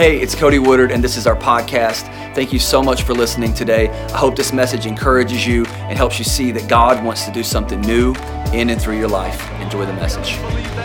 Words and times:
Hey, 0.00 0.18
it's 0.18 0.34
Cody 0.34 0.58
Woodard, 0.58 0.92
and 0.92 1.04
this 1.04 1.18
is 1.18 1.26
our 1.26 1.36
podcast. 1.36 2.04
Thank 2.34 2.54
you 2.54 2.58
so 2.58 2.82
much 2.82 3.02
for 3.02 3.12
listening 3.12 3.52
today. 3.52 3.90
I 3.90 4.16
hope 4.16 4.34
this 4.34 4.50
message 4.50 4.86
encourages 4.86 5.46
you 5.46 5.66
and 5.66 5.98
helps 5.98 6.18
you 6.18 6.24
see 6.24 6.52
that 6.52 6.70
God 6.70 7.04
wants 7.04 7.26
to 7.26 7.30
do 7.30 7.42
something 7.42 7.82
new 7.82 8.14
in 8.54 8.70
and 8.70 8.80
through 8.80 8.96
your 8.96 9.10
life. 9.10 9.38
Enjoy 9.60 9.84
the 9.84 9.92
message. 9.92 10.38
Amen. 10.38 10.78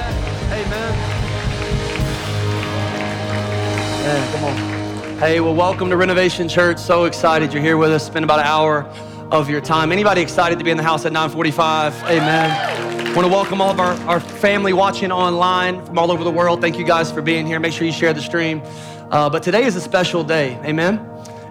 Come 4.34 4.44
on. 4.44 5.18
Hey, 5.20 5.40
well, 5.40 5.56
welcome 5.56 5.90
to 5.92 5.96
Renovation 5.96 6.50
Church. 6.50 6.78
So 6.78 7.06
excited 7.06 7.54
you're 7.54 7.64
here 7.64 7.78
with 7.78 7.92
us. 7.92 8.06
Spend 8.06 8.26
about 8.26 8.40
an 8.40 8.48
hour 8.48 8.84
of 9.32 9.50
your 9.50 9.62
time. 9.62 9.94
Anybody 9.94 10.20
excited 10.20 10.60
to 10.60 10.66
be 10.66 10.72
in 10.72 10.78
the 10.78 10.84
house 10.84 11.06
at 11.06 11.14
945? 11.14 11.94
Amen. 12.04 13.16
Want 13.16 13.26
to 13.26 13.34
welcome 13.34 13.62
all 13.62 13.72
of 13.72 13.80
our, 13.80 13.94
our 14.10 14.20
family 14.20 14.74
watching 14.74 15.10
online 15.10 15.86
from 15.86 15.98
all 15.98 16.12
over 16.12 16.26
the 16.26 16.32
world. 16.32 16.60
Thank 16.60 16.78
you 16.78 16.86
guys 16.86 17.14
for 17.14 17.22
being 17.22 17.48
here. 17.48 17.62
Make 17.62 17.72
sure 17.72 17.88
you 17.88 17.94
share 17.94 18.12
the 18.12 18.22
stream. 18.22 18.62
Uh, 19.12 19.30
but 19.30 19.44
today 19.44 19.64
is 19.66 19.76
a 19.76 19.82
special 19.82 20.24
day, 20.24 20.60
amen? 20.64 21.00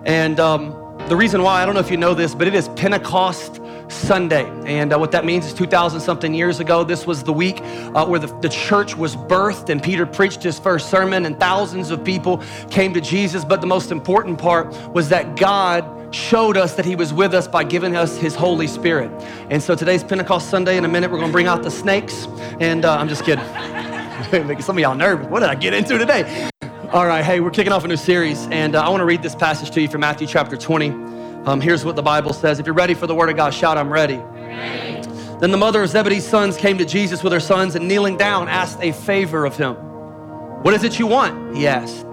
And 0.05 0.41
um, 0.41 0.71
the 1.09 1.17
reason 1.17 1.43
why, 1.43 1.63
I 1.63 1.67
don't 1.67 1.75
know 1.75 1.81
if 1.81 1.91
you 1.91 1.97
know 1.97 2.13
this, 2.13 2.35
but 2.35 2.49
it 2.49 2.55
is 2.55 2.69
Pentecost 2.71 3.61
Sunday. 3.89 4.45
And 4.67 4.93
uh, 4.93 4.99
what 4.99 5.13
that 5.13 5.25
means 5.25 5.47
is 5.47 5.55
2,000 5.55 6.01
something 6.01 6.35
years 6.35 6.59
ago, 6.59 6.83
this 6.83 7.07
was 7.07 7.23
the 7.23 7.33
week 7.33 7.61
uh, 7.63 8.07
where 8.07 8.19
the, 8.19 8.27
the 8.41 8.49
church 8.49 8.97
was 8.97 9.15
birthed 9.15 9.69
and 9.69 9.83
Peter 9.83 10.05
preached 10.05 10.43
his 10.43 10.59
first 10.59 10.91
sermon, 10.91 11.27
and 11.27 11.39
thousands 11.39 11.91
of 11.91 12.03
people 12.03 12.43
came 12.71 12.93
to 12.93 13.01
Jesus. 13.01 13.45
But 13.45 13.61
the 13.61 13.67
most 13.69 13.93
important 13.93 14.39
part 14.39 14.69
was 14.93 15.09
that 15.11 15.37
God 15.37 16.15
showed 16.15 16.57
us 16.57 16.75
that 16.75 16.85
he 16.85 16.97
was 16.97 17.13
with 17.13 17.35
us 17.35 17.47
by 17.47 17.63
giving 17.63 17.97
us 17.97 18.17
his 18.17 18.35
Holy 18.35 18.67
Spirit. 18.67 19.11
And 19.49 19.63
so 19.63 19.75
today's 19.77 20.03
Pentecost 20.03 20.51
Sunday. 20.51 20.77
In 20.77 20.85
a 20.85 20.89
minute, 20.89 21.11
we're 21.11 21.19
going 21.19 21.31
to 21.31 21.33
bring 21.33 21.47
out 21.47 21.63
the 21.63 21.71
snakes. 21.71 22.27
And 22.61 22.85
uh, 22.85 22.97
I'm 22.97 23.09
just 23.09 23.25
kidding. 23.25 23.45
Making 24.47 24.63
some 24.63 24.77
of 24.77 24.83
y'all 24.83 24.95
nervous. 24.95 25.29
What 25.29 25.41
did 25.41 25.51
I 25.51 25.55
get 25.55 25.75
into 25.75 25.99
today? 25.99 26.51
All 26.95 27.09
right, 27.09 27.25
hey, 27.25 27.41
we're 27.41 27.51
kicking 27.51 27.73
off 27.73 27.83
a 27.83 27.89
new 27.89 27.97
series, 27.97 28.47
and 28.53 28.77
uh, 28.77 28.81
I 28.81 28.89
want 28.89 29.01
to 29.01 29.05
read 29.05 29.21
this 29.21 29.35
passage 29.35 29.73
to 29.73 29.83
you 29.83 29.89
from 29.89 30.03
Matthew 30.03 30.29
chapter 30.29 30.57
20. 30.57 30.91
Um, 31.45 31.61
here's 31.61 31.85
what 31.85 31.97
the 31.97 32.05
Bible 32.05 32.33
says. 32.33 32.61
If 32.61 32.67
you're 32.67 32.75
ready 32.77 32.95
for 32.95 33.09
the 33.09 33.15
word 33.17 33.29
of 33.31 33.35
God, 33.35 33.53
shout, 33.53 33.77
I'm 33.77 33.93
ready. 33.93 34.19
ready. 34.19 35.05
Then 35.41 35.51
the 35.51 35.57
mother 35.57 35.83
of 35.83 35.89
Zebedee's 35.89 36.25
sons 36.25 36.57
came 36.57 36.79
to 36.79 36.85
Jesus 36.85 37.25
with 37.25 37.33
her 37.33 37.41
sons 37.41 37.75
and 37.75 37.89
kneeling 37.89 38.17
down 38.17 38.47
asked 38.47 38.79
a 38.81 38.93
favor 38.93 39.45
of 39.45 39.57
him. 39.57 39.75
What 39.75 40.73
is 40.73 40.85
it 40.85 41.01
you 41.01 41.09
want? 41.09 41.57
He 41.57 41.67
asked. 41.67 42.07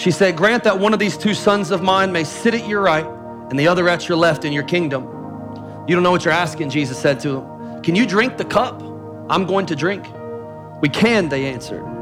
She 0.00 0.10
said, 0.10 0.34
Grant 0.34 0.64
that 0.64 0.78
one 0.78 0.94
of 0.94 0.98
these 0.98 1.18
two 1.18 1.34
sons 1.34 1.70
of 1.70 1.82
mine 1.82 2.10
may 2.10 2.24
sit 2.24 2.54
at 2.54 2.66
your 2.66 2.80
right 2.80 3.04
and 3.50 3.60
the 3.60 3.68
other 3.68 3.86
at 3.90 4.08
your 4.08 4.16
left 4.16 4.46
in 4.46 4.54
your 4.54 4.64
kingdom. 4.64 5.02
You 5.86 5.94
don't 5.94 6.02
know 6.02 6.10
what 6.10 6.24
you're 6.24 6.32
asking, 6.32 6.70
Jesus 6.70 6.98
said 6.98 7.20
to 7.20 7.36
him. 7.36 7.82
Can 7.82 7.94
you 7.96 8.06
drink 8.06 8.38
the 8.38 8.46
cup 8.46 8.80
I'm 9.28 9.44
going 9.44 9.66
to 9.66 9.76
drink? 9.76 10.06
We 10.80 10.88
can, 10.88 11.28
they 11.28 11.44
answered. 11.44 11.93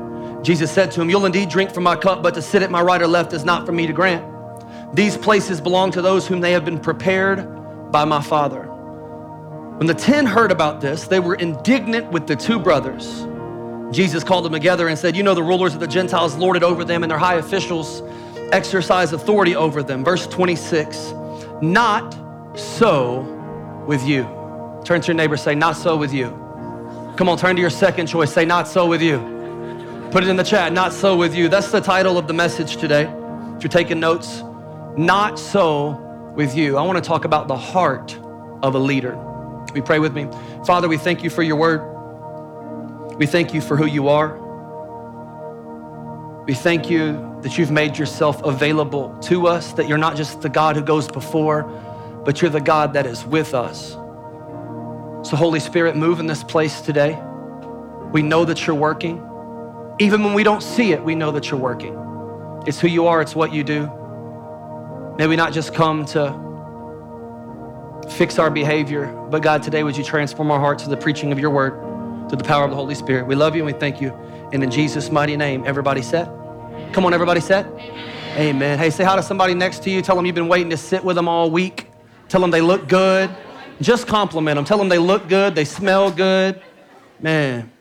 Jesus 0.43 0.73
said 0.73 0.91
to 0.93 1.01
him, 1.01 1.09
You'll 1.09 1.25
indeed 1.25 1.49
drink 1.49 1.73
from 1.73 1.85
my 1.85 1.97
cup, 1.97 2.23
but 2.23 2.35
to 2.35 2.43
sit 2.43 2.63
at 2.63 2.71
my 2.71 2.83
right 2.83 3.01
or 3.01 3.07
left 3.07 3.33
is 3.33 3.45
not 3.45 3.65
for 3.65 3.73
me 3.73 3.87
to 3.87 3.93
grant. 3.93 4.25
These 4.95 5.17
places 5.17 5.61
belong 5.61 5.93
to 5.93 6.03
those 6.03 6.27
whom 6.27 6.41
they 6.41 6.53
have 6.53 6.65
been 6.65 6.81
prepared 6.81 7.91
by 7.93 8.05
my 8.05 8.21
Father. 8.21 8.63
When 8.63 9.87
the 9.87 9.95
ten 9.95 10.27
heard 10.27 10.51
about 10.51 10.81
this, 10.81 11.07
they 11.07 11.21
were 11.21 11.35
indignant 11.37 12.11
with 12.11 12.27
the 12.27 12.37
two 12.37 12.59
brothers. 12.59 13.27
Jesus 13.95 14.25
called 14.25 14.45
them 14.45 14.53
together 14.53 14.89
and 14.89 14.99
said, 14.99 15.17
You 15.17 15.23
know, 15.23 15.35
the 15.35 15.43
rulers 15.43 15.75
of 15.75 15.81
the 15.81 15.87
Gentiles 15.87 16.37
lord 16.37 16.57
it 16.57 16.63
over 16.63 16.85
them, 16.85 17.05
and 17.05 17.11
their 17.11 17.19
high 17.19 17.37
officials 17.37 18.03
exercise 18.53 19.13
authority 19.13 19.55
over 19.57 19.83
them. 19.83 20.05
Verse 20.05 20.27
26 20.27 21.15
Not 21.63 22.17
so 22.59 23.21
with 23.87 24.07
you. 24.07 24.25
Turn 24.85 25.01
to 25.01 25.07
your 25.09 25.15
neighbor, 25.15 25.37
say, 25.37 25.55
Not 25.55 25.77
so 25.77 25.97
with 25.97 26.13
you. 26.13 26.31
Come 27.17 27.29
on, 27.29 27.39
turn 27.39 27.55
to 27.57 27.61
your 27.61 27.71
second 27.71 28.09
choice, 28.09 28.33
say, 28.33 28.45
Not 28.45 28.67
so 28.67 28.87
with 28.87 29.01
you. 29.01 29.32
Put 30.13 30.25
it 30.25 30.29
in 30.29 30.37
the 30.37 30.45
chat. 30.45 30.75
Not 30.75 30.93
so 30.93 31.17
with 31.17 31.35
you. 31.35 31.49
That's 31.49 31.71
the 31.71 31.81
title 31.81 32.19
of 32.19 32.27
the 32.27 32.35
message 32.35 32.77
today. 32.77 33.05
If 33.57 33.63
you're 33.63 33.71
taking 33.71 33.99
notes, 33.99 34.43
not 34.95 35.39
so 35.39 35.93
with 36.37 36.55
you. 36.55 36.77
I 36.77 36.83
want 36.83 37.03
to 37.03 37.09
talk 37.09 37.25
about 37.25 37.49
the 37.49 37.57
heart 37.57 38.15
of 38.63 38.75
a 38.75 38.79
leader. 38.79 39.17
We 39.73 39.81
pray 39.81 40.01
with 40.01 40.13
me. 40.13 40.29
Father, 40.67 40.87
we 40.87 40.99
thank 40.99 41.25
you 41.25 41.31
for 41.31 41.43
your 41.43 41.57
word. 41.57 41.81
We 43.17 43.25
thank 43.25 43.55
you 43.55 43.63
for 43.63 43.75
who 43.75 43.87
you 43.87 44.09
are. 44.09 44.37
We 46.45 46.53
thank 46.53 46.91
you 46.91 47.39
that 47.41 47.57
you've 47.57 47.71
made 47.71 47.97
yourself 47.97 48.43
available 48.43 49.17
to 49.21 49.47
us, 49.47 49.73
that 49.73 49.89
you're 49.89 49.97
not 49.97 50.17
just 50.17 50.43
the 50.43 50.51
God 50.51 50.77
who 50.77 50.83
goes 50.83 51.09
before, 51.09 51.63
but 52.27 52.43
you're 52.43 52.51
the 52.51 52.61
God 52.61 52.93
that 52.93 53.07
is 53.07 53.25
with 53.25 53.55
us. 53.55 53.93
So, 55.27 55.37
Holy 55.37 55.61
Spirit, 55.61 55.97
move 55.97 56.21
in 56.21 56.27
this 56.27 56.45
place 56.45 56.83
today. 56.83 57.19
We 58.13 58.21
know 58.21 58.45
that 58.45 58.67
you're 58.67 58.77
working. 58.77 59.27
Even 59.99 60.25
when 60.25 60.35
we 60.35 60.43
don't 60.43 60.63
see 60.63 60.93
it, 60.93 61.03
we 61.03 61.15
know 61.15 61.31
that 61.33 61.51
you're 61.51 61.61
working. 61.61 61.97
It's 62.67 62.81
who 62.81 62.89
you 62.89 63.07
are, 63.07 63.21
it's 63.21 63.35
what 63.35 63.53
you 63.53 63.65
do. 63.65 63.91
May 65.19 65.27
we 65.27 65.37
not 65.37 65.53
just 65.53 65.75
come 65.75 66.05
to 66.07 66.43
fix 68.11 68.39
our 68.39 68.51
behavior, 68.51 69.07
but 69.31 69.43
God, 69.43 69.63
today 69.63 69.83
would 69.83 69.97
you 69.97 70.05
transform 70.05 70.51
our 70.51 70.61
hearts 70.61 70.85
to 70.85 70.91
the 70.91 70.97
preaching 70.97 71.33
of 71.33 71.39
your 71.39 71.51
word, 71.51 71.73
to 72.31 72.37
the 72.37 72.45
power 72.45 72.65
of 72.65 72.71
the 72.71 72.77
Holy 72.77 72.95
Spirit. 72.95 73.27
We 73.27 73.35
love 73.35 73.55
you 73.55 73.65
and 73.65 73.75
we 73.75 73.79
thank 73.79 74.01
you. 74.01 74.13
And 74.53 74.63
in 74.63 74.71
Jesus' 74.71 75.11
mighty 75.11 75.37
name, 75.37 75.65
everybody 75.67 76.03
said? 76.03 76.27
Come 76.93 77.05
on, 77.05 77.15
everybody 77.15 77.41
said? 77.41 77.67
Amen. 78.37 78.79
Hey, 78.79 78.91
say 78.91 79.05
hi 79.05 79.17
to 79.17 79.23
somebody 79.23 79.55
next 79.55 79.83
to 79.85 79.91
you. 79.91 80.03
Tell 80.03 80.17
them 80.17 80.25
you've 80.25 80.35
been 80.35 80.49
waiting 80.49 80.71
to 80.71 80.77
sit 80.77 81.05
with 81.05 81.17
them 81.17 81.29
all 81.29 81.51
week. 81.51 81.89
Tell 82.29 82.41
them 82.41 82.51
they 82.51 82.61
look 82.61 82.89
good. 82.89 83.29
Just 83.81 84.07
compliment 84.07 84.57
them. 84.57 84.65
Tell 84.65 84.79
them 84.79 84.89
they 84.89 84.99
look 84.99 85.29
good, 85.29 85.55
they 85.55 85.65
smell 85.65 86.11
good. 86.11 86.63
Man. 87.21 87.72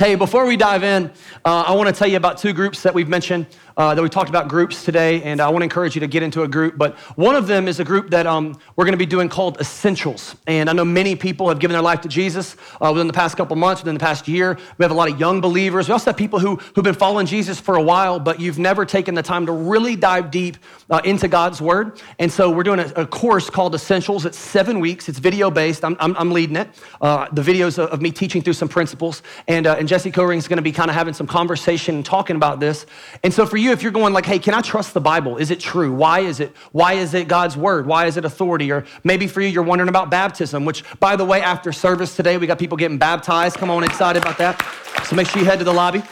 Hey, 0.00 0.14
before 0.14 0.46
we 0.46 0.56
dive 0.56 0.84
in, 0.84 1.10
uh, 1.44 1.64
I 1.66 1.72
want 1.72 1.88
to 1.88 1.92
tell 1.92 2.06
you 2.06 2.18
about 2.18 2.38
two 2.38 2.52
groups 2.52 2.84
that 2.84 2.94
we've 2.94 3.08
mentioned 3.08 3.46
uh, 3.76 3.96
that 3.96 4.02
we 4.02 4.08
talked 4.08 4.28
about 4.28 4.46
groups 4.46 4.84
today, 4.84 5.22
and 5.24 5.40
I 5.40 5.48
want 5.48 5.62
to 5.62 5.64
encourage 5.64 5.96
you 5.96 6.00
to 6.00 6.06
get 6.06 6.22
into 6.22 6.42
a 6.44 6.48
group. 6.48 6.78
But 6.78 6.96
one 7.16 7.34
of 7.34 7.48
them 7.48 7.66
is 7.66 7.80
a 7.80 7.84
group 7.84 8.10
that 8.10 8.24
um, 8.24 8.60
we're 8.76 8.84
going 8.84 8.92
to 8.92 8.98
be 8.98 9.06
doing 9.06 9.28
called 9.28 9.60
Essentials. 9.60 10.36
And 10.46 10.70
I 10.70 10.72
know 10.72 10.84
many 10.84 11.16
people 11.16 11.48
have 11.48 11.58
given 11.58 11.72
their 11.72 11.82
life 11.82 12.00
to 12.02 12.08
Jesus 12.08 12.56
uh, 12.80 12.90
within 12.92 13.08
the 13.08 13.12
past 13.12 13.36
couple 13.36 13.56
months, 13.56 13.82
within 13.82 13.94
the 13.94 14.00
past 14.00 14.28
year. 14.28 14.56
We 14.78 14.84
have 14.84 14.92
a 14.92 14.94
lot 14.94 15.10
of 15.10 15.18
young 15.18 15.40
believers. 15.40 15.88
We 15.88 15.92
also 15.92 16.10
have 16.10 16.16
people 16.16 16.38
who, 16.38 16.56
who've 16.74 16.84
been 16.84 16.94
following 16.94 17.26
Jesus 17.26 17.58
for 17.58 17.74
a 17.74 17.82
while, 17.82 18.20
but 18.20 18.40
you've 18.40 18.58
never 18.58 18.84
taken 18.84 19.16
the 19.16 19.22
time 19.22 19.46
to 19.46 19.52
really 19.52 19.96
dive 19.96 20.30
deep 20.30 20.58
uh, 20.90 21.00
into 21.04 21.26
God's 21.26 21.60
Word. 21.60 22.00
And 22.20 22.32
so 22.32 22.50
we're 22.50 22.62
doing 22.62 22.80
a, 22.80 22.92
a, 22.94 23.06
course 23.06 23.50
called 23.50 23.74
Essentials. 23.74 24.26
It's 24.26 24.38
seven 24.38 24.78
weeks, 24.78 25.08
it's 25.08 25.18
video 25.18 25.50
based. 25.50 25.84
I'm, 25.84 25.96
I'm, 25.98 26.16
I'm 26.16 26.30
leading 26.30 26.56
it. 26.56 26.68
Uh, 27.00 27.28
the 27.32 27.42
videos 27.42 27.78
of, 27.78 27.90
of, 27.90 28.00
me 28.00 28.12
teaching 28.12 28.42
through 28.42 28.52
some 28.54 28.68
principles. 28.68 29.22
And, 29.46 29.66
uh, 29.66 29.76
Jesse 29.88 30.10
Coring 30.10 30.38
is 30.38 30.46
going 30.46 30.58
to 30.58 30.62
be 30.62 30.72
kind 30.72 30.90
of 30.90 30.94
having 30.94 31.14
some 31.14 31.26
conversation 31.26 31.96
and 31.96 32.04
talking 32.04 32.36
about 32.36 32.60
this. 32.60 32.86
And 33.24 33.32
so 33.32 33.46
for 33.46 33.56
you, 33.56 33.72
if 33.72 33.82
you're 33.82 33.92
going 33.92 34.12
like, 34.12 34.26
hey, 34.26 34.38
can 34.38 34.54
I 34.54 34.60
trust 34.60 34.94
the 34.94 35.00
Bible? 35.00 35.36
Is 35.36 35.50
it 35.50 35.58
true? 35.60 35.92
Why 35.92 36.20
is 36.20 36.40
it? 36.40 36.54
Why 36.72 36.92
is 36.94 37.14
it 37.14 37.28
God's 37.28 37.56
word? 37.56 37.86
Why 37.86 38.06
is 38.06 38.16
it 38.16 38.24
authority? 38.24 38.70
Or 38.70 38.84
maybe 39.04 39.26
for 39.26 39.40
you, 39.40 39.48
you're 39.48 39.62
wondering 39.62 39.88
about 39.88 40.10
baptism, 40.10 40.64
which, 40.64 40.84
by 41.00 41.16
the 41.16 41.24
way, 41.24 41.42
after 41.42 41.72
service 41.72 42.14
today, 42.14 42.36
we 42.36 42.46
got 42.46 42.58
people 42.58 42.76
getting 42.76 42.98
baptized. 42.98 43.56
Come 43.56 43.70
on, 43.70 43.82
excited 43.82 44.22
about 44.22 44.38
that. 44.38 44.62
So 45.04 45.16
make 45.16 45.28
sure 45.28 45.40
you 45.40 45.46
head 45.46 45.58
to 45.58 45.64
the 45.64 45.72
lobby. 45.72 46.02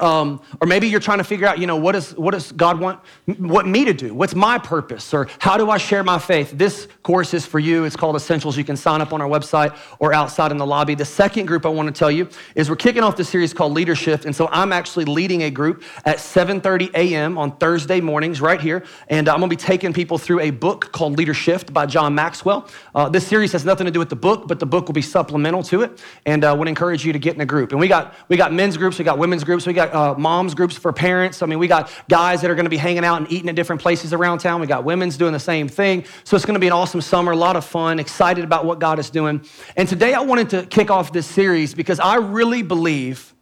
Um, 0.00 0.40
or 0.60 0.66
maybe 0.66 0.88
you're 0.88 1.00
trying 1.00 1.18
to 1.18 1.24
figure 1.24 1.46
out, 1.46 1.58
you 1.58 1.66
know, 1.66 1.76
what, 1.76 1.94
is, 1.94 2.16
what 2.16 2.32
does 2.32 2.52
God 2.52 2.80
want 2.80 3.00
what 3.38 3.66
me 3.66 3.84
to 3.84 3.92
do? 3.92 4.14
What's 4.14 4.34
my 4.34 4.58
purpose? 4.58 5.12
Or 5.12 5.28
how 5.38 5.56
do 5.56 5.70
I 5.70 5.78
share 5.78 6.02
my 6.02 6.18
faith? 6.18 6.52
This 6.52 6.88
course 7.02 7.34
is 7.34 7.44
for 7.44 7.58
you. 7.58 7.84
It's 7.84 7.96
called 7.96 8.16
Essentials. 8.16 8.56
You 8.56 8.64
can 8.64 8.76
sign 8.76 9.00
up 9.00 9.12
on 9.12 9.20
our 9.20 9.28
website 9.28 9.76
or 9.98 10.14
outside 10.14 10.50
in 10.50 10.56
the 10.56 10.66
lobby. 10.66 10.94
The 10.94 11.04
second 11.04 11.46
group 11.46 11.66
I 11.66 11.68
want 11.68 11.88
to 11.88 11.98
tell 11.98 12.10
you 12.10 12.28
is 12.54 12.70
we're 12.70 12.76
kicking 12.76 13.02
off 13.02 13.16
the 13.16 13.24
series 13.24 13.52
called 13.52 13.72
Leadership. 13.72 14.24
And 14.24 14.34
so 14.34 14.48
I'm 14.50 14.72
actually 14.72 15.04
leading 15.04 15.42
a 15.42 15.50
group 15.50 15.82
at 16.04 16.18
7.30 16.18 16.94
a.m. 16.94 17.38
on 17.38 17.56
Thursday 17.56 18.00
mornings 18.00 18.40
right 18.40 18.60
here. 18.60 18.84
And 19.08 19.28
I'm 19.28 19.38
going 19.38 19.50
to 19.50 19.56
be 19.56 19.60
taking 19.60 19.92
people 19.92 20.18
through 20.18 20.40
a 20.40 20.50
book 20.50 20.92
called 20.92 21.18
Leadership 21.18 21.72
by 21.72 21.86
John 21.86 22.14
Maxwell. 22.14 22.68
Uh, 22.94 23.08
this 23.08 23.26
series 23.26 23.52
has 23.52 23.64
nothing 23.64 23.84
to 23.84 23.90
do 23.90 23.98
with 23.98 24.08
the 24.08 24.16
book, 24.16 24.48
but 24.48 24.58
the 24.58 24.66
book 24.66 24.86
will 24.86 24.94
be 24.94 25.02
supplemental 25.02 25.62
to 25.64 25.82
it. 25.82 26.02
And 26.26 26.44
I 26.44 26.50
uh, 26.50 26.56
would 26.56 26.68
encourage 26.68 27.04
you 27.04 27.12
to 27.12 27.18
get 27.18 27.34
in 27.34 27.40
a 27.40 27.46
group. 27.46 27.72
And 27.72 27.80
we 27.80 27.88
got, 27.88 28.14
we 28.28 28.36
got 28.36 28.52
men's 28.52 28.76
groups, 28.76 28.98
we 28.98 29.04
got 29.04 29.18
women's 29.18 29.44
groups, 29.44 29.61
we 29.66 29.74
got 29.74 29.82
got 29.90 29.94
uh, 29.94 30.18
moms 30.18 30.54
groups 30.54 30.76
for 30.76 30.92
parents. 30.92 31.42
I 31.42 31.46
mean, 31.46 31.58
we 31.58 31.68
got 31.68 31.90
guys 32.08 32.40
that 32.40 32.50
are 32.50 32.54
going 32.54 32.64
to 32.64 32.70
be 32.70 32.76
hanging 32.76 33.04
out 33.04 33.20
and 33.20 33.30
eating 33.30 33.48
at 33.48 33.54
different 33.54 33.80
places 33.82 34.12
around 34.12 34.38
town. 34.38 34.60
We 34.60 34.66
got 34.66 34.84
women's 34.84 35.16
doing 35.16 35.32
the 35.32 35.40
same 35.40 35.68
thing. 35.68 36.04
So 36.24 36.36
it's 36.36 36.44
going 36.44 36.54
to 36.54 36.60
be 36.60 36.66
an 36.66 36.72
awesome 36.72 37.00
summer, 37.00 37.32
a 37.32 37.36
lot 37.36 37.56
of 37.56 37.64
fun, 37.64 37.98
excited 37.98 38.44
about 38.44 38.64
what 38.64 38.78
God 38.78 38.98
is 38.98 39.10
doing. 39.10 39.44
And 39.76 39.88
today 39.88 40.14
I 40.14 40.20
wanted 40.20 40.50
to 40.50 40.66
kick 40.66 40.90
off 40.90 41.12
this 41.12 41.26
series 41.26 41.74
because 41.74 42.00
I 42.00 42.16
really 42.16 42.62
believe 42.62 43.34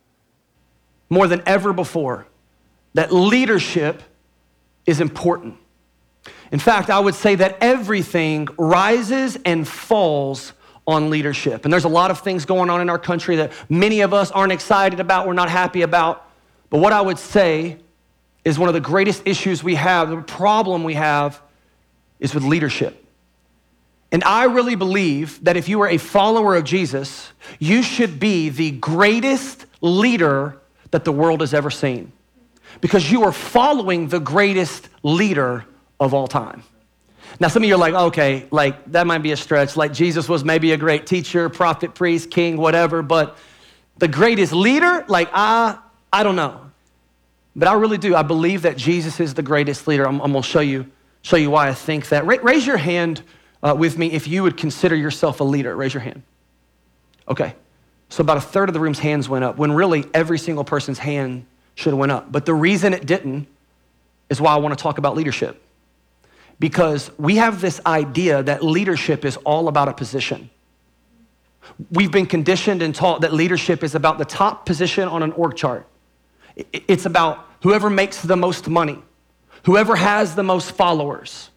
more 1.09 1.27
than 1.27 1.43
ever 1.47 1.73
before 1.73 2.27
that 2.95 3.13
leadership 3.13 4.03
is 4.87 5.01
important. 5.01 5.57
In 6.53 6.59
fact, 6.59 6.91
I 6.91 6.99
would 6.99 7.15
say 7.15 7.37
that 7.37 7.59
everything 7.61 8.49
rises 8.59 9.39
and 9.45 9.67
falls 9.67 10.53
on 10.87 11.11
leadership. 11.11 11.65
And 11.65 11.73
there's 11.73 11.85
a 11.85 11.89
lot 11.89 12.11
of 12.11 12.21
things 12.21 12.45
going 12.45 12.71
on 12.71 12.81
in 12.81 12.91
our 12.91 12.99
country 12.99 13.37
that 13.37 13.53
many 13.69 14.01
of 14.01 14.13
us 14.13 14.31
aren't 14.31 14.53
excited 14.53 15.01
about, 15.01 15.27
we're 15.27 15.35
not 15.35 15.51
happy 15.51 15.83
about. 15.83 16.27
But 16.71 16.79
what 16.79 16.93
I 16.93 17.01
would 17.01 17.19
say 17.19 17.79
is 18.45 18.59
one 18.59 18.69
of 18.69 18.75
the 18.75 18.81
greatest 18.81 19.23
issues 19.27 19.63
we 19.63 19.75
have, 19.75 20.11
the 20.11 20.23
problem 20.23 20.83
we 20.85 20.95
have, 20.95 21.41
is 22.19 22.35
with 22.35 22.45
leadership. 22.45 23.05
And 24.13 24.25
I 24.25 24.45
really 24.45 24.75
believe 24.75 25.45
that 25.45 25.57
if 25.57 25.69
you 25.69 25.81
are 25.83 25.89
a 25.89 25.99
follower 25.99 26.57
of 26.57 26.65
Jesus, 26.65 27.33
you 27.59 27.83
should 27.83 28.19
be 28.19 28.49
the 28.49 28.73
greatest 28.73 29.67
leader 29.81 30.59
that 30.91 31.05
the 31.05 31.13
world 31.13 31.41
has 31.41 31.55
ever 31.55 31.71
seen. 31.71 32.13
because 32.81 33.11
you 33.11 33.25
are 33.25 33.33
following 33.33 34.09
the 34.09 34.21
greatest 34.21 34.89
leader 35.03 35.65
of 35.99 36.15
all 36.15 36.27
time. 36.27 36.63
Now, 37.39 37.49
some 37.49 37.63
of 37.63 37.69
you 37.69 37.75
are 37.75 37.79
like, 37.79 37.95
okay, 37.95 38.47
like 38.51 38.93
that 38.93 39.07
might 39.07 39.19
be 39.19 39.33
a 39.33 39.37
stretch. 39.37 39.77
Like 39.77 39.93
Jesus 39.93 40.29
was 40.29 40.45
maybe 40.45 40.73
a 40.73 40.77
great 40.77 41.07
teacher, 41.07 41.49
prophet, 41.49 41.95
priest, 41.95 42.31
king, 42.31 42.57
whatever, 42.57 43.03
but 43.03 43.37
the 43.99 44.09
greatest 44.09 44.53
leader, 44.53 45.05
like 45.09 45.29
I, 45.33 45.79
I 46.13 46.23
don't 46.23 46.37
know. 46.37 46.71
But 47.55 47.69
I 47.69 47.75
really 47.75 47.99
do. 47.99 48.15
I 48.15 48.23
believe 48.23 48.63
that 48.63 48.77
Jesus 48.77 49.21
is 49.21 49.35
the 49.35 49.43
greatest 49.43 49.87
leader. 49.87 50.07
I'm, 50.07 50.21
I'm 50.21 50.33
going 50.33 50.43
to 50.43 50.49
show 50.49 50.61
you, 50.61 50.91
show 51.23 51.37
you 51.37 51.51
why 51.51 51.69
I 51.69 51.75
think 51.75 52.09
that. 52.09 52.25
Ra- 52.25 52.39
raise 52.43 52.67
your 52.67 52.77
hand 52.77 53.23
uh, 53.63 53.75
with 53.77 53.99
me 53.99 54.13
if 54.13 54.27
you 54.27 54.43
would 54.43 54.57
consider 54.57 54.97
yourself 54.97 55.41
a 55.41 55.45
leader. 55.45 55.75
Raise 55.77 55.93
your 55.93 56.03
hand. 56.03 56.23
Okay. 57.29 57.55
So 58.09 58.23
about 58.23 58.39
a 58.39 58.41
third 58.41 58.69
of 58.69 58.73
the 58.73 58.81
room's 58.81 58.99
hands 58.99 59.29
went 59.29 59.45
up 59.45 59.57
when 59.57 59.73
really 59.73 60.05
every 60.15 60.39
single 60.39 60.65
person's 60.65 60.99
hand 60.99 61.47
should 61.75 61.91
have 61.91 61.99
went 61.99 62.13
up. 62.13 62.31
But 62.31 62.47
the 62.47 62.55
reason 62.55 62.93
it 62.93 63.07
didn't 63.07 63.47
is 64.29 64.41
why 64.41 64.55
I 64.55 64.59
want 64.59 64.77
to 64.77 64.83
talk 64.83 64.99
about 64.99 65.17
leadership. 65.17 65.61
Because 66.61 67.11
we 67.19 67.37
have 67.37 67.61
this 67.61 67.81
idea 67.85 68.43
that 68.45 68.63
leadership 68.63 69.25
is 69.25 69.37
all 69.39 69.67
about 69.67 69.89
a 69.89 69.93
position. 69.93 70.51
We've 71.91 72.13
been 72.13 72.27
conditioned 72.27 72.83
and 72.83 72.95
taught 72.95 73.23
that 73.23 73.33
leadership 73.33 73.83
is 73.83 73.95
about 73.95 74.19
the 74.19 74.25
top 74.25 74.67
position 74.67 75.09
on 75.09 75.23
an 75.23 75.33
org 75.33 75.57
chart. 75.57 75.87
It's 76.73 77.07
about 77.07 77.49
whoever 77.63 77.91
makes 77.91 78.23
the 78.23 78.37
most 78.37 78.69
money, 78.69 79.03
whoever 79.65 79.97
has 79.97 80.35
the 80.35 80.43
most 80.43 80.73
followers. 80.73 81.51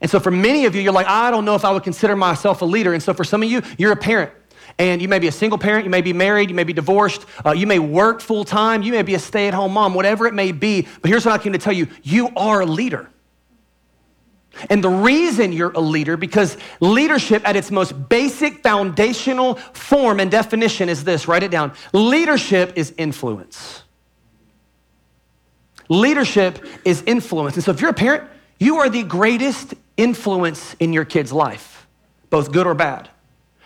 And 0.00 0.10
so 0.10 0.18
for 0.18 0.30
many 0.30 0.64
of 0.64 0.74
you, 0.74 0.80
you're 0.80 0.92
like, 0.92 1.06
I 1.06 1.30
don't 1.30 1.44
know 1.44 1.54
if 1.54 1.64
I 1.64 1.72
would 1.72 1.84
consider 1.84 2.16
myself 2.16 2.62
a 2.62 2.64
leader. 2.64 2.92
And 2.92 3.02
so 3.02 3.14
for 3.14 3.24
some 3.24 3.42
of 3.42 3.50
you, 3.50 3.62
you're 3.78 3.92
a 3.92 3.96
parent. 3.96 4.32
And 4.78 5.02
you 5.02 5.08
may 5.08 5.18
be 5.18 5.28
a 5.28 5.32
single 5.32 5.58
parent, 5.58 5.84
you 5.84 5.90
may 5.90 6.00
be 6.00 6.12
married, 6.12 6.48
you 6.48 6.54
may 6.54 6.64
be 6.64 6.72
divorced, 6.72 7.26
uh, 7.44 7.50
you 7.50 7.66
may 7.66 7.78
work 7.78 8.20
full 8.20 8.44
time, 8.44 8.82
you 8.82 8.92
may 8.92 9.02
be 9.02 9.14
a 9.14 9.18
stay 9.18 9.46
at 9.46 9.52
home 9.52 9.72
mom, 9.72 9.94
whatever 9.94 10.26
it 10.26 10.32
may 10.32 10.52
be. 10.52 10.86
But 11.02 11.10
here's 11.10 11.26
what 11.26 11.38
I 11.38 11.42
came 11.42 11.52
to 11.52 11.58
tell 11.58 11.72
you 11.72 11.88
you 12.02 12.30
are 12.36 12.62
a 12.62 12.66
leader. 12.66 13.10
And 14.68 14.82
the 14.82 14.90
reason 14.90 15.52
you're 15.52 15.72
a 15.72 15.80
leader, 15.80 16.16
because 16.16 16.56
leadership 16.80 17.46
at 17.48 17.56
its 17.56 17.70
most 17.70 18.08
basic 18.08 18.62
foundational 18.62 19.54
form 19.54 20.20
and 20.20 20.30
definition 20.30 20.88
is 20.88 21.04
this 21.04 21.28
write 21.28 21.42
it 21.42 21.50
down 21.50 21.72
leadership 21.92 22.72
is 22.76 22.92
influence. 22.98 23.82
Leadership 25.88 26.64
is 26.84 27.02
influence. 27.02 27.56
And 27.56 27.64
so 27.64 27.72
if 27.72 27.80
you're 27.80 27.90
a 27.90 27.94
parent, 27.94 28.24
you 28.58 28.76
are 28.76 28.88
the 28.88 29.02
greatest 29.02 29.74
influence 29.96 30.74
in 30.78 30.92
your 30.92 31.04
kid's 31.04 31.32
life, 31.32 31.86
both 32.28 32.52
good 32.52 32.66
or 32.66 32.74
bad. 32.74 33.08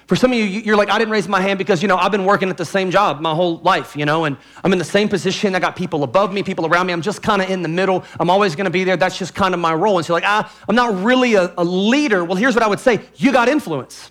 For 0.06 0.16
some 0.16 0.32
of 0.32 0.38
you, 0.38 0.44
you're 0.44 0.76
like, 0.76 0.90
I 0.90 0.98
didn't 0.98 1.12
raise 1.12 1.28
my 1.28 1.40
hand 1.40 1.58
because, 1.58 1.80
you 1.80 1.88
know, 1.88 1.96
I've 1.96 2.12
been 2.12 2.26
working 2.26 2.50
at 2.50 2.58
the 2.58 2.64
same 2.64 2.90
job 2.90 3.20
my 3.20 3.34
whole 3.34 3.58
life, 3.58 3.96
you 3.96 4.04
know, 4.04 4.24
and 4.24 4.36
I'm 4.62 4.72
in 4.72 4.78
the 4.78 4.84
same 4.84 5.08
position. 5.08 5.54
I 5.54 5.60
got 5.60 5.76
people 5.76 6.02
above 6.02 6.30
me, 6.30 6.42
people 6.42 6.66
around 6.66 6.86
me. 6.86 6.92
I'm 6.92 7.00
just 7.00 7.22
kind 7.22 7.40
of 7.40 7.48
in 7.48 7.62
the 7.62 7.68
middle. 7.68 8.04
I'm 8.20 8.28
always 8.28 8.54
going 8.54 8.66
to 8.66 8.70
be 8.70 8.84
there. 8.84 8.98
That's 8.98 9.18
just 9.18 9.34
kind 9.34 9.54
of 9.54 9.60
my 9.60 9.72
role. 9.72 9.96
And 9.96 10.06
so 10.06 10.12
you're 10.12 10.20
like, 10.20 10.28
ah, 10.28 10.52
I'm 10.68 10.74
not 10.76 11.02
really 11.02 11.34
a, 11.34 11.54
a 11.56 11.64
leader. 11.64 12.22
Well, 12.22 12.36
here's 12.36 12.54
what 12.54 12.62
I 12.62 12.66
would 12.66 12.80
say 12.80 13.00
you 13.16 13.32
got 13.32 13.48
influence. 13.48 14.10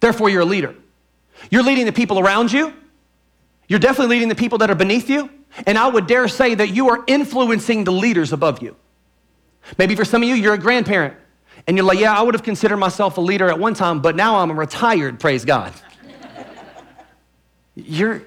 Therefore, 0.00 0.30
you're 0.30 0.42
a 0.42 0.46
leader. 0.46 0.74
You're 1.50 1.62
leading 1.62 1.84
the 1.84 1.92
people 1.92 2.18
around 2.18 2.50
you. 2.50 2.72
You're 3.68 3.80
definitely 3.80 4.16
leading 4.16 4.28
the 4.28 4.34
people 4.34 4.58
that 4.58 4.70
are 4.70 4.74
beneath 4.74 5.10
you. 5.10 5.28
And 5.66 5.76
I 5.76 5.88
would 5.88 6.06
dare 6.06 6.28
say 6.28 6.54
that 6.54 6.70
you 6.70 6.88
are 6.88 7.04
influencing 7.06 7.84
the 7.84 7.92
leaders 7.92 8.32
above 8.32 8.62
you. 8.62 8.76
Maybe 9.76 9.94
for 9.94 10.04
some 10.04 10.22
of 10.22 10.28
you, 10.28 10.34
you're 10.34 10.54
a 10.54 10.58
grandparent. 10.58 11.14
And 11.68 11.76
you're 11.76 11.84
like, 11.84 11.98
yeah, 11.98 12.18
I 12.18 12.22
would 12.22 12.32
have 12.32 12.42
considered 12.42 12.78
myself 12.78 13.18
a 13.18 13.20
leader 13.20 13.50
at 13.50 13.58
one 13.58 13.74
time, 13.74 14.00
but 14.00 14.16
now 14.16 14.38
I'm 14.38 14.58
retired, 14.58 15.20
praise 15.20 15.44
God. 15.44 15.74
you're, 17.74 18.22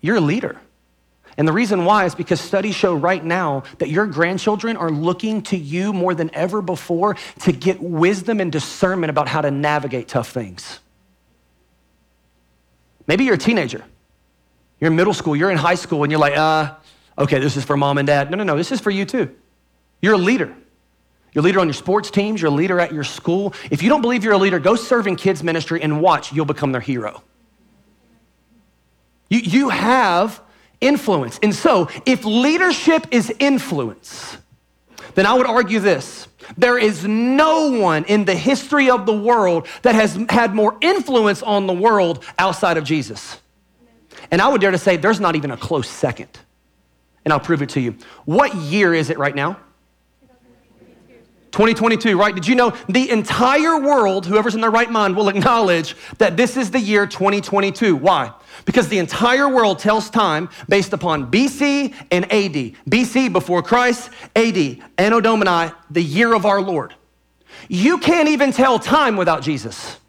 you're 0.00 0.16
a 0.16 0.20
leader. 0.20 0.58
And 1.36 1.46
the 1.46 1.52
reason 1.52 1.84
why 1.84 2.06
is 2.06 2.14
because 2.14 2.40
studies 2.40 2.74
show 2.74 2.94
right 2.94 3.22
now 3.22 3.64
that 3.80 3.90
your 3.90 4.06
grandchildren 4.06 4.78
are 4.78 4.90
looking 4.90 5.42
to 5.42 5.58
you 5.58 5.92
more 5.92 6.14
than 6.14 6.34
ever 6.34 6.62
before 6.62 7.16
to 7.40 7.52
get 7.52 7.82
wisdom 7.82 8.40
and 8.40 8.50
discernment 8.50 9.10
about 9.10 9.28
how 9.28 9.42
to 9.42 9.50
navigate 9.50 10.08
tough 10.08 10.30
things. 10.30 10.80
Maybe 13.06 13.24
you're 13.24 13.34
a 13.34 13.38
teenager. 13.38 13.84
You're 14.80 14.90
in 14.90 14.96
middle 14.96 15.12
school, 15.12 15.36
you're 15.36 15.50
in 15.50 15.58
high 15.58 15.74
school, 15.74 16.02
and 16.02 16.10
you're 16.10 16.20
like, 16.20 16.36
uh, 16.36 16.76
okay, 17.18 17.40
this 17.40 17.58
is 17.58 17.64
for 17.64 17.76
mom 17.76 17.98
and 17.98 18.06
dad. 18.06 18.30
No, 18.30 18.38
no, 18.38 18.44
no, 18.44 18.56
this 18.56 18.72
is 18.72 18.80
for 18.80 18.90
you 18.90 19.04
too. 19.04 19.34
You're 20.00 20.14
a 20.14 20.18
leader. 20.18 20.54
You're 21.34 21.42
a 21.42 21.44
leader 21.44 21.60
on 21.60 21.66
your 21.66 21.74
sports 21.74 22.10
teams, 22.10 22.40
you're 22.40 22.50
a 22.50 22.54
leader 22.54 22.80
at 22.80 22.92
your 22.92 23.04
school. 23.04 23.52
If 23.70 23.82
you 23.82 23.88
don't 23.88 24.00
believe 24.02 24.22
you're 24.22 24.34
a 24.34 24.38
leader, 24.38 24.60
go 24.60 24.76
serve 24.76 25.08
in 25.08 25.16
kids' 25.16 25.42
ministry 25.42 25.82
and 25.82 26.00
watch, 26.00 26.32
you'll 26.32 26.44
become 26.46 26.70
their 26.70 26.80
hero. 26.80 27.22
You, 29.28 29.40
you 29.40 29.68
have 29.68 30.40
influence. 30.80 31.40
And 31.42 31.52
so, 31.52 31.88
if 32.06 32.24
leadership 32.24 33.08
is 33.10 33.34
influence, 33.40 34.36
then 35.16 35.26
I 35.26 35.34
would 35.34 35.46
argue 35.46 35.80
this 35.80 36.28
there 36.56 36.78
is 36.78 37.04
no 37.04 37.70
one 37.80 38.04
in 38.04 38.26
the 38.26 38.34
history 38.34 38.90
of 38.90 39.06
the 39.06 39.16
world 39.16 39.66
that 39.82 39.94
has 39.94 40.18
had 40.28 40.54
more 40.54 40.76
influence 40.80 41.42
on 41.42 41.66
the 41.66 41.72
world 41.72 42.22
outside 42.38 42.76
of 42.76 42.84
Jesus. 42.84 43.40
And 44.30 44.40
I 44.40 44.48
would 44.48 44.60
dare 44.60 44.70
to 44.70 44.78
say 44.78 44.96
there's 44.96 45.20
not 45.20 45.36
even 45.36 45.50
a 45.50 45.56
close 45.56 45.88
second. 45.88 46.28
And 47.24 47.32
I'll 47.32 47.40
prove 47.40 47.62
it 47.62 47.70
to 47.70 47.80
you. 47.80 47.96
What 48.26 48.54
year 48.54 48.92
is 48.92 49.08
it 49.08 49.18
right 49.18 49.34
now? 49.34 49.58
2022, 51.54 52.18
right? 52.18 52.34
Did 52.34 52.48
you 52.48 52.56
know 52.56 52.70
the 52.88 53.08
entire 53.10 53.78
world, 53.78 54.26
whoever's 54.26 54.56
in 54.56 54.60
their 54.60 54.72
right 54.72 54.90
mind, 54.90 55.14
will 55.14 55.28
acknowledge 55.28 55.94
that 56.18 56.36
this 56.36 56.56
is 56.56 56.72
the 56.72 56.80
year 56.80 57.06
2022? 57.06 57.94
Why? 57.94 58.32
Because 58.64 58.88
the 58.88 58.98
entire 58.98 59.48
world 59.48 59.78
tells 59.78 60.10
time 60.10 60.48
based 60.68 60.92
upon 60.92 61.30
BC 61.30 61.94
and 62.10 62.24
AD. 62.24 62.74
BC, 62.90 63.32
before 63.32 63.62
Christ, 63.62 64.10
AD, 64.34 64.82
Anno 64.98 65.20
Domini, 65.20 65.72
the 65.92 66.02
year 66.02 66.34
of 66.34 66.44
our 66.44 66.60
Lord. 66.60 66.92
You 67.68 67.98
can't 67.98 68.28
even 68.28 68.50
tell 68.50 68.80
time 68.80 69.16
without 69.16 69.40
Jesus. 69.40 70.00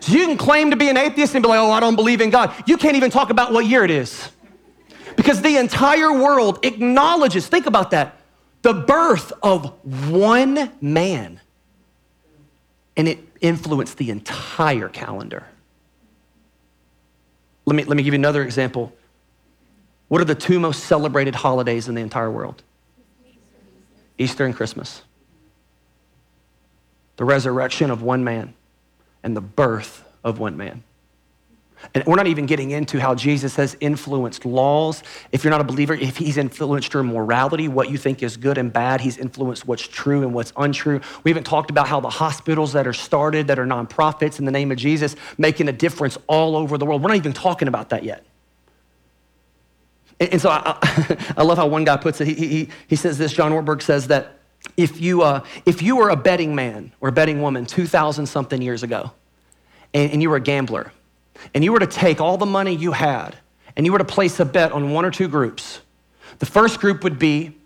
So 0.00 0.12
you 0.12 0.26
can 0.26 0.36
claim 0.36 0.70
to 0.70 0.76
be 0.76 0.90
an 0.90 0.98
atheist 0.98 1.34
and 1.34 1.42
be 1.42 1.48
like, 1.48 1.60
oh, 1.60 1.70
I 1.70 1.80
don't 1.80 1.96
believe 1.96 2.20
in 2.20 2.28
God. 2.28 2.54
You 2.66 2.76
can't 2.76 2.94
even 2.94 3.10
talk 3.10 3.30
about 3.30 3.54
what 3.54 3.64
year 3.64 3.84
it 3.84 3.90
is. 3.90 4.30
Because 5.16 5.40
the 5.40 5.56
entire 5.56 6.12
world 6.12 6.62
acknowledges, 6.62 7.46
think 7.46 7.64
about 7.64 7.92
that 7.92 8.17
the 8.68 8.74
birth 8.74 9.32
of 9.42 9.72
one 10.10 10.70
man. 10.82 11.40
And 12.98 13.08
it 13.08 13.18
influenced 13.40 13.96
the 13.96 14.10
entire 14.10 14.90
calendar. 14.90 15.46
Let 17.64 17.76
me, 17.76 17.84
let 17.84 17.96
me 17.96 18.02
give 18.02 18.12
you 18.12 18.18
another 18.18 18.42
example. 18.42 18.92
What 20.08 20.20
are 20.20 20.26
the 20.26 20.34
two 20.34 20.60
most 20.60 20.84
celebrated 20.84 21.34
holidays 21.34 21.88
in 21.88 21.94
the 21.94 22.02
entire 22.02 22.30
world? 22.30 22.62
Easter 24.18 24.44
and 24.44 24.54
Christmas. 24.54 25.00
The 27.16 27.24
resurrection 27.24 27.90
of 27.90 28.02
one 28.02 28.22
man 28.22 28.52
and 29.22 29.34
the 29.34 29.40
birth 29.40 30.04
of 30.22 30.38
one 30.38 30.58
man. 30.58 30.84
And 31.94 32.04
we're 32.06 32.16
not 32.16 32.26
even 32.26 32.46
getting 32.46 32.72
into 32.72 32.98
how 32.98 33.14
Jesus 33.14 33.56
has 33.56 33.76
influenced 33.80 34.44
laws. 34.44 35.02
If 35.32 35.44
you're 35.44 35.50
not 35.50 35.60
a 35.60 35.64
believer, 35.64 35.94
if 35.94 36.16
he's 36.16 36.36
influenced 36.36 36.92
your 36.92 37.02
morality, 37.02 37.68
what 37.68 37.90
you 37.90 37.96
think 37.96 38.22
is 38.22 38.36
good 38.36 38.58
and 38.58 38.72
bad, 38.72 39.00
he's 39.00 39.16
influenced 39.16 39.66
what's 39.66 39.86
true 39.86 40.22
and 40.22 40.34
what's 40.34 40.52
untrue. 40.56 41.00
We 41.24 41.30
haven't 41.30 41.44
talked 41.44 41.70
about 41.70 41.88
how 41.88 42.00
the 42.00 42.10
hospitals 42.10 42.72
that 42.72 42.86
are 42.86 42.92
started, 42.92 43.46
that 43.46 43.58
are 43.58 43.66
nonprofits 43.66 44.38
in 44.38 44.44
the 44.44 44.50
name 44.50 44.72
of 44.72 44.78
Jesus, 44.78 45.16
making 45.38 45.68
a 45.68 45.72
difference 45.72 46.18
all 46.26 46.56
over 46.56 46.78
the 46.78 46.84
world. 46.84 47.02
We're 47.02 47.08
not 47.08 47.16
even 47.16 47.32
talking 47.32 47.68
about 47.68 47.90
that 47.90 48.04
yet. 48.04 48.24
And, 50.20 50.40
so 50.40 50.50
I, 50.50 50.76
I, 51.36 51.42
love 51.44 51.58
how 51.58 51.68
one 51.68 51.84
guy 51.84 51.96
puts 51.96 52.20
it. 52.20 52.26
He, 52.26 52.34
he, 52.34 52.68
he 52.88 52.96
says 52.96 53.18
this, 53.18 53.32
John 53.32 53.52
Ortberg 53.52 53.82
says 53.82 54.08
that 54.08 54.38
if 54.76 55.00
you, 55.00 55.22
uh, 55.22 55.44
if 55.64 55.80
you 55.80 55.96
were 55.96 56.10
a 56.10 56.16
betting 56.16 56.54
man 56.54 56.92
or 57.00 57.08
a 57.08 57.12
betting 57.12 57.40
woman 57.40 57.66
2,000 57.66 58.26
something 58.26 58.60
years 58.60 58.82
ago, 58.82 59.12
and, 59.94 60.10
and 60.12 60.22
you 60.22 60.28
were 60.30 60.36
a 60.36 60.40
gambler, 60.40 60.92
and 61.54 61.64
you 61.64 61.72
were 61.72 61.80
to 61.80 61.86
take 61.86 62.20
all 62.20 62.36
the 62.36 62.46
money 62.46 62.74
you 62.74 62.92
had 62.92 63.36
and 63.76 63.86
you 63.86 63.92
were 63.92 63.98
to 63.98 64.04
place 64.04 64.40
a 64.40 64.44
bet 64.44 64.72
on 64.72 64.90
one 64.90 65.04
or 65.04 65.10
two 65.10 65.28
groups, 65.28 65.80
the 66.38 66.46
first 66.46 66.80
group 66.80 67.04
would 67.04 67.18
be 67.18 67.56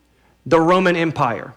the 0.46 0.60
Roman 0.60 0.96
Empire. 0.96 1.54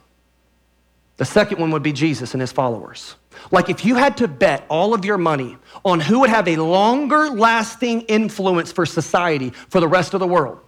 The 1.17 1.25
second 1.25 1.59
one 1.59 1.71
would 1.71 1.83
be 1.83 1.93
Jesus 1.93 2.33
and 2.33 2.41
his 2.41 2.51
followers. 2.51 3.15
Like 3.51 3.69
if 3.69 3.85
you 3.85 3.95
had 3.95 4.17
to 4.17 4.27
bet 4.27 4.65
all 4.69 4.93
of 4.93 5.05
your 5.05 5.17
money 5.17 5.57
on 5.83 5.99
who 5.99 6.21
would 6.21 6.29
have 6.29 6.47
a 6.47 6.55
longer 6.57 7.29
lasting 7.29 8.01
influence 8.01 8.71
for 8.71 8.85
society 8.85 9.51
for 9.69 9.79
the 9.79 9.87
rest 9.87 10.13
of 10.13 10.19
the 10.19 10.27
world. 10.27 10.59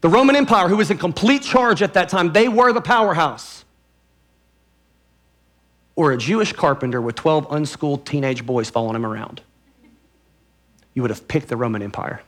The 0.00 0.08
Roman 0.08 0.34
Empire, 0.34 0.68
who 0.68 0.76
was 0.76 0.90
in 0.90 0.98
complete 0.98 1.42
charge 1.42 1.80
at 1.80 1.94
that 1.94 2.08
time, 2.08 2.32
they 2.32 2.48
were 2.48 2.72
the 2.72 2.80
powerhouse 2.80 3.61
or 5.94 6.12
a 6.12 6.16
Jewish 6.16 6.52
carpenter 6.52 7.00
with 7.00 7.14
12 7.16 7.46
unschooled 7.50 8.06
teenage 8.06 8.46
boys 8.46 8.70
following 8.70 8.96
him 8.96 9.06
around. 9.06 9.42
You 10.94 11.02
would 11.02 11.10
have 11.10 11.28
picked 11.28 11.48
the 11.48 11.56
Roman 11.56 11.82
Empire. 11.82 12.22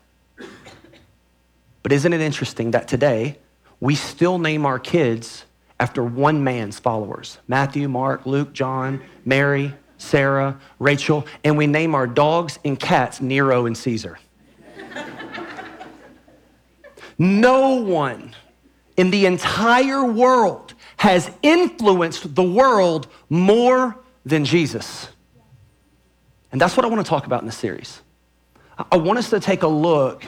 But 1.82 1.92
isn't 1.92 2.12
it 2.12 2.20
interesting 2.20 2.70
that 2.70 2.88
today 2.88 3.38
we 3.80 3.94
still 3.94 4.38
name 4.38 4.64
our 4.64 4.78
kids 4.78 5.44
after 5.78 6.02
one 6.02 6.42
man's 6.42 6.78
followers 6.78 7.38
Matthew, 7.46 7.88
Mark, 7.88 8.26
Luke, 8.26 8.52
John, 8.52 9.02
Mary, 9.24 9.74
Sarah, 9.98 10.58
Rachel, 10.78 11.26
and 11.42 11.58
we 11.58 11.66
name 11.66 11.94
our 11.94 12.06
dogs 12.06 12.58
and 12.64 12.78
cats 12.78 13.20
Nero 13.20 13.66
and 13.66 13.76
Caesar. 13.76 14.18
No 17.18 17.74
one 17.76 18.34
in 18.96 19.10
the 19.10 19.26
entire 19.26 20.04
world 20.04 20.73
has 20.96 21.30
influenced 21.42 22.34
the 22.34 22.42
world 22.42 23.06
more 23.28 23.96
than 24.24 24.44
Jesus. 24.44 25.08
And 26.52 26.60
that's 26.60 26.76
what 26.76 26.86
I 26.86 26.88
want 26.88 27.04
to 27.04 27.08
talk 27.08 27.26
about 27.26 27.42
in 27.42 27.46
this 27.46 27.56
series. 27.56 28.00
I 28.90 28.96
want 28.96 29.18
us 29.18 29.30
to 29.30 29.40
take 29.40 29.62
a 29.62 29.68
look 29.68 30.24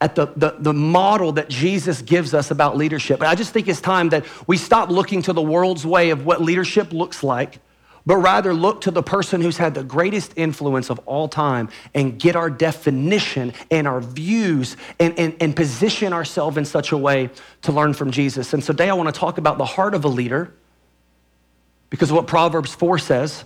at 0.00 0.14
the, 0.14 0.26
the, 0.36 0.56
the, 0.58 0.72
model 0.72 1.32
that 1.32 1.48
Jesus 1.48 2.02
gives 2.02 2.34
us 2.34 2.50
about 2.50 2.76
leadership. 2.76 3.20
And 3.20 3.28
I 3.28 3.34
just 3.34 3.52
think 3.52 3.68
it's 3.68 3.80
time 3.80 4.10
that 4.10 4.24
we 4.46 4.56
stop 4.56 4.90
looking 4.90 5.22
to 5.22 5.32
the 5.32 5.40
world's 5.40 5.86
way 5.86 6.10
of 6.10 6.26
what 6.26 6.42
leadership 6.42 6.92
looks 6.92 7.22
like, 7.22 7.60
but 8.06 8.16
rather 8.16 8.52
look 8.52 8.82
to 8.82 8.90
the 8.90 9.02
person 9.02 9.40
who's 9.40 9.56
had 9.56 9.74
the 9.74 9.82
greatest 9.82 10.32
influence 10.36 10.90
of 10.90 10.98
all 11.06 11.28
time 11.28 11.68
and 11.94 12.18
get 12.18 12.36
our 12.36 12.50
definition 12.50 13.52
and 13.70 13.88
our 13.88 14.00
views 14.00 14.76
and, 15.00 15.18
and, 15.18 15.34
and 15.40 15.56
position 15.56 16.12
ourselves 16.12 16.56
in 16.56 16.64
such 16.64 16.92
a 16.92 16.98
way 16.98 17.30
to 17.62 17.72
learn 17.72 17.94
from 17.94 18.10
Jesus. 18.10 18.52
And 18.52 18.62
today 18.62 18.90
I 18.90 18.94
want 18.94 19.12
to 19.12 19.18
talk 19.18 19.38
about 19.38 19.58
the 19.58 19.64
heart 19.64 19.94
of 19.94 20.04
a 20.04 20.08
leader 20.08 20.52
because 21.90 22.12
what 22.12 22.26
Proverbs 22.26 22.74
4 22.74 22.98
says. 22.98 23.44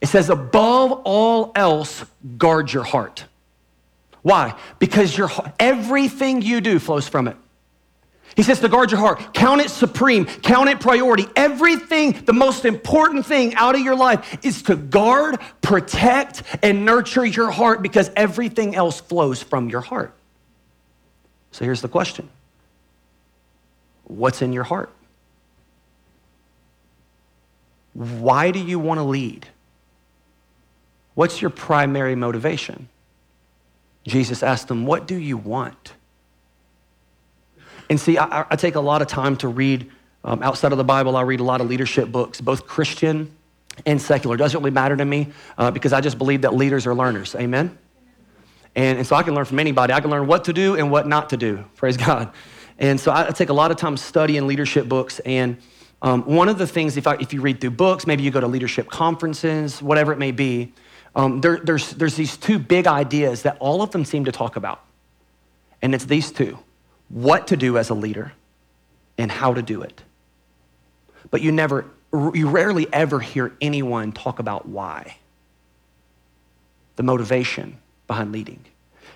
It 0.00 0.08
says, 0.08 0.28
above 0.28 0.92
all 1.04 1.52
else, 1.54 2.04
guard 2.36 2.70
your 2.72 2.84
heart. 2.84 3.24
Why? 4.22 4.54
Because 4.78 5.16
your, 5.16 5.30
everything 5.58 6.42
you 6.42 6.60
do 6.60 6.78
flows 6.78 7.08
from 7.08 7.28
it. 7.28 7.36
He 8.36 8.42
says 8.42 8.60
to 8.60 8.68
guard 8.68 8.90
your 8.90 9.00
heart, 9.00 9.32
count 9.32 9.62
it 9.62 9.70
supreme, 9.70 10.26
count 10.26 10.68
it 10.68 10.78
priority. 10.78 11.24
Everything, 11.34 12.12
the 12.26 12.34
most 12.34 12.66
important 12.66 13.24
thing 13.24 13.54
out 13.54 13.74
of 13.74 13.80
your 13.80 13.96
life 13.96 14.44
is 14.44 14.62
to 14.64 14.76
guard, 14.76 15.38
protect, 15.62 16.42
and 16.62 16.84
nurture 16.84 17.24
your 17.24 17.50
heart 17.50 17.80
because 17.80 18.10
everything 18.14 18.76
else 18.76 19.00
flows 19.00 19.42
from 19.42 19.70
your 19.70 19.80
heart. 19.80 20.12
So 21.50 21.64
here's 21.64 21.80
the 21.80 21.88
question 21.88 22.28
What's 24.04 24.42
in 24.42 24.52
your 24.52 24.64
heart? 24.64 24.92
Why 27.94 28.50
do 28.50 28.58
you 28.58 28.78
want 28.78 28.98
to 28.98 29.04
lead? 29.04 29.46
What's 31.14 31.40
your 31.40 31.50
primary 31.50 32.14
motivation? 32.14 32.90
Jesus 34.06 34.42
asked 34.42 34.68
them, 34.68 34.84
What 34.84 35.06
do 35.06 35.16
you 35.16 35.38
want? 35.38 35.94
And 37.88 38.00
see, 38.00 38.18
I, 38.18 38.46
I 38.50 38.56
take 38.56 38.74
a 38.74 38.80
lot 38.80 39.02
of 39.02 39.08
time 39.08 39.36
to 39.38 39.48
read 39.48 39.90
um, 40.26 40.42
outside 40.42 40.72
of 40.72 40.78
the 40.78 40.84
Bible, 40.84 41.16
I 41.16 41.22
read 41.22 41.38
a 41.38 41.44
lot 41.44 41.60
of 41.60 41.68
leadership 41.68 42.10
books, 42.10 42.40
both 42.40 42.66
Christian 42.66 43.30
and 43.86 44.02
secular. 44.02 44.34
It 44.34 44.38
doesn't 44.38 44.58
really 44.58 44.72
matter 44.72 44.96
to 44.96 45.04
me 45.04 45.28
uh, 45.56 45.70
because 45.70 45.92
I 45.92 46.00
just 46.00 46.18
believe 46.18 46.42
that 46.42 46.52
leaders 46.52 46.84
are 46.84 46.94
learners. 46.96 47.36
Amen? 47.36 47.78
And, 48.74 48.98
and 48.98 49.06
so 49.06 49.14
I 49.14 49.22
can 49.22 49.34
learn 49.34 49.44
from 49.44 49.60
anybody. 49.60 49.92
I 49.92 50.00
can 50.00 50.10
learn 50.10 50.26
what 50.26 50.44
to 50.44 50.52
do 50.52 50.74
and 50.74 50.90
what 50.90 51.06
not 51.06 51.30
to 51.30 51.36
do. 51.36 51.64
Praise 51.76 51.96
God. 51.96 52.32
And 52.76 52.98
so 52.98 53.12
I, 53.12 53.28
I 53.28 53.30
take 53.30 53.50
a 53.50 53.54
lot 53.54 53.70
of 53.70 53.76
time 53.76 53.96
studying 53.96 54.48
leadership 54.48 54.88
books. 54.88 55.20
And 55.20 55.58
um, 56.02 56.24
one 56.24 56.48
of 56.48 56.58
the 56.58 56.66
things, 56.66 56.96
if, 56.96 57.06
I, 57.06 57.14
if 57.14 57.32
you 57.32 57.40
read 57.40 57.60
through 57.60 57.70
books, 57.70 58.04
maybe 58.04 58.24
you 58.24 58.32
go 58.32 58.40
to 58.40 58.48
leadership 58.48 58.90
conferences, 58.90 59.80
whatever 59.80 60.12
it 60.12 60.18
may 60.18 60.32
be, 60.32 60.72
um, 61.14 61.40
there, 61.40 61.58
there's, 61.58 61.92
there's 61.92 62.16
these 62.16 62.36
two 62.36 62.58
big 62.58 62.88
ideas 62.88 63.42
that 63.42 63.56
all 63.60 63.80
of 63.80 63.92
them 63.92 64.04
seem 64.04 64.24
to 64.24 64.32
talk 64.32 64.56
about. 64.56 64.84
And 65.80 65.94
it's 65.94 66.04
these 66.04 66.32
two 66.32 66.58
what 67.08 67.48
to 67.48 67.56
do 67.56 67.78
as 67.78 67.90
a 67.90 67.94
leader 67.94 68.32
and 69.18 69.30
how 69.30 69.54
to 69.54 69.62
do 69.62 69.82
it. 69.82 70.02
But 71.30 71.40
you 71.40 71.52
never, 71.52 71.86
you 72.12 72.48
rarely 72.48 72.86
ever 72.92 73.20
hear 73.20 73.54
anyone 73.60 74.12
talk 74.12 74.38
about 74.38 74.68
why, 74.68 75.16
the 76.96 77.02
motivation 77.02 77.78
behind 78.06 78.32
leading. 78.32 78.64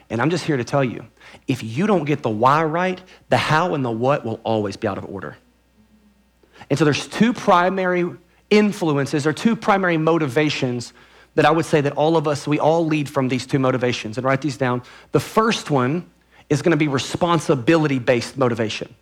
And 0.09 0.21
I'm 0.21 0.31
just 0.31 0.45
here 0.45 0.57
to 0.57 0.65
tell 0.65 0.83
you 0.83 1.07
if 1.47 1.63
you 1.63 1.87
don't 1.87 2.05
get 2.05 2.23
the 2.23 2.31
why 2.31 2.65
right, 2.65 3.01
the 3.29 3.37
how 3.37 3.75
and 3.75 3.85
the 3.85 3.91
what 3.91 4.25
will 4.25 4.41
always 4.43 4.77
be 4.77 4.89
out 4.89 4.99
of 4.99 5.05
order. 5.05 5.37
And 6.69 6.79
so 6.79 6.85
there's 6.85 7.07
two 7.07 7.33
primary 7.33 8.11
influences 8.51 9.27
or 9.27 9.33
two 9.33 9.55
primary 9.55 9.97
motivations 9.97 10.93
that 11.37 11.47
I 11.47 11.53
would 11.53 11.65
say 11.65 11.81
that 11.81 11.93
all 11.93 12.17
of 12.17 12.27
us, 12.27 12.47
we 12.47 12.59
all 12.59 12.85
lead 12.85 13.09
from 13.09 13.29
these 13.29 13.47
two 13.47 13.61
motivations. 13.61 14.19
And 14.19 14.25
write 14.25 14.41
these 14.41 14.57
down. 14.57 14.83
The 15.13 15.21
first 15.21 15.71
one 15.71 16.11
is 16.51 16.61
going 16.61 16.73
to 16.73 16.77
be 16.77 16.89
responsibility 16.89 17.99
based 17.99 18.37
motivation. 18.37 18.95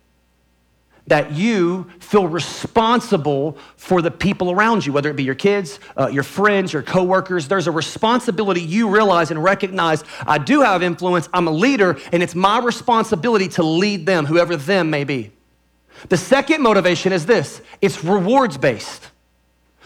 That 1.07 1.31
you 1.31 1.89
feel 1.99 2.27
responsible 2.27 3.57
for 3.75 4.01
the 4.03 4.11
people 4.11 4.51
around 4.51 4.85
you, 4.85 4.93
whether 4.93 5.09
it 5.09 5.15
be 5.15 5.23
your 5.23 5.35
kids, 5.35 5.79
uh, 5.97 6.07
your 6.07 6.21
friends, 6.21 6.71
your 6.71 6.83
coworkers. 6.83 7.47
There's 7.47 7.65
a 7.65 7.71
responsibility 7.71 8.61
you 8.61 8.89
realize 8.89 9.31
and 9.31 9.43
recognize 9.43 10.03
I 10.25 10.37
do 10.37 10.61
have 10.61 10.83
influence, 10.83 11.27
I'm 11.33 11.47
a 11.47 11.51
leader, 11.51 11.97
and 12.11 12.21
it's 12.21 12.35
my 12.35 12.59
responsibility 12.59 13.47
to 13.49 13.63
lead 13.63 14.05
them, 14.05 14.27
whoever 14.27 14.55
them 14.55 14.91
may 14.91 15.03
be. 15.03 15.31
The 16.07 16.17
second 16.17 16.61
motivation 16.61 17.11
is 17.11 17.25
this 17.25 17.61
it's 17.81 18.03
rewards 18.03 18.57
based. 18.57 19.09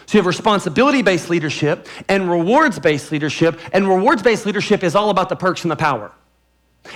So 0.05 0.17
you 0.17 0.19
have 0.19 0.25
responsibility 0.25 1.01
based 1.01 1.29
leadership 1.29 1.87
and 2.09 2.29
rewards 2.29 2.77
based 2.79 3.13
leadership. 3.13 3.59
And 3.71 3.87
rewards 3.87 4.21
based 4.21 4.45
leadership 4.45 4.83
is 4.83 4.95
all 4.95 5.09
about 5.09 5.29
the 5.29 5.37
perks 5.37 5.63
and 5.63 5.71
the 5.71 5.77
power. 5.77 6.11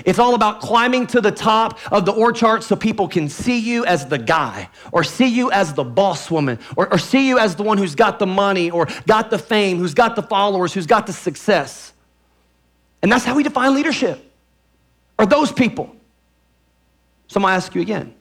It's 0.06 0.20
all 0.20 0.36
about 0.36 0.60
climbing 0.60 1.08
to 1.08 1.22
the 1.22 1.32
top 1.32 1.80
of 1.92 2.06
the 2.06 2.12
org 2.12 2.36
chart 2.36 2.64
so 2.64 2.76
people 2.76 3.08
can 3.08 3.30
see 3.30 3.58
you 3.58 3.86
as 3.86 4.06
the 4.06 4.18
guy, 4.18 4.70
or 4.92 5.04
see 5.04 5.28
you 5.28 5.52
as 5.52 5.74
the 5.74 5.84
boss 5.84 6.30
woman, 6.30 6.60
or, 6.76 6.92
or 6.92 6.98
see 6.98 7.28
you 7.28 7.40
as 7.40 7.56
the 7.56 7.64
one 7.64 7.78
who's 7.78 7.96
got 7.96 8.20
the 8.20 8.28
money, 8.28 8.70
or 8.70 8.88
got 9.08 9.30
the 9.30 9.40
fame, 9.40 9.78
who's 9.78 9.94
got 9.94 10.16
the 10.16 10.24
followers, 10.24 10.74
who's 10.74 10.88
got 10.88 11.08
the 11.08 11.14
success. 11.14 11.94
And 13.02 13.12
that's 13.12 13.24
how 13.24 13.36
we 13.36 13.44
define 13.44 13.76
leadership, 13.76 14.24
are 15.18 15.26
those 15.26 15.52
people. 15.52 15.96
So 17.28 17.38
I'm 17.38 17.44
gonna 17.44 17.56
ask 17.56 17.74
you 17.76 17.82
again 17.82 18.14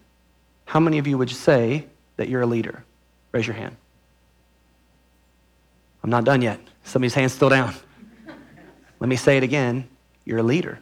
how 0.66 0.80
many 0.80 0.98
of 0.98 1.06
you 1.06 1.16
would 1.18 1.30
say 1.30 1.86
that 2.16 2.28
you're 2.28 2.42
a 2.42 2.46
leader? 2.46 2.84
Raise 3.32 3.46
your 3.46 3.54
hand. 3.54 3.76
I'm 6.02 6.10
not 6.10 6.24
done 6.24 6.42
yet. 6.42 6.60
Somebody's 6.84 7.14
hand's 7.14 7.32
still 7.32 7.48
down. 7.48 7.74
Let 9.00 9.08
me 9.08 9.16
say 9.16 9.36
it 9.36 9.42
again. 9.42 9.88
You're 10.24 10.38
a 10.38 10.42
leader. 10.42 10.80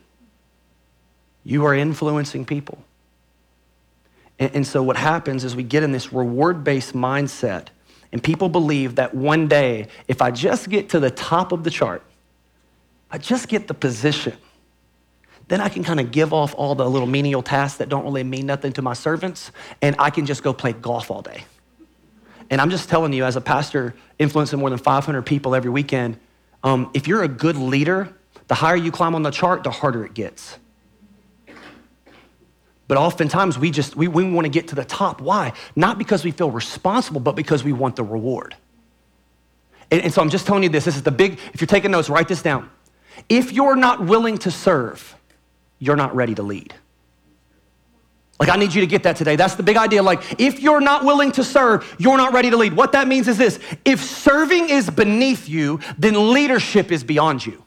You 1.45 1.67
are 1.67 1.75
influencing 1.75 2.47
people. 2.47 2.79
And, 4.39 4.57
and 4.57 4.67
so 4.67 4.83
what 4.83 4.97
happens 4.97 5.45
is 5.45 5.55
we 5.55 5.63
get 5.63 5.83
in 5.83 5.93
this 5.93 6.13
reward 6.13 6.65
based 6.65 6.95
mindset, 6.95 7.69
and 8.13 8.23
people 8.23 8.49
believe 8.49 8.97
that 8.97 9.15
one 9.15 9.49
day, 9.49 9.89
if 10.09 10.23
I 10.23 10.31
just 10.31 10.69
get 10.69 10.91
to 10.91 11.01
the 11.01 11.11
top 11.11 11.53
of 11.53 11.65
the 11.65 11.71
chart, 11.71 12.03
I 13.11 13.19
just 13.19 13.49
get 13.49 13.69
the 13.69 13.75
position, 13.75 14.35
then 15.49 15.61
I 15.61 15.69
can 15.69 15.85
kind 15.85 16.01
of 16.01 16.11
give 16.11 16.33
off 16.33 16.55
all 16.57 16.75
the 16.75 16.89
little 16.89 17.07
menial 17.07 17.43
tasks 17.43 17.79
that 17.79 17.89
don't 17.89 18.05
really 18.05 18.25
mean 18.25 18.47
nothing 18.47 18.73
to 18.73 18.83
my 18.83 18.95
servants, 18.95 19.53
and 19.83 19.95
I 19.99 20.11
can 20.11 20.27
just 20.27 20.43
go 20.43 20.53
play 20.53 20.73
golf 20.73 21.11
all 21.11 21.23
day. 21.23 21.45
And 22.51 22.61
I'm 22.61 22.71
just 22.71 22.89
telling 22.89 23.13
you, 23.13 23.25
as 23.25 23.37
a 23.37 23.41
pastor 23.41 23.95
influencing 24.19 24.59
more 24.59 24.71
than 24.71 24.79
500 24.79 25.23
people 25.23 25.55
every 25.55 25.71
weekend, 25.71 26.19
um, 26.63 26.91
if 26.95 27.07
you're 27.07 27.23
a 27.23 27.29
good 27.29 27.57
leader, 27.57 28.15
the 28.49 28.55
higher 28.55 28.77
you 28.77 28.91
climb 28.91 29.15
on 29.15 29.23
the 29.23 29.31
chart, 29.31 29.65
the 29.65 29.71
harder 29.71 30.05
it 30.05 30.15
gets. 30.15 30.59
But 32.87 32.99
oftentimes 32.99 33.59
we 33.59 33.71
just 33.71 33.97
we, 33.97 34.09
we 34.09 34.31
want 34.31 34.45
to 34.45 34.51
get 34.51 34.69
to 34.69 34.75
the 34.75 34.85
top. 34.85 35.21
Why? 35.21 35.53
Not 35.75 35.99
because 35.99 36.25
we 36.25 36.31
feel 36.31 36.51
responsible, 36.51 37.21
but 37.21 37.35
because 37.35 37.65
we 37.65 37.73
want 37.73 37.97
the 37.97 38.05
reward. 38.05 38.55
And, 39.91 40.03
and 40.03 40.13
so 40.13 40.21
I'm 40.21 40.31
just 40.31 40.47
telling 40.47 40.63
you 40.63 40.69
this. 40.69 40.85
This 40.85 40.97
is 40.97 41.03
the 41.03 41.11
big, 41.11 41.39
if 41.53 41.61
you're 41.61 41.67
taking 41.67 41.91
notes, 41.91 42.09
write 42.11 42.29
this 42.29 42.43
down. 42.43 42.71
If 43.29 43.53
you're 43.53 43.77
not 43.77 44.05
willing 44.05 44.39
to 44.39 44.51
serve, 44.51 45.17
you're 45.79 45.97
not 45.97 46.15
ready 46.15 46.35
to 46.35 46.43
lead. 46.43 46.75
Like, 48.41 48.49
I 48.49 48.57
need 48.57 48.75
you 48.75 48.81
to 48.81 48.87
get 48.87 49.05
that 49.05 49.17
today. 49.17 49.37
That's 49.37 49.55
the 49.55 49.63
big 49.63 49.77
idea. 49.77 50.03
Like, 50.03 50.41
if 50.41 50.61
you're 50.61 50.81
not 50.81 51.05
willing 51.05 51.31
to 51.33 51.45
serve, 51.45 51.95
you're 51.99 52.17
not 52.17 52.33
ready 52.33 52.51
to 52.51 52.57
lead. 52.57 52.75
What 52.75 52.93
that 52.93 53.07
means 53.07 53.29
is 53.29 53.39
this 53.39 53.61
if 53.85 54.03
serving 54.03 54.69
is 54.69 54.91
beneath 54.91 55.49
you, 55.49 55.81
then 55.97 56.33
leadership 56.33 56.91
is 56.91 57.05
beyond 57.05 57.47
you. 57.47 57.64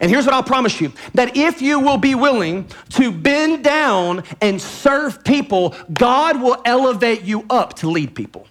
And 0.00 0.10
here's 0.10 0.24
what 0.24 0.34
I'll 0.34 0.42
promise 0.42 0.80
you 0.80 0.92
that 1.14 1.36
if 1.36 1.60
you 1.60 1.80
will 1.80 1.98
be 1.98 2.14
willing 2.14 2.66
to 2.90 3.12
bend 3.12 3.64
down 3.64 4.24
and 4.40 4.60
serve 4.60 5.22
people, 5.24 5.74
God 5.92 6.40
will 6.40 6.60
elevate 6.64 7.22
you 7.22 7.44
up 7.50 7.74
to 7.74 7.90
lead 7.90 8.14
people. 8.14 8.46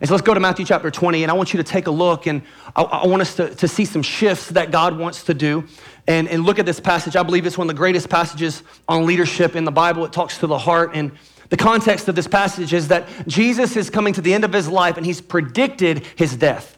And 0.00 0.06
so 0.06 0.14
let's 0.14 0.24
go 0.24 0.32
to 0.32 0.40
Matthew 0.40 0.64
chapter 0.64 0.90
20, 0.90 1.24
and 1.24 1.30
I 1.30 1.34
want 1.34 1.52
you 1.52 1.58
to 1.58 1.64
take 1.64 1.88
a 1.88 1.90
look, 1.90 2.26
and 2.26 2.42
I, 2.76 2.82
I 2.82 3.06
want 3.08 3.20
us 3.20 3.34
to, 3.36 3.52
to 3.56 3.66
see 3.66 3.84
some 3.84 4.02
shifts 4.02 4.48
that 4.50 4.70
God 4.70 4.96
wants 4.96 5.24
to 5.24 5.34
do. 5.34 5.66
And, 6.06 6.28
and 6.28 6.44
look 6.44 6.58
at 6.58 6.66
this 6.66 6.80
passage. 6.80 7.16
I 7.16 7.22
believe 7.22 7.44
it's 7.46 7.58
one 7.58 7.68
of 7.68 7.74
the 7.74 7.78
greatest 7.78 8.08
passages 8.08 8.62
on 8.88 9.04
leadership 9.04 9.56
in 9.56 9.64
the 9.64 9.72
Bible. 9.72 10.04
It 10.04 10.12
talks 10.12 10.38
to 10.38 10.46
the 10.46 10.56
heart. 10.56 10.92
And 10.94 11.12
the 11.50 11.56
context 11.56 12.08
of 12.08 12.14
this 12.14 12.28
passage 12.28 12.72
is 12.72 12.88
that 12.88 13.08
Jesus 13.26 13.76
is 13.76 13.90
coming 13.90 14.14
to 14.14 14.20
the 14.20 14.32
end 14.32 14.44
of 14.44 14.52
his 14.52 14.68
life, 14.68 14.96
and 14.96 15.04
he's 15.04 15.20
predicted 15.20 16.06
his 16.16 16.36
death. 16.36 16.77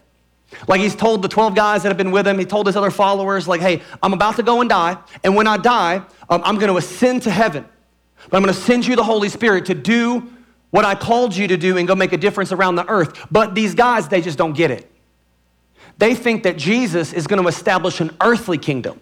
Like 0.67 0.81
he's 0.81 0.95
told 0.95 1.21
the 1.21 1.27
12 1.27 1.55
guys 1.55 1.83
that 1.83 1.89
have 1.89 1.97
been 1.97 2.11
with 2.11 2.27
him, 2.27 2.37
he 2.37 2.45
told 2.45 2.67
his 2.67 2.75
other 2.75 2.91
followers, 2.91 3.47
like, 3.47 3.61
hey, 3.61 3.81
I'm 4.03 4.13
about 4.13 4.35
to 4.35 4.43
go 4.43 4.61
and 4.61 4.69
die. 4.69 4.97
And 5.23 5.35
when 5.35 5.47
I 5.47 5.57
die, 5.57 5.97
um, 6.29 6.41
I'm 6.43 6.55
going 6.55 6.69
to 6.69 6.77
ascend 6.77 7.23
to 7.23 7.31
heaven. 7.31 7.65
But 8.29 8.37
I'm 8.37 8.43
going 8.43 8.53
to 8.53 8.59
send 8.59 8.85
you 8.85 8.95
the 8.95 9.03
Holy 9.03 9.29
Spirit 9.29 9.65
to 9.67 9.73
do 9.73 10.29
what 10.69 10.85
I 10.85 10.95
called 10.95 11.35
you 11.35 11.47
to 11.47 11.57
do 11.57 11.77
and 11.77 11.87
go 11.87 11.95
make 11.95 12.13
a 12.13 12.17
difference 12.17 12.51
around 12.51 12.75
the 12.75 12.87
earth. 12.87 13.27
But 13.31 13.55
these 13.55 13.75
guys, 13.75 14.07
they 14.07 14.21
just 14.21 14.37
don't 14.37 14.53
get 14.53 14.71
it. 14.71 14.89
They 15.97 16.15
think 16.15 16.43
that 16.43 16.57
Jesus 16.57 17.13
is 17.13 17.27
going 17.27 17.41
to 17.41 17.47
establish 17.47 17.99
an 17.99 18.15
earthly 18.21 18.57
kingdom. 18.57 18.99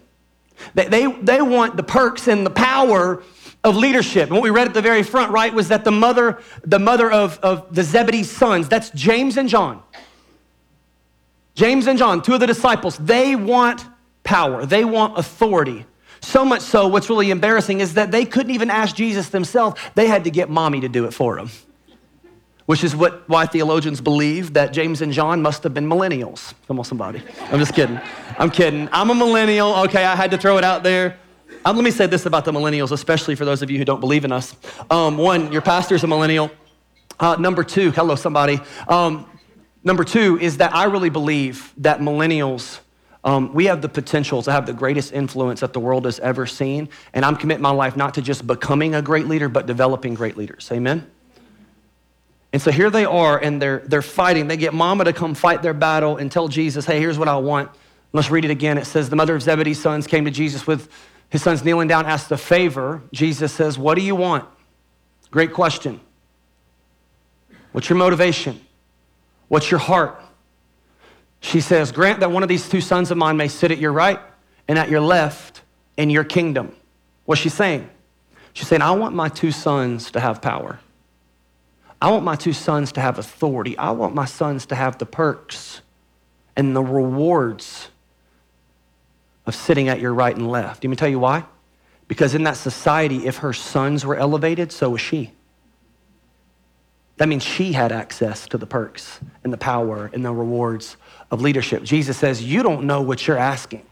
They, 0.74 0.86
they, 0.86 1.12
they 1.12 1.40
want 1.40 1.76
the 1.76 1.82
perks 1.82 2.28
and 2.28 2.44
the 2.44 2.50
power 2.50 3.22
of 3.62 3.76
leadership. 3.76 4.24
And 4.24 4.32
what 4.32 4.42
we 4.42 4.50
read 4.50 4.68
at 4.68 4.74
the 4.74 4.82
very 4.82 5.02
front, 5.02 5.32
right, 5.32 5.52
was 5.52 5.68
that 5.68 5.84
the 5.84 5.90
mother, 5.90 6.42
the 6.62 6.78
mother 6.78 7.10
of, 7.10 7.38
of 7.38 7.74
the 7.74 7.82
Zebedee 7.82 8.24
sons, 8.24 8.68
that's 8.68 8.90
James 8.90 9.36
and 9.36 9.48
John. 9.48 9.82
James 11.60 11.86
and 11.86 11.98
John, 11.98 12.22
two 12.22 12.32
of 12.32 12.40
the 12.40 12.46
disciples, 12.46 12.96
they 12.96 13.36
want 13.36 13.84
power, 14.22 14.64
they 14.64 14.82
want 14.82 15.18
authority. 15.18 15.84
So 16.22 16.42
much 16.42 16.62
so, 16.62 16.88
what's 16.88 17.10
really 17.10 17.30
embarrassing 17.30 17.80
is 17.80 17.92
that 17.94 18.10
they 18.10 18.24
couldn't 18.24 18.54
even 18.54 18.70
ask 18.70 18.96
Jesus 18.96 19.28
themselves. 19.28 19.78
They 19.94 20.06
had 20.06 20.24
to 20.24 20.30
get 20.30 20.48
mommy 20.48 20.80
to 20.80 20.88
do 20.88 21.04
it 21.04 21.12
for 21.12 21.36
them, 21.36 21.50
which 22.64 22.82
is 22.82 22.96
what, 22.96 23.28
why 23.28 23.44
theologians 23.44 24.00
believe 24.00 24.54
that 24.54 24.72
James 24.72 25.02
and 25.02 25.12
John 25.12 25.42
must 25.42 25.62
have 25.64 25.74
been 25.74 25.86
millennials. 25.86 26.54
Come 26.66 26.78
on, 26.78 26.86
somebody. 26.86 27.22
I'm 27.52 27.58
just 27.58 27.74
kidding. 27.74 28.00
I'm 28.38 28.50
kidding. 28.50 28.88
I'm 28.90 29.10
a 29.10 29.14
millennial. 29.14 29.74
Okay, 29.80 30.06
I 30.06 30.16
had 30.16 30.30
to 30.30 30.38
throw 30.38 30.56
it 30.56 30.64
out 30.64 30.82
there. 30.82 31.18
Um, 31.66 31.76
let 31.76 31.84
me 31.84 31.90
say 31.90 32.06
this 32.06 32.24
about 32.24 32.46
the 32.46 32.52
millennials, 32.52 32.90
especially 32.90 33.34
for 33.34 33.44
those 33.44 33.60
of 33.60 33.70
you 33.70 33.76
who 33.76 33.84
don't 33.84 34.00
believe 34.00 34.24
in 34.24 34.32
us. 34.32 34.56
Um, 34.88 35.18
one, 35.18 35.52
your 35.52 35.60
pastor's 35.60 36.04
a 36.04 36.06
millennial. 36.06 36.50
Uh, 37.18 37.36
number 37.38 37.62
two, 37.62 37.90
hello, 37.90 38.14
somebody. 38.14 38.58
Um, 38.88 39.29
number 39.84 40.04
two 40.04 40.38
is 40.40 40.58
that 40.58 40.74
I 40.74 40.84
really 40.84 41.10
believe 41.10 41.72
that 41.78 42.00
millennials 42.00 42.80
um, 43.22 43.52
we 43.52 43.66
have 43.66 43.82
the 43.82 43.88
potential 43.88 44.42
to 44.42 44.52
have 44.52 44.66
the 44.66 44.72
greatest 44.72 45.12
influence 45.12 45.60
that 45.60 45.72
the 45.72 45.80
world 45.80 46.06
has 46.06 46.18
ever 46.20 46.46
seen. 46.46 46.88
And 47.12 47.24
I'm 47.24 47.36
committing 47.36 47.62
my 47.62 47.70
life 47.70 47.96
not 47.96 48.14
to 48.14 48.22
just 48.22 48.46
becoming 48.46 48.94
a 48.94 49.02
great 49.02 49.26
leader, 49.26 49.48
but 49.48 49.66
developing 49.66 50.14
great 50.14 50.36
leaders. 50.36 50.70
Amen? 50.72 51.10
And 52.52 52.60
so 52.60 52.70
here 52.70 52.90
they 52.90 53.04
are, 53.04 53.38
and 53.38 53.60
they're, 53.60 53.80
they're 53.86 54.02
fighting. 54.02 54.48
They 54.48 54.56
get 54.56 54.74
mama 54.74 55.04
to 55.04 55.12
come 55.12 55.34
fight 55.34 55.62
their 55.62 55.74
battle 55.74 56.16
and 56.16 56.32
tell 56.32 56.48
Jesus, 56.48 56.84
hey, 56.84 56.98
here's 56.98 57.18
what 57.18 57.28
I 57.28 57.36
want. 57.36 57.70
Let's 58.12 58.30
read 58.30 58.44
it 58.44 58.50
again. 58.50 58.76
It 58.76 58.86
says, 58.86 59.08
The 59.08 59.16
mother 59.16 59.36
of 59.36 59.42
Zebedee's 59.42 59.80
sons 59.80 60.06
came 60.06 60.24
to 60.24 60.32
Jesus 60.32 60.66
with 60.66 60.90
his 61.28 61.42
sons 61.42 61.64
kneeling 61.64 61.86
down, 61.86 62.06
asked 62.06 62.32
a 62.32 62.36
favor. 62.36 63.02
Jesus 63.12 63.52
says, 63.52 63.78
What 63.78 63.94
do 63.94 64.02
you 64.02 64.16
want? 64.16 64.48
Great 65.30 65.52
question. 65.52 66.00
What's 67.70 67.88
your 67.88 67.98
motivation? 67.98 68.60
What's 69.50 69.68
your 69.68 69.80
heart? 69.80 70.22
She 71.40 71.60
says, 71.60 71.90
Grant 71.90 72.20
that 72.20 72.30
one 72.30 72.44
of 72.44 72.48
these 72.48 72.68
two 72.68 72.80
sons 72.80 73.10
of 73.10 73.18
mine 73.18 73.36
may 73.36 73.48
sit 73.48 73.72
at 73.72 73.78
your 73.78 73.90
right 73.90 74.20
and 74.68 74.78
at 74.78 74.88
your 74.88 75.00
left 75.00 75.62
in 75.96 76.08
your 76.08 76.22
kingdom. 76.22 76.72
What's 77.24 77.40
she 77.40 77.48
saying? 77.48 77.90
She's 78.52 78.68
saying, 78.68 78.80
I 78.80 78.92
want 78.92 79.16
my 79.16 79.28
two 79.28 79.50
sons 79.50 80.12
to 80.12 80.20
have 80.20 80.40
power. 80.40 80.78
I 82.00 82.12
want 82.12 82.22
my 82.22 82.36
two 82.36 82.52
sons 82.52 82.92
to 82.92 83.00
have 83.00 83.18
authority. 83.18 83.76
I 83.76 83.90
want 83.90 84.14
my 84.14 84.24
sons 84.24 84.66
to 84.66 84.76
have 84.76 84.98
the 84.98 85.06
perks 85.06 85.80
and 86.54 86.76
the 86.76 86.82
rewards 86.82 87.88
of 89.46 89.56
sitting 89.56 89.88
at 89.88 89.98
your 89.98 90.14
right 90.14 90.36
and 90.36 90.48
left. 90.48 90.84
Let 90.84 90.90
me 90.90 90.96
tell 90.96 91.08
you 91.08 91.18
why? 91.18 91.44
Because 92.06 92.36
in 92.36 92.44
that 92.44 92.56
society, 92.56 93.26
if 93.26 93.38
her 93.38 93.52
sons 93.52 94.06
were 94.06 94.14
elevated, 94.14 94.70
so 94.70 94.90
was 94.90 95.00
she. 95.00 95.32
That 97.20 97.28
means 97.28 97.42
she 97.42 97.74
had 97.74 97.92
access 97.92 98.48
to 98.48 98.56
the 98.56 98.64
perks 98.64 99.20
and 99.44 99.52
the 99.52 99.58
power 99.58 100.10
and 100.14 100.24
the 100.24 100.32
rewards 100.32 100.96
of 101.30 101.42
leadership. 101.42 101.82
Jesus 101.82 102.16
says, 102.16 102.42
You 102.42 102.62
don't 102.62 102.84
know 102.84 103.02
what 103.02 103.26
you're 103.26 103.36
asking. 103.36 103.84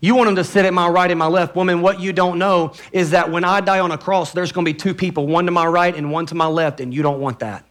You 0.00 0.14
want 0.14 0.28
them 0.28 0.36
to 0.36 0.44
sit 0.44 0.64
at 0.64 0.72
my 0.72 0.88
right 0.88 1.10
and 1.10 1.18
my 1.18 1.26
left. 1.26 1.56
Woman, 1.56 1.82
what 1.82 1.98
you 1.98 2.12
don't 2.12 2.38
know 2.38 2.74
is 2.92 3.10
that 3.10 3.32
when 3.32 3.42
I 3.42 3.60
die 3.60 3.80
on 3.80 3.90
a 3.90 3.98
cross, 3.98 4.30
there's 4.30 4.52
going 4.52 4.64
to 4.64 4.72
be 4.72 4.78
two 4.78 4.94
people, 4.94 5.26
one 5.26 5.46
to 5.46 5.50
my 5.50 5.66
right 5.66 5.92
and 5.92 6.12
one 6.12 6.26
to 6.26 6.36
my 6.36 6.46
left, 6.46 6.80
and 6.80 6.94
you 6.94 7.02
don't 7.02 7.18
want 7.18 7.40
that. 7.40 7.64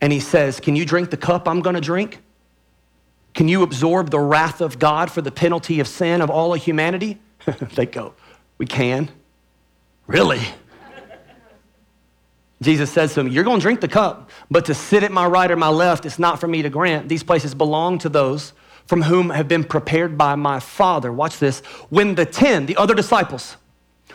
And 0.00 0.10
he 0.10 0.18
says, 0.18 0.58
Can 0.58 0.74
you 0.74 0.86
drink 0.86 1.10
the 1.10 1.18
cup 1.18 1.46
I'm 1.46 1.60
going 1.60 1.76
to 1.76 1.82
drink? 1.82 2.22
Can 3.34 3.46
you 3.46 3.62
absorb 3.62 4.08
the 4.08 4.20
wrath 4.20 4.62
of 4.62 4.78
God 4.78 5.10
for 5.10 5.20
the 5.20 5.30
penalty 5.30 5.80
of 5.80 5.86
sin 5.86 6.22
of 6.22 6.30
all 6.30 6.54
of 6.54 6.62
humanity? 6.62 7.20
they 7.74 7.84
go, 7.84 8.14
We 8.56 8.64
can. 8.64 9.10
Really? 10.06 10.40
Jesus 12.62 12.90
says 12.90 13.14
to 13.14 13.20
him, 13.20 13.28
You're 13.28 13.44
going 13.44 13.58
to 13.58 13.62
drink 13.62 13.80
the 13.80 13.88
cup, 13.88 14.30
but 14.50 14.64
to 14.66 14.74
sit 14.74 15.02
at 15.02 15.12
my 15.12 15.26
right 15.26 15.50
or 15.50 15.56
my 15.56 15.68
left, 15.68 16.06
it's 16.06 16.18
not 16.18 16.38
for 16.38 16.46
me 16.46 16.62
to 16.62 16.70
grant. 16.70 17.08
These 17.08 17.22
places 17.22 17.54
belong 17.54 17.98
to 17.98 18.08
those 18.08 18.52
from 18.86 19.02
whom 19.02 19.30
have 19.30 19.48
been 19.48 19.64
prepared 19.64 20.16
by 20.16 20.34
my 20.34 20.60
Father. 20.60 21.12
Watch 21.12 21.38
this. 21.38 21.60
When 21.90 22.14
the 22.14 22.26
10, 22.26 22.66
the 22.66 22.76
other 22.76 22.94
disciples, 22.94 23.56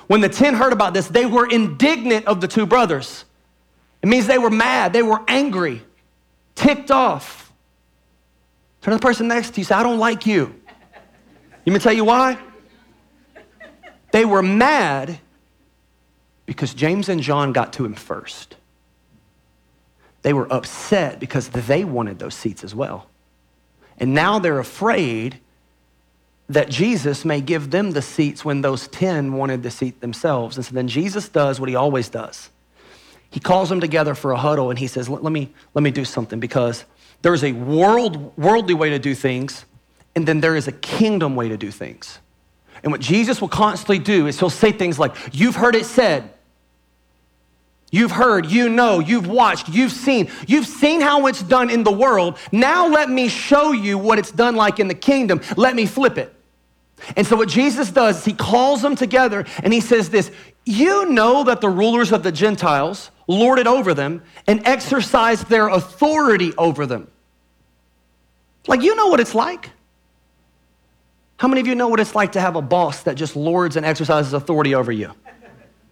when 0.07 0.21
the 0.21 0.29
10 0.29 0.53
heard 0.53 0.73
about 0.73 0.93
this, 0.93 1.07
they 1.07 1.25
were 1.25 1.47
indignant 1.47 2.25
of 2.25 2.41
the 2.41 2.47
two 2.47 2.65
brothers. 2.65 3.25
It 4.01 4.07
means 4.07 4.27
they 4.27 4.37
were 4.37 4.49
mad, 4.49 4.93
they 4.93 5.03
were 5.03 5.21
angry, 5.27 5.81
ticked 6.55 6.91
off. 6.91 7.51
Turn 8.81 8.93
to 8.93 8.97
the 8.97 9.01
person 9.01 9.27
next 9.27 9.55
to 9.55 9.61
you, 9.61 9.65
say, 9.65 9.75
I 9.75 9.83
don't 9.83 9.99
like 9.99 10.25
you. 10.25 10.53
Let 11.65 11.73
me 11.73 11.79
tell 11.79 11.93
you 11.93 12.05
why? 12.05 12.37
They 14.11 14.23
were 14.23 14.41
mad 14.41 15.19
because 16.47 16.73
James 16.73 17.09
and 17.09 17.21
John 17.21 17.53
got 17.53 17.73
to 17.73 17.85
him 17.85 17.93
first. 17.93 18.55
They 20.23 20.33
were 20.33 20.51
upset 20.51 21.19
because 21.19 21.49
they 21.49 21.83
wanted 21.83 22.17
those 22.17 22.33
seats 22.33 22.63
as 22.63 22.73
well. 22.73 23.07
And 23.99 24.15
now 24.15 24.39
they're 24.39 24.59
afraid 24.59 25.39
that 26.49 26.69
Jesus 26.69 27.25
may 27.25 27.41
give 27.41 27.69
them 27.69 27.91
the 27.91 28.01
seats 28.01 28.43
when 28.43 28.61
those 28.61 28.87
10 28.87 29.33
wanted 29.33 29.61
the 29.61 29.69
seat 29.69 29.99
themselves. 30.01 30.55
And 30.55 30.65
so 30.65 30.73
then 30.73 30.87
Jesus 30.87 31.29
does 31.29 31.59
what 31.59 31.69
he 31.69 31.75
always 31.75 32.09
does. 32.09 32.49
He 33.29 33.41
calls 33.41 33.67
them 33.67 33.81
together 33.81 34.15
for 34.15 34.31
a 34.31 34.37
huddle 34.37 34.69
and 34.69 34.79
he 34.79 34.87
says, 34.87 35.09
let, 35.09 35.23
me, 35.23 35.51
let 35.73 35.83
me 35.83 35.91
do 35.91 36.05
something 36.05 36.39
because 36.39 36.85
there's 37.21 37.43
a 37.43 37.51
world, 37.51 38.37
worldly 38.37 38.73
way 38.73 38.91
to 38.91 38.99
do 38.99 39.13
things, 39.13 39.65
and 40.15 40.25
then 40.25 40.39
there 40.39 40.55
is 40.55 40.67
a 40.67 40.71
kingdom 40.71 41.35
way 41.35 41.49
to 41.49 41.57
do 41.57 41.69
things. 41.69 42.19
And 42.83 42.91
what 42.91 43.01
Jesus 43.01 43.41
will 43.41 43.49
constantly 43.49 43.99
do 43.99 44.27
is 44.27 44.39
he'll 44.39 44.49
say 44.49 44.71
things 44.71 44.97
like, 44.97 45.15
You've 45.33 45.55
heard 45.55 45.75
it 45.75 45.85
said, 45.85 46.31
You've 47.89 48.11
heard, 48.11 48.45
you 48.47 48.67
know, 48.67 48.99
you've 48.99 49.27
watched, 49.27 49.69
you've 49.69 49.93
seen. 49.93 50.29
You've 50.45 50.67
seen 50.67 50.99
how 50.99 51.27
it's 51.27 51.41
done 51.41 51.69
in 51.69 51.83
the 51.83 51.91
world. 51.91 52.37
Now 52.51 52.87
let 52.87 53.09
me 53.09 53.29
show 53.29 53.71
you 53.71 53.97
what 53.97 54.19
it's 54.19 54.31
done 54.31 54.55
like 54.55 54.79
in 54.79 54.87
the 54.87 54.95
kingdom. 54.95 55.41
Let 55.55 55.75
me 55.75 55.85
flip 55.85 56.17
it. 56.17 56.33
And 57.15 57.25
so 57.25 57.37
what 57.37 57.47
Jesus 57.47 57.91
does 57.91 58.19
is 58.19 58.25
he 58.25 58.33
calls 58.33 58.81
them 58.81 58.95
together 58.95 59.45
and 59.63 59.71
he 59.71 59.79
says 59.79 60.09
this, 60.09 60.31
you 60.65 61.09
know 61.09 61.45
that 61.45 61.61
the 61.61 61.69
rulers 61.69 62.11
of 62.11 62.23
the 62.23 62.31
Gentiles 62.31 63.09
lord 63.27 63.59
it 63.59 63.67
over 63.67 63.93
them 63.93 64.21
and 64.47 64.65
exercise 64.67 65.43
their 65.45 65.69
authority 65.69 66.53
over 66.57 66.85
them. 66.85 67.07
Like 68.67 68.81
you 68.81 68.95
know 68.95 69.07
what 69.07 69.21
it's 69.21 69.35
like. 69.35 69.69
How 71.37 71.47
many 71.47 71.61
of 71.61 71.67
you 71.67 71.75
know 71.75 71.87
what 71.87 71.99
it's 71.99 72.15
like 72.15 72.33
to 72.33 72.41
have 72.41 72.55
a 72.55 72.61
boss 72.61 73.03
that 73.03 73.15
just 73.15 73.35
lords 73.35 73.77
and 73.77 73.85
exercises 73.85 74.33
authority 74.33 74.75
over 74.75 74.91
you? 74.91 75.13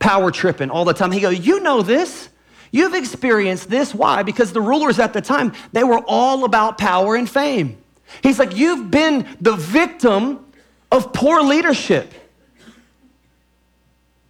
Power 0.06 0.30
tripping 0.30 0.70
all 0.70 0.86
the 0.86 0.94
time. 0.94 1.12
He 1.12 1.20
goes, 1.20 1.40
You 1.40 1.60
know 1.62 1.82
this. 1.82 2.30
You've 2.72 2.94
experienced 2.94 3.70
this. 3.72 3.94
Why? 3.96 4.22
Because 4.22 4.54
the 4.54 4.62
rulers 4.62 5.00
at 5.00 5.14
the 5.14 5.22
time, 5.22 5.54
they 5.72 5.84
were 5.84 6.02
all 6.06 6.46
about 6.46 6.78
power 6.78 7.16
and 7.16 7.28
fame. 7.28 7.78
He's 8.22 8.38
like, 8.38 8.56
You've 8.56 8.92
been 8.92 9.28
the 9.42 9.56
victim 9.56 10.46
of 10.92 11.12
poor 11.12 11.42
leadership. 11.42 12.14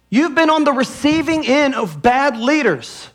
You've 0.08 0.34
been 0.34 0.48
on 0.48 0.64
the 0.64 0.72
receiving 0.72 1.46
end 1.46 1.74
of 1.74 2.00
bad 2.00 2.38
leaders. 2.38 3.10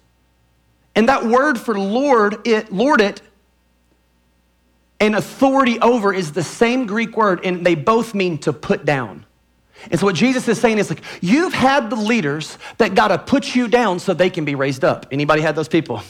And 0.93 1.09
that 1.09 1.25
word 1.25 1.59
for 1.59 1.79
Lord, 1.79 2.45
it, 2.45 2.71
Lord 2.71 3.01
it, 3.01 3.21
and 4.99 5.15
authority 5.15 5.79
over 5.79 6.13
is 6.13 6.33
the 6.33 6.43
same 6.43 6.85
Greek 6.85 7.17
word, 7.17 7.39
and 7.43 7.65
they 7.65 7.73
both 7.73 8.13
mean 8.13 8.37
to 8.39 8.53
put 8.53 8.85
down. 8.85 9.25
And 9.89 9.99
so 9.99 10.05
what 10.05 10.15
Jesus 10.15 10.47
is 10.47 10.59
saying 10.59 10.77
is 10.77 10.89
like, 10.89 11.01
you've 11.21 11.53
had 11.53 11.89
the 11.89 11.95
leaders 11.95 12.57
that 12.77 12.93
got 12.93 13.07
to 13.07 13.17
put 13.17 13.55
you 13.55 13.67
down 13.67 13.99
so 13.99 14.13
they 14.13 14.29
can 14.29 14.45
be 14.45 14.55
raised 14.55 14.83
up. 14.83 15.07
Anybody 15.11 15.41
had 15.41 15.55
those 15.55 15.67
people? 15.67 16.01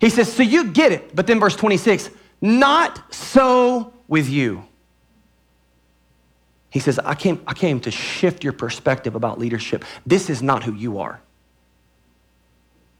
He 0.00 0.10
says, 0.10 0.32
so 0.32 0.42
you 0.42 0.72
get 0.72 0.92
it. 0.92 1.14
But 1.14 1.26
then 1.26 1.40
verse 1.40 1.56
26, 1.56 2.10
not 2.40 3.14
so 3.14 3.92
with 4.08 4.28
you. 4.28 4.64
He 6.70 6.80
says, 6.80 6.98
I 6.98 7.14
came, 7.14 7.42
I 7.46 7.54
came 7.54 7.80
to 7.80 7.90
shift 7.90 8.44
your 8.44 8.52
perspective 8.52 9.14
about 9.14 9.38
leadership. 9.38 9.84
This 10.06 10.28
is 10.28 10.42
not 10.42 10.64
who 10.64 10.72
you 10.72 10.98
are. 10.98 11.20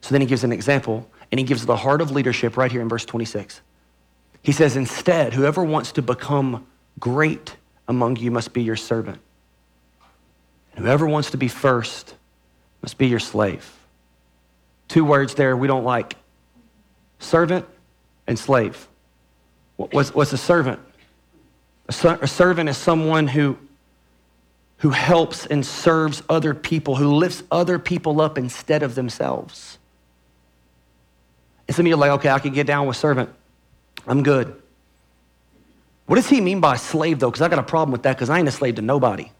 So 0.00 0.12
then 0.12 0.20
he 0.20 0.26
gives 0.26 0.44
an 0.44 0.52
example, 0.52 1.08
and 1.30 1.38
he 1.38 1.44
gives 1.44 1.66
the 1.66 1.76
heart 1.76 2.00
of 2.00 2.10
leadership 2.10 2.56
right 2.56 2.70
here 2.70 2.80
in 2.80 2.88
verse 2.88 3.04
26. 3.04 3.60
He 4.42 4.52
says, 4.52 4.76
instead, 4.76 5.34
whoever 5.34 5.62
wants 5.62 5.92
to 5.92 6.02
become 6.02 6.66
great 6.98 7.56
among 7.88 8.16
you 8.16 8.30
must 8.30 8.52
be 8.52 8.62
your 8.62 8.76
servant. 8.76 9.18
And 10.76 10.84
whoever 10.84 11.08
wants 11.08 11.32
to 11.32 11.36
be 11.36 11.48
first 11.48 12.14
must 12.82 12.98
be 12.98 13.08
your 13.08 13.18
slave. 13.18 13.74
Two 14.86 15.04
words 15.04 15.34
there 15.34 15.56
we 15.56 15.66
don't 15.66 15.84
like 15.84 16.14
servant 17.18 17.66
and 18.26 18.38
slave. 18.38 18.86
What's, 19.76 20.14
what's 20.14 20.32
a 20.32 20.38
servant? 20.38 20.80
A, 21.88 22.18
a 22.22 22.28
servant 22.28 22.68
is 22.68 22.76
someone 22.76 23.26
who, 23.26 23.58
who 24.78 24.90
helps 24.90 25.46
and 25.46 25.64
serves 25.64 26.22
other 26.28 26.54
people, 26.54 26.96
who 26.96 27.14
lifts 27.14 27.42
other 27.50 27.78
people 27.78 28.20
up 28.20 28.38
instead 28.38 28.82
of 28.82 28.94
themselves. 28.94 29.78
And 31.66 31.74
some 31.74 31.86
of 31.86 31.88
you 31.88 31.94
are 31.94 31.98
like, 31.98 32.10
okay, 32.12 32.30
I 32.30 32.38
can 32.38 32.52
get 32.52 32.66
down 32.66 32.86
with 32.86 32.96
servant. 32.96 33.30
I'm 34.06 34.22
good. 34.22 34.60
What 36.08 36.16
does 36.16 36.30
he 36.30 36.40
mean 36.40 36.60
by 36.60 36.76
slave, 36.76 37.18
though? 37.18 37.30
Because 37.30 37.42
I 37.42 37.48
got 37.48 37.58
a 37.58 37.62
problem 37.62 37.92
with 37.92 38.04
that 38.04 38.16
because 38.16 38.30
I 38.30 38.38
ain't 38.38 38.48
a 38.48 38.50
slave 38.50 38.76
to 38.76 38.82
nobody. 38.82 39.30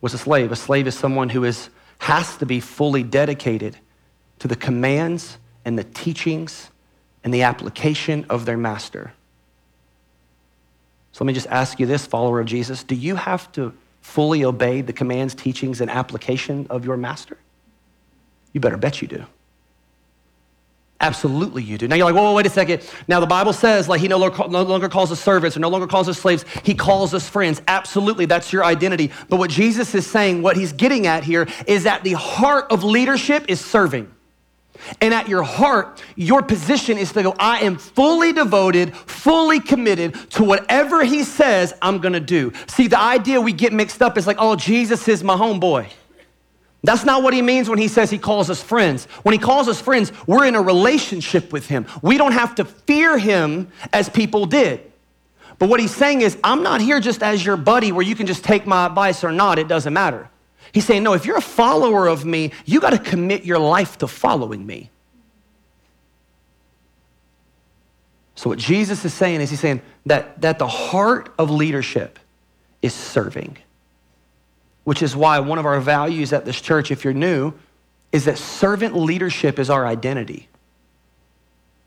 What's 0.00 0.14
a 0.14 0.18
slave? 0.18 0.52
A 0.52 0.56
slave 0.56 0.86
is 0.86 0.94
someone 0.94 1.30
who 1.30 1.44
is, 1.44 1.70
has 2.00 2.36
to 2.36 2.44
be 2.44 2.60
fully 2.60 3.02
dedicated 3.02 3.78
to 4.40 4.48
the 4.48 4.56
commands 4.56 5.38
and 5.64 5.78
the 5.78 5.84
teachings 5.84 6.68
and 7.24 7.32
the 7.32 7.44
application 7.44 8.26
of 8.28 8.44
their 8.44 8.58
master. 8.58 9.14
So 11.12 11.24
let 11.24 11.28
me 11.28 11.32
just 11.32 11.46
ask 11.46 11.80
you 11.80 11.86
this, 11.86 12.04
follower 12.04 12.40
of 12.40 12.46
Jesus. 12.46 12.84
Do 12.84 12.94
you 12.94 13.16
have 13.16 13.50
to 13.52 13.72
fully 14.02 14.44
obey 14.44 14.82
the 14.82 14.92
commands, 14.92 15.34
teachings, 15.34 15.80
and 15.80 15.90
application 15.90 16.66
of 16.68 16.84
your 16.84 16.98
master? 16.98 17.38
You 18.52 18.60
better 18.60 18.76
bet 18.76 19.00
you 19.00 19.08
do. 19.08 19.24
Absolutely, 21.00 21.62
you 21.62 21.76
do. 21.76 21.88
Now 21.88 21.96
you're 21.96 22.06
like, 22.06 22.14
whoa, 22.14 22.34
wait 22.34 22.46
a 22.46 22.50
second. 22.50 22.88
Now 23.08 23.20
the 23.20 23.26
Bible 23.26 23.52
says, 23.52 23.88
like, 23.88 24.00
he 24.00 24.08
no 24.08 24.16
longer, 24.16 24.48
no 24.48 24.62
longer 24.62 24.88
calls 24.88 25.10
us 25.10 25.20
servants 25.20 25.56
or 25.56 25.60
no 25.60 25.68
longer 25.68 25.86
calls 25.86 26.08
us 26.08 26.18
slaves. 26.18 26.44
He 26.62 26.74
calls 26.74 27.12
us 27.12 27.28
friends. 27.28 27.60
Absolutely, 27.68 28.26
that's 28.26 28.52
your 28.52 28.64
identity. 28.64 29.10
But 29.28 29.38
what 29.38 29.50
Jesus 29.50 29.94
is 29.94 30.06
saying, 30.06 30.40
what 30.40 30.56
he's 30.56 30.72
getting 30.72 31.06
at 31.06 31.24
here, 31.24 31.48
is 31.66 31.84
that 31.84 32.04
the 32.04 32.12
heart 32.12 32.66
of 32.70 32.84
leadership 32.84 33.44
is 33.48 33.60
serving. 33.60 34.10
And 35.00 35.14
at 35.14 35.28
your 35.28 35.42
heart, 35.42 36.02
your 36.16 36.42
position 36.42 36.98
is 36.98 37.12
to 37.12 37.22
go, 37.22 37.34
I 37.38 37.60
am 37.60 37.76
fully 37.76 38.32
devoted, 38.32 38.94
fully 38.96 39.60
committed 39.60 40.14
to 40.30 40.44
whatever 40.44 41.04
he 41.04 41.22
says 41.22 41.74
I'm 41.82 41.98
gonna 41.98 42.20
do. 42.20 42.52
See, 42.66 42.86
the 42.86 43.00
idea 43.00 43.40
we 43.40 43.52
get 43.52 43.72
mixed 43.72 44.02
up 44.02 44.16
is 44.18 44.26
like, 44.26 44.36
oh, 44.38 44.56
Jesus 44.56 45.06
is 45.08 45.22
my 45.24 45.36
homeboy. 45.36 45.88
That's 46.84 47.06
not 47.06 47.22
what 47.22 47.32
he 47.32 47.40
means 47.40 47.70
when 47.70 47.78
he 47.78 47.88
says 47.88 48.10
he 48.10 48.18
calls 48.18 48.50
us 48.50 48.62
friends. 48.62 49.06
When 49.22 49.32
he 49.32 49.38
calls 49.38 49.68
us 49.68 49.80
friends, 49.80 50.12
we're 50.26 50.44
in 50.44 50.54
a 50.54 50.60
relationship 50.60 51.50
with 51.50 51.66
him. 51.66 51.86
We 52.02 52.18
don't 52.18 52.32
have 52.32 52.54
to 52.56 52.66
fear 52.66 53.16
him 53.16 53.72
as 53.90 54.10
people 54.10 54.44
did. 54.44 54.92
But 55.58 55.70
what 55.70 55.80
he's 55.80 55.96
saying 55.96 56.20
is, 56.20 56.36
I'm 56.44 56.62
not 56.62 56.82
here 56.82 57.00
just 57.00 57.22
as 57.22 57.44
your 57.44 57.56
buddy 57.56 57.90
where 57.90 58.04
you 58.04 58.14
can 58.14 58.26
just 58.26 58.44
take 58.44 58.66
my 58.66 58.84
advice 58.84 59.24
or 59.24 59.32
not, 59.32 59.58
it 59.58 59.66
doesn't 59.66 59.94
matter. 59.94 60.28
He's 60.72 60.84
saying, 60.84 61.02
no, 61.02 61.14
if 61.14 61.24
you're 61.24 61.38
a 61.38 61.42
follower 61.42 62.06
of 62.06 62.26
me, 62.26 62.52
you 62.66 62.80
got 62.80 62.90
to 62.90 62.98
commit 62.98 63.44
your 63.44 63.58
life 63.58 63.96
to 63.98 64.06
following 64.06 64.66
me. 64.66 64.90
So, 68.34 68.50
what 68.50 68.58
Jesus 68.58 69.04
is 69.06 69.14
saying 69.14 69.40
is, 69.40 69.48
he's 69.48 69.60
saying 69.60 69.80
that, 70.04 70.38
that 70.42 70.58
the 70.58 70.68
heart 70.68 71.32
of 71.38 71.50
leadership 71.50 72.18
is 72.82 72.92
serving 72.92 73.56
which 74.84 75.02
is 75.02 75.16
why 75.16 75.40
one 75.40 75.58
of 75.58 75.66
our 75.66 75.80
values 75.80 76.32
at 76.32 76.44
this 76.44 76.60
church, 76.60 76.90
if 76.90 77.04
you're 77.04 77.14
new, 77.14 77.52
is 78.12 78.26
that 78.26 78.38
servant 78.38 78.96
leadership 78.96 79.58
is 79.58 79.70
our 79.70 79.86
identity. 79.86 80.48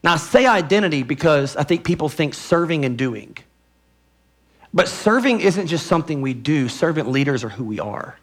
Now, 0.03 0.13
I 0.13 0.17
say 0.17 0.45
identity 0.45 1.03
because 1.03 1.55
I 1.55 1.63
think 1.63 1.83
people 1.83 2.09
think 2.09 2.33
serving 2.33 2.85
and 2.85 2.97
doing. 2.97 3.37
But 4.73 4.87
serving 4.87 5.41
isn't 5.41 5.67
just 5.67 5.87
something 5.87 6.21
we 6.21 6.33
do, 6.33 6.69
servant 6.69 7.09
leaders 7.09 7.43
are 7.43 7.49
who 7.49 7.63
we 7.63 7.79
are. 7.79 8.17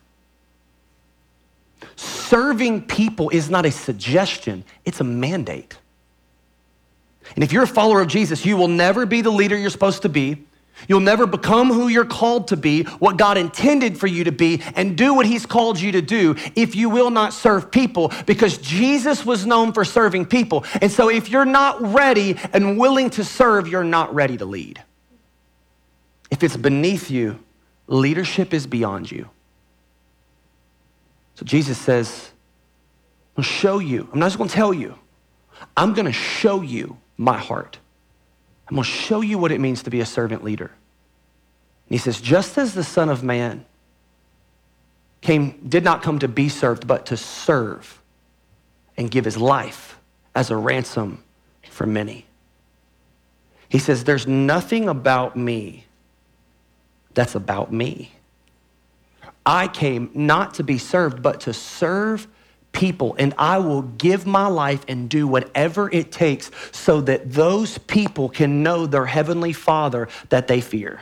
Serving 1.97 2.83
people 2.87 3.31
is 3.31 3.51
not 3.51 3.67
a 3.67 3.71
suggestion, 3.71 4.65
it's 4.85 5.01
a 5.01 5.05
mandate. 5.05 5.77
And 7.35 7.43
if 7.43 7.53
you're 7.53 7.63
a 7.63 7.67
follower 7.67 8.01
of 8.01 8.09
Jesus, 8.09 8.45
you 8.45 8.57
will 8.57 8.69
never 8.69 9.07
be 9.07 9.23
the 9.23 9.31
leader 9.31 9.57
you're 9.57 9.71
supposed 9.71 10.03
to 10.03 10.09
be. 10.09 10.45
You'll 10.89 11.01
never 11.01 11.27
become 11.27 11.69
who 11.69 11.89
you're 11.89 12.05
called 12.05 12.49
to 12.49 12.57
be, 12.57 12.83
what 12.85 13.17
God 13.17 13.39
intended 13.39 13.99
for 13.99 14.07
you 14.07 14.25
to 14.25 14.33
be, 14.33 14.63
and 14.75 14.99
do 14.99 15.15
what 15.15 15.25
He's 15.25 15.47
called 15.47 15.81
you 15.81 15.93
to 15.93 16.03
do 16.03 16.37
if 16.55 16.77
you 16.77 16.91
will 16.91 17.11
not 17.11 17.33
serve 17.33 17.71
people, 17.71 18.13
because 18.27 18.59
Jesus 18.59 19.25
was 19.25 19.47
known 19.47 19.73
for 19.73 19.85
serving 19.85 20.27
people. 20.27 20.65
And 20.83 20.91
so 20.91 21.09
if 21.09 21.29
you're 21.29 21.45
not 21.45 21.81
ready 21.81 22.37
and 22.53 22.79
willing 22.79 23.11
to 23.11 23.25
serve, 23.25 23.69
you're 23.69 23.85
not 23.85 24.15
ready 24.15 24.37
to 24.37 24.45
lead. 24.45 24.83
If 26.31 26.43
it's 26.43 26.57
beneath 26.57 27.11
you, 27.11 27.39
leadership 27.87 28.53
is 28.53 28.67
beyond 28.67 29.11
you. 29.11 29.31
So 31.37 31.45
Jesus 31.45 31.79
says, 31.79 32.31
I'll 33.37 33.45
show 33.45 33.79
you. 33.79 34.09
I'm 34.13 34.19
not 34.19 34.27
just 34.27 34.39
going 34.39 34.51
to 34.51 34.55
tell 34.55 34.75
you, 34.75 34.97
I'm 35.77 35.95
going 35.95 36.07
to 36.07 36.13
show 36.13 36.61
you 36.63 36.99
my 37.17 37.39
heart. 37.39 37.79
I'm 38.69 38.77
going 38.77 38.85
to 38.85 38.91
show 38.91 39.21
you 39.21 39.39
what 39.39 39.53
it 39.53 39.61
means 39.61 39.83
to 39.83 39.91
be 39.91 40.01
a 40.01 40.07
servant 40.07 40.43
leader. 40.43 40.67
And 40.67 41.91
he 41.91 41.99
says, 41.99 42.21
just 42.21 42.57
as 42.57 42.75
the 42.75 42.85
Son 42.85 43.09
of 43.09 43.23
Man 43.23 43.65
came, 45.21 45.61
did 45.69 45.85
not 45.85 46.03
come 46.03 46.19
to 46.21 46.29
be 46.29 46.49
served, 46.49 46.87
but 46.87 47.07
to 47.07 47.17
serve 47.17 48.01
and 48.97 49.11
give 49.11 49.25
his 49.25 49.37
life 49.37 49.99
as 50.35 50.51
a 50.51 50.57
ransom 50.57 51.23
for 51.69 51.87
many. 51.87 52.27
He 53.69 53.79
says, 53.79 54.05
There's 54.05 54.27
nothing 54.27 54.89
about 54.89 55.37
me 55.37 55.85
that's 57.15 57.35
about 57.35 57.73
me. 57.73 58.13
I 59.47 59.69
came 59.69 60.11
not 60.15 60.55
to 60.55 60.63
be 60.63 60.79
served, 60.79 61.23
but 61.23 61.41
to 61.43 61.53
serve 61.53 62.27
people, 62.75 63.17
and 63.19 63.33
I 63.39 63.59
will 63.59 63.83
give 63.83 64.27
my 64.27 64.49
life 64.49 64.85
and 64.89 65.09
do 65.09 65.27
whatever 65.27 65.89
it 65.91 66.13
takes 66.13 66.51
so 66.73 67.01
that 67.03 67.33
those 67.33 67.79
people 67.79 68.29
can 68.29 68.63
know 68.63 68.87
their 68.87 69.07
heavenly 69.07 69.55
Father 69.55 70.09
that 70.29 70.49
they 70.49 70.61
fear. 70.61 71.01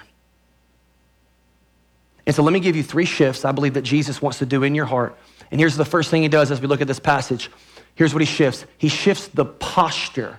And 2.25 2.37
so 2.37 2.43
let 2.45 2.53
me 2.53 2.61
give 2.61 2.77
you 2.77 2.85
three 2.85 3.05
shifts 3.05 3.45
I 3.45 3.51
believe 3.51 3.75
that 3.75 3.83
Jesus 3.83 4.23
wants 4.23 4.39
to 4.39 4.47
do 4.47 4.63
in 4.63 4.75
your 4.77 4.87
heart. 4.87 5.19
And 5.51 5.61
here's 5.61 5.77
the 5.77 5.85
first 5.85 6.11
thing 6.11 6.23
he 6.23 6.29
does 6.29 6.51
as 6.51 6.61
we 6.61 6.69
look 6.69 6.81
at 6.81 6.87
this 6.87 7.01
passage. 7.01 7.51
Here's 7.95 8.15
what 8.15 8.21
he 8.21 8.27
shifts 8.27 8.65
he 8.79 8.89
shifts 8.89 9.27
the 9.29 9.45
posture 9.45 10.39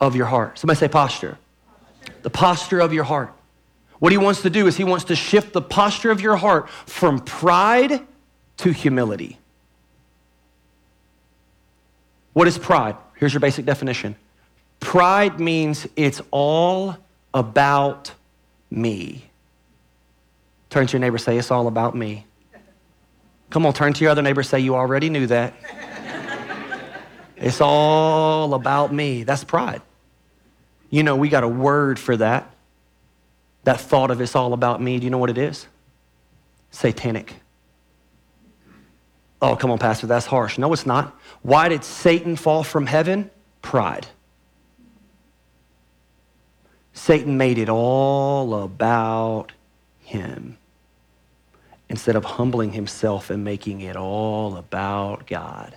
of 0.00 0.14
your 0.14 0.26
heart. 0.26 0.58
Somebody 0.58 0.78
say 0.78 0.88
posture. 0.88 1.38
The 2.22 2.30
posture 2.30 2.80
of 2.80 2.92
your 2.92 3.04
heart. 3.04 3.32
What 3.98 4.12
he 4.12 4.18
wants 4.18 4.42
to 4.42 4.50
do 4.50 4.66
is 4.66 4.76
he 4.76 4.84
wants 4.84 5.06
to 5.06 5.16
shift 5.16 5.52
the 5.52 5.60
posture 5.60 6.10
of 6.10 6.20
your 6.20 6.36
heart 6.36 6.70
from 6.86 7.18
pride 7.18 8.00
to 8.58 8.72
humility. 8.72 9.39
What 12.32 12.46
is 12.46 12.58
pride? 12.58 12.96
Here's 13.16 13.32
your 13.34 13.40
basic 13.40 13.64
definition 13.64 14.16
pride 14.78 15.38
means 15.38 15.86
it's 15.94 16.20
all 16.30 16.96
about 17.34 18.12
me. 18.70 19.30
Turn 20.70 20.86
to 20.86 20.92
your 20.92 21.00
neighbor, 21.00 21.18
say, 21.18 21.36
It's 21.36 21.50
all 21.50 21.66
about 21.66 21.94
me. 21.94 22.26
Come 23.50 23.66
on, 23.66 23.72
turn 23.72 23.92
to 23.92 24.04
your 24.04 24.10
other 24.12 24.22
neighbor, 24.22 24.42
say, 24.42 24.60
You 24.60 24.74
already 24.74 25.10
knew 25.10 25.26
that. 25.26 25.54
it's 27.36 27.60
all 27.60 28.54
about 28.54 28.92
me. 28.92 29.24
That's 29.24 29.44
pride. 29.44 29.82
You 30.88 31.02
know, 31.02 31.16
we 31.16 31.28
got 31.28 31.44
a 31.44 31.48
word 31.48 31.98
for 31.98 32.16
that. 32.16 32.50
That 33.64 33.80
thought 33.80 34.10
of 34.10 34.20
it's 34.20 34.34
all 34.34 34.52
about 34.52 34.80
me. 34.80 34.98
Do 34.98 35.04
you 35.04 35.10
know 35.10 35.18
what 35.18 35.30
it 35.30 35.38
is? 35.38 35.66
Satanic. 36.70 37.34
Oh, 39.42 39.56
come 39.56 39.70
on, 39.70 39.78
Pastor, 39.78 40.06
that's 40.06 40.26
harsh. 40.26 40.58
No, 40.58 40.72
it's 40.72 40.86
not. 40.86 41.18
Why 41.42 41.68
did 41.68 41.82
Satan 41.82 42.36
fall 42.36 42.62
from 42.62 42.86
heaven? 42.86 43.30
Pride. 43.62 44.06
Satan 46.92 47.38
made 47.38 47.56
it 47.56 47.68
all 47.68 48.62
about 48.62 49.52
him 50.00 50.58
instead 51.88 52.16
of 52.16 52.24
humbling 52.24 52.72
himself 52.72 53.30
and 53.30 53.42
making 53.42 53.80
it 53.80 53.96
all 53.96 54.56
about 54.56 55.26
God. 55.26 55.74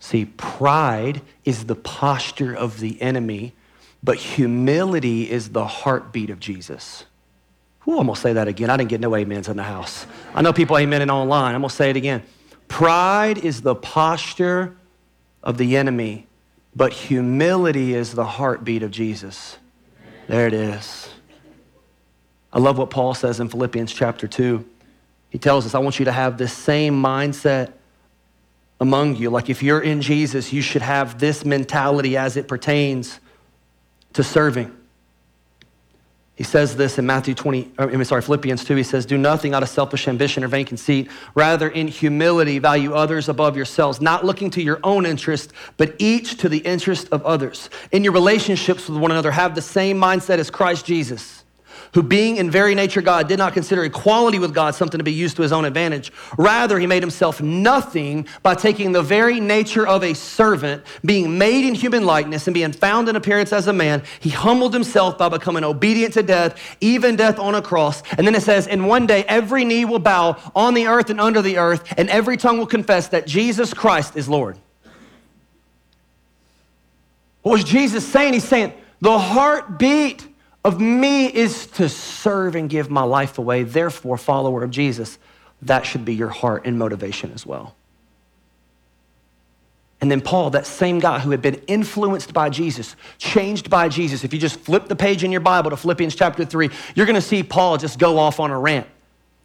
See, 0.00 0.26
pride 0.26 1.22
is 1.44 1.64
the 1.64 1.74
posture 1.74 2.54
of 2.54 2.78
the 2.80 3.00
enemy, 3.02 3.54
but 4.02 4.16
humility 4.16 5.30
is 5.30 5.50
the 5.50 5.66
heartbeat 5.66 6.30
of 6.30 6.38
Jesus. 6.38 7.04
Ooh, 7.88 7.98
I'm 7.98 8.06
gonna 8.06 8.16
say 8.16 8.34
that 8.34 8.48
again. 8.48 8.68
I 8.68 8.76
didn't 8.76 8.90
get 8.90 9.00
no 9.00 9.14
amens 9.14 9.48
in 9.48 9.56
the 9.56 9.62
house. 9.62 10.06
I 10.34 10.42
know 10.42 10.52
people 10.52 10.76
amening 10.76 11.10
online. 11.10 11.54
I'm 11.54 11.62
gonna 11.62 11.70
say 11.70 11.88
it 11.88 11.96
again. 11.96 12.22
Pride 12.68 13.38
is 13.38 13.62
the 13.62 13.74
posture 13.74 14.76
of 15.42 15.56
the 15.56 15.76
enemy, 15.78 16.26
but 16.76 16.92
humility 16.92 17.94
is 17.94 18.12
the 18.12 18.26
heartbeat 18.26 18.82
of 18.82 18.90
Jesus. 18.90 19.56
There 20.26 20.46
it 20.46 20.52
is. 20.52 21.08
I 22.52 22.58
love 22.58 22.76
what 22.76 22.90
Paul 22.90 23.14
says 23.14 23.40
in 23.40 23.48
Philippians 23.48 23.92
chapter 23.92 24.28
2. 24.28 24.64
He 25.30 25.38
tells 25.38 25.64
us, 25.64 25.74
I 25.74 25.78
want 25.78 25.98
you 25.98 26.04
to 26.06 26.12
have 26.12 26.36
this 26.36 26.52
same 26.52 27.02
mindset 27.02 27.72
among 28.80 29.16
you. 29.16 29.30
Like 29.30 29.48
if 29.48 29.62
you're 29.62 29.80
in 29.80 30.02
Jesus, 30.02 30.52
you 30.52 30.60
should 30.60 30.82
have 30.82 31.18
this 31.18 31.44
mentality 31.44 32.18
as 32.18 32.36
it 32.36 32.48
pertains 32.48 33.18
to 34.12 34.22
serving. 34.22 34.74
He 36.38 36.44
says 36.44 36.76
this 36.76 37.00
in 37.00 37.04
Matthew 37.04 37.34
20, 37.34 37.72
uh, 37.80 37.88
I'm 37.88 38.04
sorry, 38.04 38.22
Philippians 38.22 38.64
2. 38.64 38.76
He 38.76 38.84
says, 38.84 39.04
Do 39.04 39.18
nothing 39.18 39.54
out 39.54 39.64
of 39.64 39.68
selfish 39.68 40.06
ambition 40.06 40.44
or 40.44 40.46
vain 40.46 40.64
conceit. 40.64 41.10
Rather, 41.34 41.68
in 41.68 41.88
humility, 41.88 42.60
value 42.60 42.94
others 42.94 43.28
above 43.28 43.56
yourselves, 43.56 44.00
not 44.00 44.24
looking 44.24 44.48
to 44.50 44.62
your 44.62 44.78
own 44.84 45.04
interest, 45.04 45.52
but 45.78 45.96
each 45.98 46.36
to 46.36 46.48
the 46.48 46.58
interest 46.58 47.08
of 47.10 47.26
others. 47.26 47.70
In 47.90 48.04
your 48.04 48.12
relationships 48.12 48.88
with 48.88 49.00
one 49.00 49.10
another, 49.10 49.32
have 49.32 49.56
the 49.56 49.62
same 49.62 49.98
mindset 49.98 50.38
as 50.38 50.48
Christ 50.48 50.86
Jesus, 50.86 51.42
who 51.94 52.02
being 52.02 52.36
in 52.36 52.50
very 52.50 52.74
nature 52.74 53.02
God 53.02 53.28
did 53.28 53.38
not 53.38 53.52
consider 53.52 53.84
equality 53.84 54.38
with 54.38 54.54
God 54.54 54.74
something 54.74 54.98
to 54.98 55.04
be 55.04 55.12
used 55.12 55.36
to 55.36 55.42
his 55.42 55.52
own 55.52 55.64
advantage. 55.64 56.12
Rather, 56.36 56.78
he 56.78 56.86
made 56.86 57.02
himself 57.02 57.40
nothing 57.40 58.26
by 58.42 58.54
taking 58.54 58.92
the 58.92 59.02
very 59.02 59.40
nature 59.40 59.86
of 59.86 60.02
a 60.02 60.14
servant, 60.14 60.82
being 61.04 61.38
made 61.38 61.64
in 61.64 61.74
human 61.74 62.04
likeness 62.04 62.46
and 62.46 62.54
being 62.54 62.72
found 62.72 63.08
in 63.08 63.16
appearance 63.16 63.52
as 63.52 63.66
a 63.66 63.72
man. 63.72 64.02
He 64.20 64.30
humbled 64.30 64.72
himself 64.72 65.18
by 65.18 65.28
becoming 65.28 65.64
obedient 65.64 66.14
to 66.14 66.22
death, 66.22 66.58
even 66.80 67.16
death 67.16 67.38
on 67.38 67.54
a 67.54 67.62
cross. 67.62 68.02
And 68.16 68.26
then 68.26 68.34
it 68.34 68.42
says, 68.42 68.66
"In 68.66 68.86
one 68.86 69.06
day 69.06 69.24
every 69.28 69.64
knee 69.64 69.84
will 69.84 69.98
bow 69.98 70.36
on 70.54 70.74
the 70.74 70.86
earth 70.86 71.10
and 71.10 71.20
under 71.20 71.42
the 71.42 71.58
earth, 71.58 71.82
and 71.96 72.08
every 72.10 72.36
tongue 72.36 72.58
will 72.58 72.66
confess 72.66 73.08
that 73.08 73.26
Jesus 73.26 73.74
Christ 73.74 74.16
is 74.16 74.28
Lord. 74.28 74.56
What 77.42 77.52
was 77.52 77.64
Jesus 77.64 78.06
saying? 78.06 78.34
He's 78.34 78.44
saying, 78.44 78.72
the 79.00 79.18
heartbeat 79.18 80.26
of 80.68 80.80
me 80.80 81.26
is 81.26 81.66
to 81.66 81.88
serve 81.88 82.54
and 82.54 82.68
give 82.68 82.90
my 82.90 83.02
life 83.02 83.38
away. 83.38 83.62
Therefore, 83.62 84.18
follower 84.18 84.62
of 84.62 84.70
Jesus, 84.70 85.18
that 85.62 85.86
should 85.86 86.04
be 86.04 86.14
your 86.14 86.28
heart 86.28 86.66
and 86.66 86.78
motivation 86.78 87.32
as 87.32 87.46
well. 87.46 87.74
And 90.00 90.10
then 90.10 90.20
Paul, 90.20 90.50
that 90.50 90.66
same 90.66 91.00
guy 91.00 91.18
who 91.18 91.32
had 91.32 91.42
been 91.42 91.56
influenced 91.66 92.32
by 92.32 92.50
Jesus, 92.50 92.94
changed 93.16 93.68
by 93.68 93.88
Jesus. 93.88 94.22
If 94.22 94.32
you 94.32 94.38
just 94.38 94.60
flip 94.60 94.86
the 94.86 94.94
page 94.94 95.24
in 95.24 95.32
your 95.32 95.40
Bible 95.40 95.70
to 95.70 95.76
Philippians 95.76 96.14
chapter 96.14 96.44
3, 96.44 96.70
you're 96.94 97.06
going 97.06 97.16
to 97.16 97.20
see 97.20 97.42
Paul 97.42 97.78
just 97.78 97.98
go 97.98 98.18
off 98.18 98.38
on 98.38 98.50
a 98.50 98.58
rant. 98.58 98.86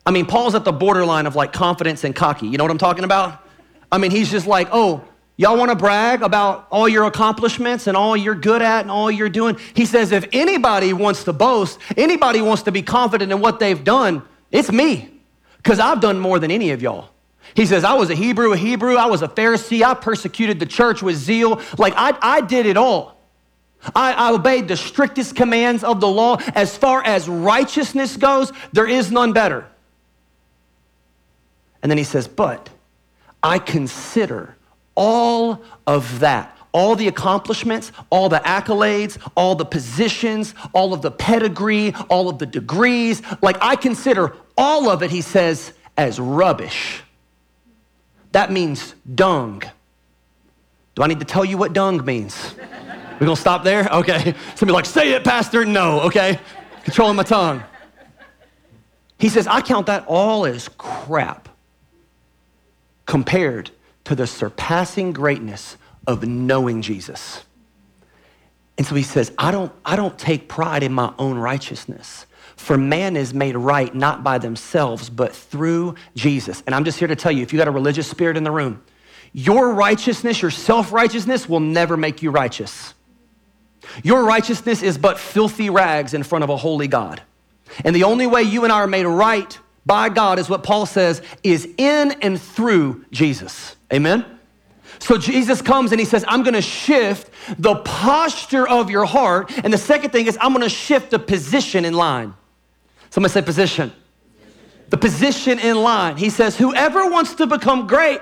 I 0.06 0.12
mean, 0.12 0.26
Paul's 0.26 0.54
at 0.54 0.66
the 0.66 0.74
borderline 0.74 1.26
of 1.26 1.36
like 1.36 1.54
confidence 1.54 2.04
and 2.04 2.14
cocky. 2.14 2.48
You 2.48 2.58
know 2.58 2.66
what 2.66 2.72
I'm 2.72 2.78
talking 2.78 3.06
about? 3.06 3.42
I 3.92 3.98
mean, 3.98 4.12
he's 4.12 4.30
just 4.30 4.46
like, 4.46 4.68
oh, 4.72 5.04
Y'all 5.36 5.58
want 5.58 5.70
to 5.70 5.76
brag 5.76 6.22
about 6.22 6.68
all 6.70 6.88
your 6.88 7.06
accomplishments 7.06 7.88
and 7.88 7.98
all 7.98 8.16
you're 8.16 8.36
good 8.36 8.62
at 8.62 8.82
and 8.82 8.92
all 8.92 9.10
you're 9.10 9.30
doing? 9.30 9.58
He 9.74 9.86
says, 9.86 10.12
if 10.12 10.28
anybody 10.32 10.94
wants 10.94 11.24
to 11.24 11.34
boast, 11.34 11.80
anybody 11.98 12.42
wants 12.42 12.64
to 12.64 12.72
be 12.72 12.84
confident 12.84 13.32
in 13.32 13.40
what 13.40 13.60
they've 13.60 13.84
done, 13.84 14.22
it's 14.52 14.72
me, 14.72 15.10
because 15.58 15.80
I've 15.80 16.02
done 16.02 16.20
more 16.20 16.38
than 16.38 16.52
any 16.52 16.70
of 16.70 16.84
y'all. 16.84 17.10
He 17.56 17.66
says, 17.66 17.84
I 17.84 17.94
was 17.94 18.12
a 18.12 18.16
Hebrew, 18.16 18.54
a 18.54 18.58
Hebrew, 18.58 18.96
I 18.96 19.08
was 19.08 19.24
a 19.24 19.28
Pharisee, 19.28 19.84
I 19.84 19.96
persecuted 19.96 20.60
the 20.60 20.66
church 20.66 21.02
with 21.02 21.16
zeal. 21.16 21.62
Like, 21.78 21.94
I, 21.96 22.18
I 22.22 22.42
did 22.42 22.68
it 22.68 22.78
all. 22.78 23.20
I, 23.96 24.14
I 24.14 24.32
obeyed 24.32 24.68
the 24.68 24.78
strictest 24.78 25.36
commands 25.36 25.84
of 25.84 26.00
the 26.00 26.08
law. 26.08 26.38
As 26.56 26.78
far 26.78 27.04
as 27.04 27.28
righteousness 27.28 28.18
goes, 28.18 28.52
there 28.72 28.88
is 28.88 29.12
none 29.12 29.34
better. 29.34 29.68
And 31.82 31.92
then 31.92 31.98
he 31.98 32.06
says, 32.06 32.28
But 32.28 32.70
I 33.42 33.60
consider 33.60 34.56
all 34.96 35.62
of 35.88 36.20
that, 36.20 36.58
all 36.72 36.96
the 36.96 37.08
accomplishments, 37.08 37.92
all 38.10 38.30
the 38.30 38.40
accolades, 38.40 39.18
all 39.36 39.56
the 39.56 39.66
positions, 39.66 40.56
all 40.74 40.94
of 40.94 41.02
the 41.02 41.12
pedigree, 41.12 41.94
all 42.10 42.30
of 42.30 42.40
the 42.40 42.46
degrees, 42.46 43.22
like 43.42 43.58
I 43.62 43.76
consider 43.76 44.36
all 44.58 44.90
of 44.90 45.04
it, 45.04 45.12
he 45.12 45.22
says, 45.22 45.74
as 45.98 46.20
rubbish. 46.20 47.04
That 48.32 48.52
means 48.52 48.96
dung. 49.14 49.62
Do 50.96 51.04
I 51.04 51.08
need 51.08 51.20
to 51.20 51.26
tell 51.26 51.46
you 51.46 51.58
what 51.58 51.74
dung 51.74 52.04
means? 52.04 52.56
We're 53.20 53.28
gonna 53.28 53.36
stop 53.36 53.64
there? 53.64 53.88
Okay. 53.92 54.34
Somebody 54.56 54.74
like, 54.74 54.86
say 54.86 55.12
it, 55.12 55.24
Pastor. 55.24 55.66
No, 55.66 56.02
okay. 56.02 56.40
Controlling 56.84 57.16
my 57.16 57.24
tongue. 57.24 57.64
He 59.20 59.30
says, 59.30 59.48
I 59.48 59.62
count 59.62 59.86
that 59.86 60.06
all 60.08 60.46
as 60.46 60.68
crap 60.78 61.48
compared 63.06 63.72
to 64.06 64.16
the 64.16 64.28
surpassing 64.28 65.14
greatness 65.14 65.78
of 66.06 66.28
knowing 66.28 66.82
Jesus. 66.82 67.44
And 68.78 68.86
so 68.86 68.96
he 68.96 69.04
says, 69.04 69.32
I 69.38 69.52
don't, 69.52 69.72
I 69.86 69.96
don't 69.96 70.18
take 70.18 70.48
pride 70.48 70.84
in 70.84 70.94
my 70.94 71.14
own 71.20 71.38
righteousness. 71.38 72.26
For 72.56 72.78
man 72.78 73.16
is 73.16 73.34
made 73.34 73.56
right 73.56 73.94
not 73.94 74.24
by 74.24 74.38
themselves, 74.38 75.10
but 75.10 75.36
through 75.36 75.96
Jesus. 76.16 76.64
And 76.66 76.74
I'm 76.74 76.84
just 76.84 77.00
here 77.00 77.08
to 77.08 77.16
tell 77.16 77.32
you 77.32 77.44
if 77.44 77.54
you 77.54 77.60
got 77.60 77.68
a 77.68 77.72
religious 77.72 78.08
spirit 78.10 78.38
in 78.38 78.44
the 78.44 78.52
room, 78.52 78.84
your 79.34 79.74
righteousness, 79.74 80.42
your 80.42 80.52
self 80.52 80.92
righteousness 80.92 81.50
will 81.50 81.60
never 81.60 81.98
make 81.98 82.22
you 82.22 82.32
righteous. 82.32 82.94
Your 84.04 84.24
righteousness 84.24 84.82
is 84.82 84.98
but 84.98 85.20
filthy 85.20 85.70
rags 85.70 86.14
in 86.14 86.24
front 86.24 86.44
of 86.44 86.50
a 86.50 86.58
holy 86.58 86.88
God. 86.88 87.22
And 87.84 87.96
the 87.96 88.04
only 88.04 88.28
way 88.28 88.44
you 88.44 88.64
and 88.64 88.72
I 88.72 88.78
are 88.78 88.88
made 88.88 89.06
right 89.06 89.58
by 89.86 90.10
God 90.10 90.40
is 90.40 90.50
what 90.50 90.64
Paul 90.64 90.86
says 90.86 91.22
is 91.44 91.68
in 91.78 92.12
and 92.22 92.42
through 92.42 93.06
Jesus. 93.12 93.76
Amen? 93.92 94.26
So 95.00 95.18
Jesus 95.18 95.62
comes 95.62 95.92
and 95.92 96.00
he 96.00 96.06
says, 96.06 96.24
I'm 96.28 96.44
gonna 96.44 96.62
shift 96.62 97.30
the 97.60 97.76
posture 97.76 98.68
of 98.68 98.90
your 98.90 99.06
heart. 99.06 99.52
And 99.64 99.74
the 99.74 99.78
second 99.78 100.12
thing 100.12 100.28
is, 100.28 100.38
I'm 100.40 100.54
gonna 100.54 100.70
shift 100.70 101.12
the 101.12 101.20
position 101.20 101.84
in 101.84 101.94
line. 101.94 102.34
Somebody 103.10 103.34
say 103.34 103.42
position. 103.42 103.92
The 104.90 104.98
position 104.98 105.60
in 105.60 105.82
line. 105.82 106.18
He 106.18 106.30
says, 106.30 106.58
Whoever 106.58 107.10
wants 107.10 107.36
to 107.36 107.48
become 107.48 107.88
great, 107.88 108.22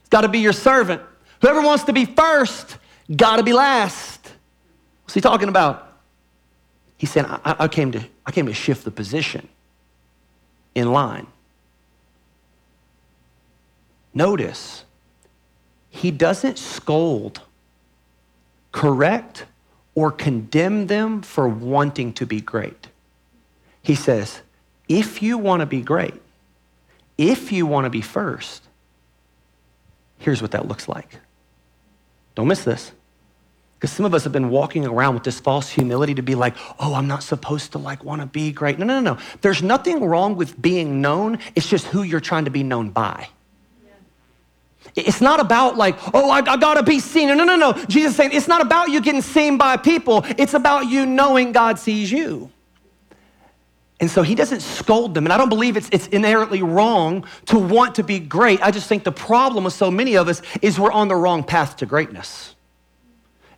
it's 0.00 0.08
gotta 0.08 0.28
be 0.28 0.38
your 0.38 0.54
servant. 0.54 1.02
Whoever 1.42 1.60
wants 1.60 1.84
to 1.84 1.92
be 1.92 2.06
first, 2.06 2.78
gotta 3.14 3.42
be 3.42 3.52
last. 3.52 4.32
What's 5.04 5.14
he 5.14 5.20
talking 5.20 5.48
about? 5.48 5.82
He 6.96 7.06
said, 7.06 7.26
I, 7.26 7.56
I, 7.58 7.68
came, 7.68 7.92
to, 7.92 8.02
I 8.24 8.32
came 8.32 8.46
to 8.46 8.54
shift 8.54 8.84
the 8.84 8.90
position 8.90 9.46
in 10.76 10.92
line. 10.92 11.26
Notice, 14.12 14.84
he 15.88 16.10
doesn't 16.10 16.58
scold, 16.58 17.40
correct, 18.72 19.46
or 19.94 20.12
condemn 20.12 20.86
them 20.86 21.22
for 21.22 21.48
wanting 21.48 22.12
to 22.12 22.26
be 22.26 22.42
great. 22.42 22.88
He 23.82 23.94
says, 23.94 24.42
if 24.86 25.22
you 25.22 25.38
want 25.38 25.60
to 25.60 25.66
be 25.66 25.80
great, 25.80 26.20
if 27.16 27.50
you 27.50 27.66
want 27.66 27.86
to 27.86 27.90
be 27.90 28.02
first, 28.02 28.62
here's 30.18 30.42
what 30.42 30.50
that 30.50 30.68
looks 30.68 30.88
like. 30.88 31.18
Don't 32.34 32.48
miss 32.48 32.64
this. 32.64 32.92
Because 33.76 33.92
some 33.92 34.06
of 34.06 34.14
us 34.14 34.24
have 34.24 34.32
been 34.32 34.48
walking 34.48 34.86
around 34.86 35.14
with 35.14 35.24
this 35.24 35.38
false 35.38 35.68
humility 35.68 36.14
to 36.14 36.22
be 36.22 36.34
like, 36.34 36.56
oh, 36.78 36.94
I'm 36.94 37.06
not 37.06 37.22
supposed 37.22 37.72
to 37.72 37.78
like 37.78 38.04
want 38.04 38.22
to 38.22 38.26
be 38.26 38.50
great. 38.50 38.78
No, 38.78 38.86
no, 38.86 39.00
no, 39.00 39.14
no. 39.14 39.20
There's 39.42 39.62
nothing 39.62 40.02
wrong 40.02 40.36
with 40.36 40.60
being 40.60 41.02
known. 41.02 41.38
It's 41.54 41.68
just 41.68 41.86
who 41.86 42.02
you're 42.02 42.20
trying 42.20 42.46
to 42.46 42.50
be 42.50 42.62
known 42.62 42.90
by. 42.90 43.28
It's 44.94 45.20
not 45.20 45.40
about 45.40 45.76
like, 45.76 45.96
oh, 46.14 46.30
I, 46.30 46.38
I, 46.38 46.56
gotta 46.56 46.82
be 46.82 47.00
seen. 47.00 47.28
No, 47.28 47.34
no, 47.34 47.44
no, 47.44 47.56
no. 47.56 47.72
Jesus 47.84 48.16
saying 48.16 48.30
it's 48.32 48.48
not 48.48 48.62
about 48.62 48.88
you 48.88 49.02
getting 49.02 49.20
seen 49.20 49.58
by 49.58 49.76
people. 49.76 50.24
It's 50.38 50.54
about 50.54 50.86
you 50.86 51.04
knowing 51.04 51.52
God 51.52 51.78
sees 51.78 52.10
you. 52.10 52.50
And 54.00 54.10
so 54.10 54.22
he 54.22 54.34
doesn't 54.34 54.60
scold 54.60 55.14
them. 55.14 55.26
And 55.26 55.32
I 55.32 55.36
don't 55.36 55.48
believe 55.48 55.76
it's, 55.76 55.88
it's 55.92 56.06
inherently 56.08 56.62
wrong 56.62 57.26
to 57.46 57.58
want 57.58 57.96
to 57.96 58.02
be 58.02 58.18
great. 58.18 58.62
I 58.62 58.70
just 58.70 58.88
think 58.88 59.04
the 59.04 59.12
problem 59.12 59.64
with 59.64 59.74
so 59.74 59.90
many 59.90 60.16
of 60.16 60.28
us 60.28 60.40
is 60.62 60.78
we're 60.78 60.92
on 60.92 61.08
the 61.08 61.16
wrong 61.16 61.42
path 61.42 61.76
to 61.78 61.86
greatness. 61.86 62.55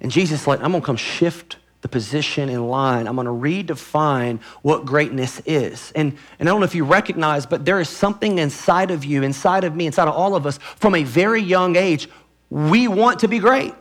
And 0.01 0.11
Jesus 0.11 0.43
is 0.43 0.47
like, 0.47 0.61
I'm 0.63 0.71
going 0.71 0.83
to 0.83 0.87
come 0.87 0.97
shift 0.97 1.57
the 1.81 1.89
position 1.89 2.49
in 2.49 2.69
line. 2.69 3.07
I'm 3.07 3.17
going 3.17 3.27
to 3.27 3.33
redefine 3.33 4.41
what 4.63 4.85
greatness 4.85 5.41
is. 5.47 5.93
And, 5.95 6.17
and 6.39 6.49
I 6.49 6.53
don't 6.53 6.61
know 6.61 6.67
if 6.67 6.75
you 6.75 6.85
recognize, 6.85 7.47
but 7.47 7.65
there 7.65 7.81
is 7.81 7.89
something 7.89 8.39
inside 8.39 8.91
of 8.91 9.05
you, 9.05 9.23
inside 9.23 9.65
of 9.65 9.77
me, 9.77 9.87
inside 9.87 10.09
of 10.09 10.15
all 10.15 10.35
of 10.35 10.47
us 10.47 10.59
from 10.77 10.95
a 10.95 11.05
very 11.05 11.41
young 11.41 11.77
age. 11.77 12.09
We 12.51 12.89
want 12.89 13.21
to 13.21 13.29
be 13.29 13.39
great. 13.39 13.75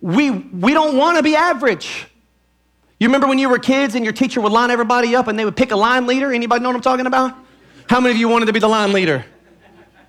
We, 0.00 0.30
we 0.30 0.72
don't 0.72 0.96
want 0.96 1.16
to 1.18 1.22
be 1.22 1.36
average. 1.36 2.06
You 3.00 3.08
remember 3.08 3.26
when 3.26 3.38
you 3.38 3.48
were 3.48 3.58
kids 3.58 3.94
and 3.94 4.04
your 4.04 4.14
teacher 4.14 4.40
would 4.40 4.52
line 4.52 4.70
everybody 4.70 5.14
up 5.14 5.28
and 5.28 5.38
they 5.38 5.44
would 5.44 5.56
pick 5.56 5.72
a 5.72 5.76
line 5.76 6.06
leader? 6.06 6.32
Anybody 6.32 6.62
know 6.62 6.70
what 6.70 6.76
I'm 6.76 6.82
talking 6.82 7.06
about? 7.06 7.36
How 7.88 8.00
many 8.00 8.12
of 8.12 8.18
you 8.18 8.28
wanted 8.28 8.46
to 8.46 8.52
be 8.52 8.60
the 8.60 8.68
line 8.68 8.92
leader? 8.92 9.24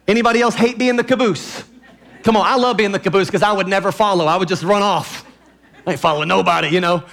Anybody 0.08 0.42
else 0.42 0.56
hate 0.56 0.78
being 0.78 0.96
the 0.96 1.04
caboose? 1.04 1.64
Come 2.30 2.38
on, 2.38 2.46
I 2.46 2.58
love 2.58 2.78
being 2.78 2.92
the 2.92 3.00
caboose 3.00 3.26
because 3.26 3.42
I 3.42 3.52
would 3.52 3.68
never 3.68 3.92
follow. 3.92 4.28
I 4.28 4.38
would 4.38 4.48
just 4.48 4.62
run 4.62 4.84
off. 4.84 5.26
I 5.88 5.94
ain't 5.94 6.00
following 6.00 6.28
nobody, 6.28 6.68
you 6.68 6.80
know. 6.80 7.04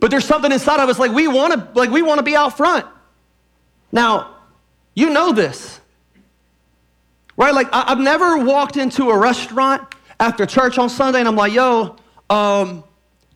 But 0.00 0.10
there's 0.10 0.24
something 0.24 0.50
inside 0.50 0.80
of 0.80 0.88
us 0.88 0.98
like 0.98 1.12
we 1.12 1.28
want 1.28 1.52
to 1.52 1.78
like 1.78 1.90
we 1.90 2.00
want 2.00 2.16
to 2.18 2.22
be 2.22 2.34
out 2.34 2.56
front. 2.56 2.86
Now, 3.92 4.36
you 4.94 5.10
know 5.10 5.32
this. 5.32 5.78
Right? 7.36 7.52
Like 7.52 7.68
I, 7.74 7.90
have 7.90 7.98
never 7.98 8.38
walked 8.38 8.78
into 8.78 9.10
a 9.10 9.18
restaurant 9.18 9.94
after 10.18 10.46
church 10.46 10.78
on 10.78 10.88
Sunday 10.88 11.18
and 11.18 11.28
I'm 11.28 11.36
like, 11.36 11.52
yo, 11.52 11.96
um, 12.30 12.84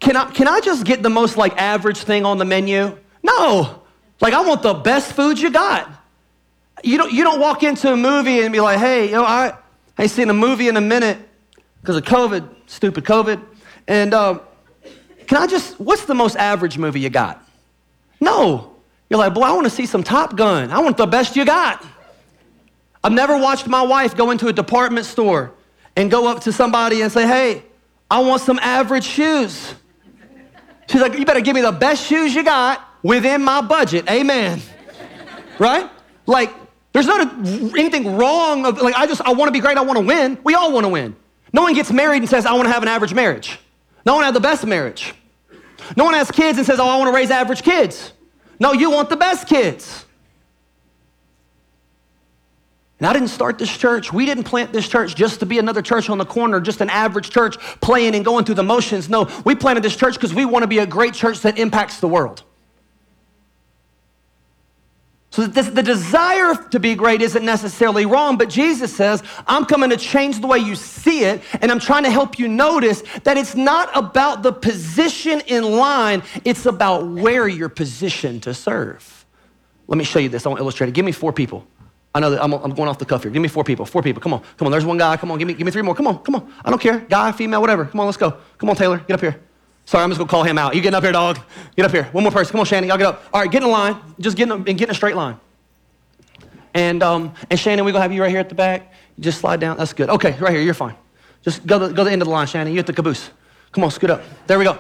can 0.01 0.17
I 0.17 0.31
can 0.31 0.49
I 0.49 0.61
just 0.61 0.87
get 0.87 1.03
the 1.03 1.11
most 1.11 1.37
like 1.37 1.61
average 1.61 1.99
thing 1.99 2.25
on 2.25 2.39
the 2.39 2.47
menu? 2.47 2.97
No. 3.23 3.83
Like 4.23 4.33
I 4.33 4.41
want 4.41 4.63
the 4.63 4.73
best 4.73 5.13
food 5.13 5.39
you 5.39 5.51
got. 5.51 5.91
You 6.83 6.97
don't 6.97 7.13
you 7.13 7.23
don't 7.23 7.39
walk 7.39 7.63
into 7.63 7.93
a 7.93 7.99
movie 7.99 8.41
and 8.41 8.51
be 8.51 8.61
like, 8.61 8.79
hey, 8.79 9.11
know, 9.11 9.25
I 9.25 9.59
I 9.99 10.03
ain't 10.03 10.11
seen 10.11 10.31
a 10.31 10.35
movie 10.35 10.69
in 10.69 10.77
a 10.77 10.81
minute 10.81 11.19
because 11.81 11.97
of 11.97 12.05
COVID, 12.05 12.49
stupid 12.67 13.05
COVID. 13.05 13.43
And 13.89 14.15
uh, 14.15 14.41
can 15.27 15.39
I 15.39 15.47
just, 15.47 15.79
what's 15.79 16.05
the 16.05 16.15
most 16.15 16.37
average 16.37 16.79
movie 16.79 17.01
you 17.01 17.11
got? 17.11 17.47
No. 18.21 18.77
You're 19.11 19.19
like, 19.19 19.35
boy, 19.35 19.43
I 19.43 19.53
want 19.53 19.65
to 19.65 19.71
see 19.71 19.87
some 19.87 20.03
Top 20.03 20.37
Gun. 20.37 20.71
I 20.71 20.79
want 20.81 20.97
the 20.97 21.07
best 21.07 21.37
you 21.37 21.45
got. 21.45 21.85
I've 23.05 23.13
never 23.13 23.37
watched 23.37 23.67
my 23.67 23.83
wife 23.83 24.17
go 24.17 24.31
into 24.31 24.49
a 24.49 24.53
department 24.53 25.07
store 25.07 25.53
and 25.97 26.11
go 26.11 26.29
up 26.29 26.41
to 26.45 26.53
somebody 26.53 27.03
and 27.03 27.11
say, 27.11 27.27
hey, 27.27 27.65
I 28.11 28.21
want 28.21 28.43
some 28.43 28.59
average 28.61 29.05
shoes. 29.05 29.75
She's 30.89 31.01
like, 31.01 31.19
you 31.19 31.25
better 31.25 31.41
give 31.41 31.55
me 31.55 31.63
the 31.63 31.73
best 31.73 32.07
shoes 32.07 32.35
you 32.35 32.45
got 32.45 32.87
within 33.03 33.43
my 33.43 33.61
budget. 33.61 34.09
Amen. 34.11 34.63
right? 35.59 35.91
Like, 36.27 36.53
there's 36.93 37.07
not 37.07 37.27
a, 37.27 37.79
anything 37.79 38.17
wrong 38.17 38.67
of 38.67 38.81
like 38.81 38.95
I 38.95 39.07
just 39.07 39.21
I 39.23 39.33
want 39.33 39.49
to 39.49 39.53
be 39.53 39.61
great, 39.61 39.77
I 39.79 39.83
want 39.83 39.99
to 39.99 40.05
win. 40.05 40.39
We 40.45 40.55
all 40.55 40.73
want 40.73 40.85
to 40.85 40.89
win. 40.89 41.17
No 41.53 41.63
one 41.63 41.75
gets 41.75 41.93
married 41.93 42.19
and 42.19 42.29
says, 42.29 42.47
I 42.47 42.53
want 42.53 42.65
to 42.65 42.73
have 42.73 42.83
an 42.83 42.89
average 42.89 43.15
marriage. 43.15 43.59
No 44.07 44.15
one 44.15 44.25
has 44.25 44.35
the 44.35 44.41
best 44.41 44.65
marriage. 44.67 45.15
No 45.97 46.05
one 46.05 46.15
has 46.15 46.31
kids 46.31 46.59
and 46.59 46.67
says, 46.67 46.79
Oh, 46.81 46.89
I 46.89 46.97
want 46.97 47.09
to 47.09 47.15
raise 47.15 47.31
average 47.31 47.63
kids. 47.63 48.13
No, 48.59 48.73
you 48.73 48.91
want 48.91 49.11
the 49.11 49.17
best 49.17 49.49
kids. 49.49 50.05
And 52.99 53.09
I 53.09 53.13
didn't 53.13 53.29
start 53.29 53.59
this 53.59 53.77
church. 53.77 54.13
We 54.13 54.25
didn't 54.25 54.45
plant 54.45 54.73
this 54.73 54.89
church 54.89 55.17
just 55.17 55.41
to 55.41 55.47
be 55.47 55.59
another 55.59 55.83
church 55.83 56.09
on 56.09 56.19
the 56.19 56.25
corner, 56.25 56.61
just 56.61 56.81
an 56.81 56.89
average 56.89 57.31
church 57.31 57.59
playing 57.81 58.15
and 58.15 58.25
going 58.25 58.45
through 58.45 58.55
the 58.55 58.63
motions. 58.63 59.09
No, 59.09 59.29
we 59.45 59.57
planted 59.57 59.83
this 59.83 59.97
church 59.97 60.15
because 60.15 60.33
we 60.33 60.45
want 60.45 60.63
to 60.63 60.69
be 60.69 60.79
a 60.79 60.87
great 60.87 61.13
church 61.13 61.41
that 61.41 61.59
impacts 61.59 61.99
the 61.99 62.07
world. 62.07 62.45
So 65.33 65.47
this, 65.47 65.69
the 65.71 65.83
desire 65.83 66.55
to 66.55 66.79
be 66.79 66.95
great 66.95 67.23
isn't 67.23 67.43
necessarily 67.43 68.05
wrong, 68.05 68.37
but 68.37 68.51
Jesus 68.51 68.95
says, 68.95 69.23
I'm 69.47 69.65
coming 69.65 69.89
to 69.89 69.97
change 69.97 70.41
the 70.41 70.47
way 70.47 70.59
you 70.59 70.75
see 70.75 71.25
it, 71.25 71.43
and 71.63 71.73
I'm 71.73 71.79
trying 71.79 72.05
to 72.05 72.11
help 72.11 72.39
you 72.39 72.49
notice 72.49 73.03
that 73.25 73.39
it's 73.39 73.55
not 73.55 73.89
about 73.97 74.43
the 74.43 74.53
position 74.53 75.41
in 75.47 75.65
line, 75.65 76.23
it's 76.45 76.67
about 76.67 77.09
where 77.09 77.49
you're 77.49 77.71
positioned 77.71 78.43
to 78.43 78.53
serve. 78.53 79.25
Let 79.89 79.97
me 79.97 80.05
show 80.05 80.19
you 80.19 80.29
this. 80.29 80.45
I 80.45 80.51
want 80.51 80.59
to 80.59 80.65
illustrate 80.65 80.89
it. 80.89 80.93
Give 80.93 81.05
me 81.05 81.13
four 81.13 81.33
people. 81.33 81.67
I 82.15 82.21
know 82.21 82.29
that 82.29 82.45
I'm, 82.45 82.53
I'm, 82.53 82.75
going 82.75 82.91
off 82.91 82.99
the 82.99 83.07
cuff 83.07 83.23
here. 83.23 83.33
Give 83.33 83.41
me 83.41 83.49
four 83.49 83.65
people. 83.65 83.87
Four 83.87 84.03
people. 84.03 84.21
Come 84.21 84.35
on. 84.35 84.43
Come 84.59 84.67
on. 84.67 84.71
There's 84.71 84.85
one 84.85 84.99
guy. 84.99 85.17
Come 85.17 85.31
on. 85.31 85.39
Give 85.39 85.49
me, 85.49 85.55
give 85.55 85.65
me 85.65 85.73
three 85.73 85.81
more. 85.81 85.95
Come 85.95 86.07
on. 86.07 86.19
Come 86.19 86.35
on. 86.35 86.53
I 86.63 86.69
don't 86.69 86.81
care. 86.81 87.01
Guy, 87.01 87.33
female, 87.33 87.63
whatever. 87.63 87.87
Come 87.87 88.01
on. 88.01 88.07
Let's 88.07 88.19
go. 88.19 88.37
Come 88.59 88.69
on, 88.69 88.77
Taylor. 88.77 88.99
Get 88.99 89.15
up 89.15 89.21
here. 89.21 89.41
Sorry, 89.85 90.05
I'm 90.05 90.11
just 90.11 90.19
gonna 90.19 90.31
call 90.31 90.45
him 90.45 90.59
out. 90.59 90.75
You 90.75 90.81
getting 90.81 90.95
up 90.95 91.03
here, 91.03 91.13
dog? 91.13 91.39
Get 91.77 91.85
up 91.85 91.93
here. 91.93 92.05
One 92.13 92.25
more 92.25 92.33
person. 92.33 92.53
Come 92.53 92.61
on, 92.61 92.67
Shannon. 92.67 92.89
Y'all 92.89 92.99
get 92.99 93.07
up. 93.07 93.25
All 93.33 93.41
right, 93.41 93.51
get 93.51 93.63
in 93.63 93.71
line. 93.71 93.97
Just 94.21 94.37
get 94.37 94.45
in 94.45 94.53
a, 94.53 94.57
and 94.57 94.65
get 94.65 94.83
in 94.83 94.91
a 94.91 94.95
straight 94.95 95.17
line. 95.17 95.39
And 96.75 97.03
um, 97.03 97.35
and 97.51 97.59
Shannon, 97.59 97.85
we're 97.85 97.93
gonna 97.93 98.03
have 98.03 98.13
you 98.13 98.23
right 98.23 98.31
here 98.31 98.41
at 98.41 98.49
the 98.49 98.55
back. 98.55 98.93
Just 99.21 99.41
slide 99.41 99.61
down. 99.61 99.77
That's 99.77 99.93
good. 99.93 100.09
Okay, 100.09 100.37
right 100.39 100.53
here. 100.53 100.63
You're 100.63 100.75
fine. 100.75 100.95
Just 101.43 101.67
go 101.67 101.79
to, 101.79 101.89
go 101.89 101.97
to 101.97 102.05
the 102.05 102.13
end 102.13 102.23
of 102.23 102.27
the 102.27 102.33
line, 102.33 102.47
Shannon. 102.47 102.73
You 102.73 102.79
at 102.79 102.87
the 102.87 102.93
caboose. 102.93 103.31
Come 103.73 103.85
on, 103.85 103.91
scoot 103.91 104.11
up. 104.11 104.23
There 104.47 104.59
we 104.59 104.65
go. 104.65 104.79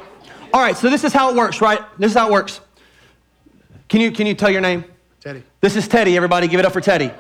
All 0.55 0.61
right. 0.61 0.77
So 0.77 0.89
this 0.89 1.05
is 1.05 1.13
how 1.13 1.31
it 1.31 1.37
works, 1.37 1.61
right? 1.61 1.81
This 1.99 2.13
is 2.13 2.17
how 2.17 2.29
it 2.29 2.33
works. 2.33 2.61
Can 3.89 4.01
you 4.01 4.13
can 4.13 4.27
you 4.27 4.35
tell 4.35 4.51
your 4.51 4.61
name? 4.61 4.85
Teddy. 5.21 5.43
This 5.61 5.77
is 5.77 5.87
Teddy. 5.87 6.17
Everybody, 6.17 6.49
give 6.49 6.61
it 6.61 6.67
up 6.67 6.73
for 6.73 6.81
Teddy. 6.81 7.11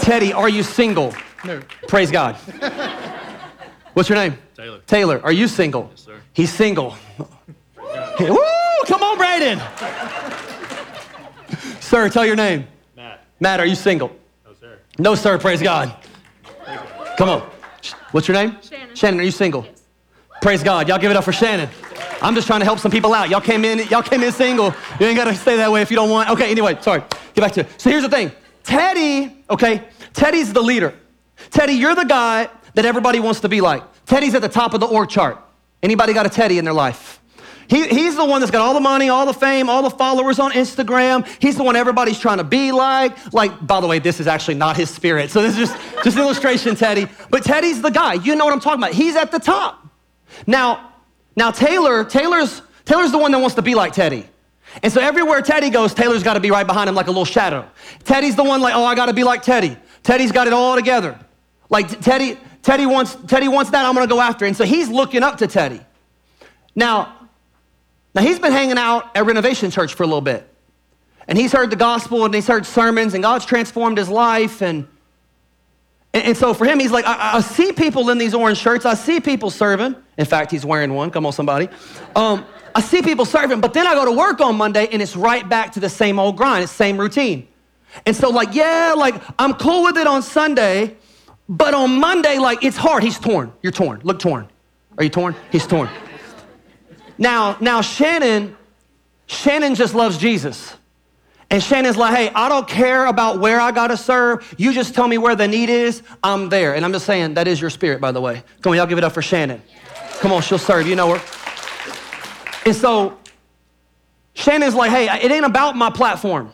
Teddy, 0.00 0.32
are 0.32 0.48
you 0.48 0.62
single? 0.62 1.14
No. 1.44 1.60
Praise 1.88 2.10
God. 2.10 2.36
What's 3.94 4.08
your 4.08 4.16
name? 4.16 4.38
Taylor. 4.54 4.80
Taylor, 4.86 5.20
are 5.22 5.32
you 5.32 5.48
single? 5.48 5.88
Yes, 5.90 6.00
sir. 6.00 6.20
He's 6.34 6.52
single. 6.52 6.96
Woo! 7.16 8.38
Come 8.86 9.02
on, 9.02 9.16
Braden. 9.16 9.62
sir, 11.80 12.08
tell 12.10 12.26
your 12.26 12.36
name. 12.36 12.66
Matt. 12.96 13.24
Matt, 13.38 13.60
are 13.60 13.66
you 13.66 13.76
single? 13.76 14.14
No, 14.44 14.52
sir. 14.60 14.78
No, 14.98 15.14
sir. 15.14 15.38
Praise 15.38 15.62
God. 15.62 15.94
Come 17.16 17.28
on. 17.28 17.40
What's 18.10 18.26
your 18.26 18.34
name? 18.34 18.58
Shannon. 18.60 18.96
Shannon, 18.96 19.20
are 19.20 19.22
you 19.22 19.30
single? 19.30 19.64
Yes. 19.64 19.82
Praise 20.42 20.62
God. 20.64 20.88
Y'all 20.88 20.98
give 20.98 21.12
it 21.12 21.16
up 21.16 21.22
for 21.22 21.32
Shannon. 21.32 21.68
I'm 22.20 22.34
just 22.34 22.48
trying 22.48 22.60
to 22.60 22.66
help 22.66 22.80
some 22.80 22.90
people 22.90 23.14
out. 23.14 23.28
Y'all 23.28 23.40
came 23.40 23.64
in, 23.64 23.86
y'all 23.88 24.02
came 24.02 24.22
in 24.22 24.32
single. 24.32 24.74
You 24.98 25.06
ain't 25.06 25.16
gotta 25.16 25.34
stay 25.34 25.56
that 25.56 25.70
way 25.70 25.82
if 25.82 25.90
you 25.90 25.96
don't 25.96 26.10
want. 26.10 26.30
Okay, 26.30 26.50
anyway, 26.50 26.76
sorry. 26.80 27.02
Get 27.34 27.42
back 27.42 27.52
to 27.52 27.60
it. 27.60 27.80
So 27.80 27.90
here's 27.90 28.02
the 28.02 28.08
thing. 28.08 28.32
Teddy, 28.64 29.44
okay, 29.48 29.84
Teddy's 30.12 30.52
the 30.52 30.62
leader. 30.62 30.94
Teddy, 31.50 31.74
you're 31.74 31.94
the 31.94 32.04
guy 32.04 32.48
that 32.74 32.84
everybody 32.84 33.20
wants 33.20 33.40
to 33.40 33.48
be 33.48 33.60
like. 33.60 33.82
Teddy's 34.06 34.34
at 34.34 34.42
the 34.42 34.48
top 34.48 34.74
of 34.74 34.80
the 34.80 34.86
org 34.86 35.08
chart. 35.08 35.43
Anybody 35.84 36.14
got 36.14 36.24
a 36.24 36.30
Teddy 36.30 36.56
in 36.56 36.64
their 36.64 36.72
life? 36.72 37.20
He, 37.68 37.86
he's 37.86 38.16
the 38.16 38.24
one 38.24 38.40
that's 38.40 38.50
got 38.50 38.62
all 38.62 38.72
the 38.72 38.80
money, 38.80 39.10
all 39.10 39.26
the 39.26 39.34
fame, 39.34 39.68
all 39.68 39.82
the 39.82 39.90
followers 39.90 40.38
on 40.38 40.52
Instagram. 40.52 41.28
He's 41.42 41.56
the 41.56 41.62
one 41.62 41.76
everybody's 41.76 42.18
trying 42.18 42.38
to 42.38 42.44
be 42.44 42.72
like. 42.72 43.34
Like, 43.34 43.66
by 43.66 43.82
the 43.82 43.86
way, 43.86 43.98
this 43.98 44.18
is 44.18 44.26
actually 44.26 44.54
not 44.54 44.78
his 44.78 44.88
spirit. 44.88 45.30
So 45.30 45.42
this 45.42 45.58
is 45.58 45.68
just, 45.68 45.76
just 46.04 46.16
illustration, 46.16 46.74
Teddy. 46.74 47.06
But 47.28 47.44
Teddy's 47.44 47.82
the 47.82 47.90
guy. 47.90 48.14
You 48.14 48.34
know 48.34 48.46
what 48.46 48.54
I'm 48.54 48.60
talking 48.60 48.82
about. 48.82 48.94
He's 48.94 49.14
at 49.14 49.30
the 49.30 49.38
top. 49.38 49.86
Now, 50.46 50.94
now 51.36 51.50
Taylor, 51.50 52.02
Taylor's, 52.02 52.62
Taylor's 52.86 53.12
the 53.12 53.18
one 53.18 53.32
that 53.32 53.38
wants 53.38 53.56
to 53.56 53.62
be 53.62 53.74
like 53.74 53.92
Teddy. 53.92 54.26
And 54.82 54.90
so 54.90 55.02
everywhere 55.02 55.42
Teddy 55.42 55.68
goes, 55.68 55.92
Taylor's 55.92 56.22
got 56.22 56.34
to 56.34 56.40
be 56.40 56.50
right 56.50 56.66
behind 56.66 56.88
him 56.88 56.94
like 56.94 57.08
a 57.08 57.10
little 57.10 57.26
shadow. 57.26 57.68
Teddy's 58.04 58.36
the 58.36 58.44
one 58.44 58.62
like, 58.62 58.74
oh, 58.74 58.86
I 58.86 58.94
got 58.94 59.06
to 59.06 59.12
be 59.12 59.22
like 59.22 59.42
Teddy. 59.42 59.76
Teddy's 60.02 60.32
got 60.32 60.46
it 60.46 60.54
all 60.54 60.76
together. 60.76 61.18
Like 61.68 62.00
Teddy, 62.00 62.38
Teddy 62.64 62.86
wants, 62.86 63.16
Teddy 63.26 63.46
wants 63.46 63.70
that, 63.70 63.84
I'm 63.84 63.94
gonna 63.94 64.06
go 64.06 64.20
after. 64.20 64.44
And 64.44 64.56
so 64.56 64.64
he's 64.64 64.88
looking 64.88 65.22
up 65.22 65.38
to 65.38 65.46
Teddy. 65.46 65.80
Now, 66.74 67.28
now 68.14 68.22
he's 68.22 68.38
been 68.38 68.52
hanging 68.52 68.78
out 68.78 69.16
at 69.16 69.26
Renovation 69.26 69.70
Church 69.70 69.94
for 69.94 70.02
a 70.02 70.06
little 70.06 70.20
bit. 70.20 70.48
And 71.28 71.38
he's 71.38 71.52
heard 71.52 71.70
the 71.70 71.76
gospel 71.76 72.24
and 72.24 72.34
he's 72.34 72.46
heard 72.46 72.66
sermons 72.66 73.14
and 73.14 73.22
God's 73.22 73.44
transformed 73.44 73.98
his 73.98 74.08
life. 74.08 74.62
And, 74.62 74.88
and, 76.12 76.24
and 76.24 76.36
so 76.36 76.54
for 76.54 76.64
him, 76.64 76.80
he's 76.80 76.90
like, 76.90 77.04
I, 77.06 77.36
I 77.36 77.40
see 77.42 77.72
people 77.72 78.08
in 78.10 78.18
these 78.18 78.34
orange 78.34 78.58
shirts. 78.58 78.84
I 78.86 78.94
see 78.94 79.20
people 79.20 79.50
serving. 79.50 79.94
In 80.16 80.24
fact, 80.24 80.50
he's 80.50 80.64
wearing 80.64 80.94
one. 80.94 81.10
Come 81.10 81.26
on, 81.26 81.32
somebody. 81.32 81.68
Um, 82.16 82.44
I 82.74 82.80
see 82.80 83.02
people 83.02 83.24
serving, 83.24 83.60
but 83.60 83.72
then 83.72 83.86
I 83.86 83.94
go 83.94 84.04
to 84.04 84.12
work 84.12 84.40
on 84.40 84.56
Monday 84.56 84.88
and 84.90 85.00
it's 85.00 85.16
right 85.16 85.48
back 85.48 85.72
to 85.74 85.80
the 85.80 85.88
same 85.88 86.18
old 86.18 86.36
grind, 86.36 86.64
it's 86.64 86.72
same 86.72 86.98
routine. 86.98 87.46
And 88.04 88.16
so, 88.16 88.30
like, 88.30 88.54
yeah, 88.54 88.94
like, 88.96 89.14
I'm 89.38 89.54
cool 89.54 89.84
with 89.84 89.96
it 89.96 90.08
on 90.08 90.22
Sunday, 90.22 90.96
but 91.48 91.74
on 91.74 92.00
Monday, 92.00 92.38
like, 92.38 92.64
it's 92.64 92.76
hard. 92.76 93.02
He's 93.02 93.18
torn. 93.18 93.52
You're 93.62 93.72
torn. 93.72 94.00
Look 94.02 94.18
torn. 94.18 94.48
Are 94.96 95.04
you 95.04 95.10
torn? 95.10 95.34
He's 95.50 95.66
torn. 95.66 95.88
Now, 97.18 97.56
now 97.60 97.80
Shannon, 97.80 98.56
Shannon 99.26 99.74
just 99.74 99.94
loves 99.94 100.18
Jesus. 100.18 100.74
And 101.50 101.62
Shannon's 101.62 101.96
like, 101.96 102.16
hey, 102.16 102.30
I 102.34 102.48
don't 102.48 102.66
care 102.66 103.06
about 103.06 103.38
where 103.38 103.60
I 103.60 103.70
gotta 103.70 103.96
serve. 103.96 104.54
You 104.58 104.72
just 104.72 104.94
tell 104.94 105.06
me 105.06 105.18
where 105.18 105.36
the 105.36 105.46
need 105.46 105.68
is, 105.68 106.02
I'm 106.22 106.48
there. 106.48 106.74
And 106.74 106.84
I'm 106.84 106.92
just 106.92 107.06
saying, 107.06 107.34
that 107.34 107.46
is 107.46 107.60
your 107.60 107.70
spirit, 107.70 108.00
by 108.00 108.12
the 108.12 108.20
way. 108.20 108.42
Come 108.62 108.70
on, 108.72 108.76
y'all 108.76 108.86
give 108.86 108.98
it 108.98 109.04
up 109.04 109.12
for 109.12 109.22
Shannon. 109.22 109.62
Come 110.20 110.32
on, 110.32 110.42
she'll 110.42 110.58
serve. 110.58 110.88
You 110.88 110.96
know 110.96 111.14
her. 111.14 111.22
And 112.66 112.74
so 112.74 113.18
Shannon's 114.32 114.74
like, 114.74 114.90
hey, 114.90 115.08
it 115.22 115.30
ain't 115.30 115.44
about 115.44 115.76
my 115.76 115.90
platform. 115.90 116.50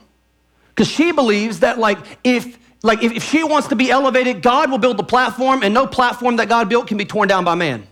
Because 0.69 0.89
she 0.89 1.13
believes 1.13 1.61
that 1.61 1.79
like 1.79 1.99
if 2.25 2.59
like 2.83 3.03
if, 3.03 3.13
if 3.13 3.25
she 3.25 3.45
wants 3.45 3.69
to 3.69 3.77
be 3.77 3.91
elevated, 3.91 4.43
God 4.43 4.71
will 4.71 4.79
build 4.79 4.97
the 4.97 5.05
platform, 5.05 5.63
and 5.63 5.75
no 5.75 5.87
platform 5.87 6.37
that 6.37 6.49
God 6.49 6.69
built 6.69 6.87
can 6.87 6.97
be 6.97 7.05
torn 7.05 7.29
down 7.29 7.45
by 7.45 7.55
man. 7.55 7.87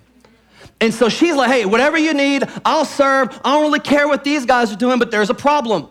And 0.81 0.95
so 0.95 1.09
she's 1.09 1.35
like, 1.35 1.51
hey, 1.51 1.65
whatever 1.65 1.99
you 1.99 2.15
need, 2.15 2.45
I'll 2.65 2.85
serve. 2.85 3.29
I 3.45 3.53
don't 3.53 3.63
really 3.63 3.81
care 3.81 4.07
what 4.07 4.23
these 4.25 4.47
guys 4.47 4.73
are 4.73 4.77
doing, 4.77 4.99
but 4.99 5.11
there's 5.11 5.31
a 5.31 5.35
problem. 5.35 5.89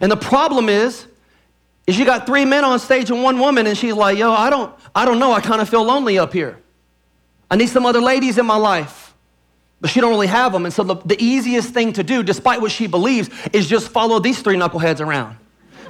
And 0.00 0.10
the 0.10 0.16
problem 0.16 0.68
is, 0.68 1.06
is 1.86 1.98
you 1.98 2.04
got 2.04 2.26
three 2.26 2.44
men 2.44 2.64
on 2.64 2.78
stage 2.78 3.10
and 3.10 3.22
one 3.22 3.38
woman, 3.38 3.66
and 3.66 3.76
she's 3.76 3.92
like, 3.92 4.16
yo, 4.16 4.32
I 4.32 4.48
don't, 4.48 4.74
I 4.94 5.04
don't 5.04 5.18
know. 5.18 5.32
I 5.32 5.40
kind 5.40 5.60
of 5.60 5.68
feel 5.68 5.84
lonely 5.84 6.18
up 6.18 6.32
here. 6.32 6.58
I 7.50 7.56
need 7.56 7.68
some 7.68 7.84
other 7.84 8.00
ladies 8.00 8.38
in 8.38 8.46
my 8.46 8.56
life. 8.56 9.14
But 9.80 9.90
she 9.90 10.00
don't 10.00 10.10
really 10.10 10.26
have 10.26 10.52
them. 10.52 10.66
And 10.66 10.74
so 10.74 10.82
the, 10.84 10.96
the 10.96 11.22
easiest 11.22 11.72
thing 11.72 11.94
to 11.94 12.02
do, 12.02 12.22
despite 12.22 12.60
what 12.60 12.70
she 12.70 12.86
believes, 12.86 13.30
is 13.52 13.66
just 13.66 13.88
follow 13.88 14.18
these 14.18 14.40
three 14.40 14.56
knuckleheads 14.56 15.00
around. 15.00 15.36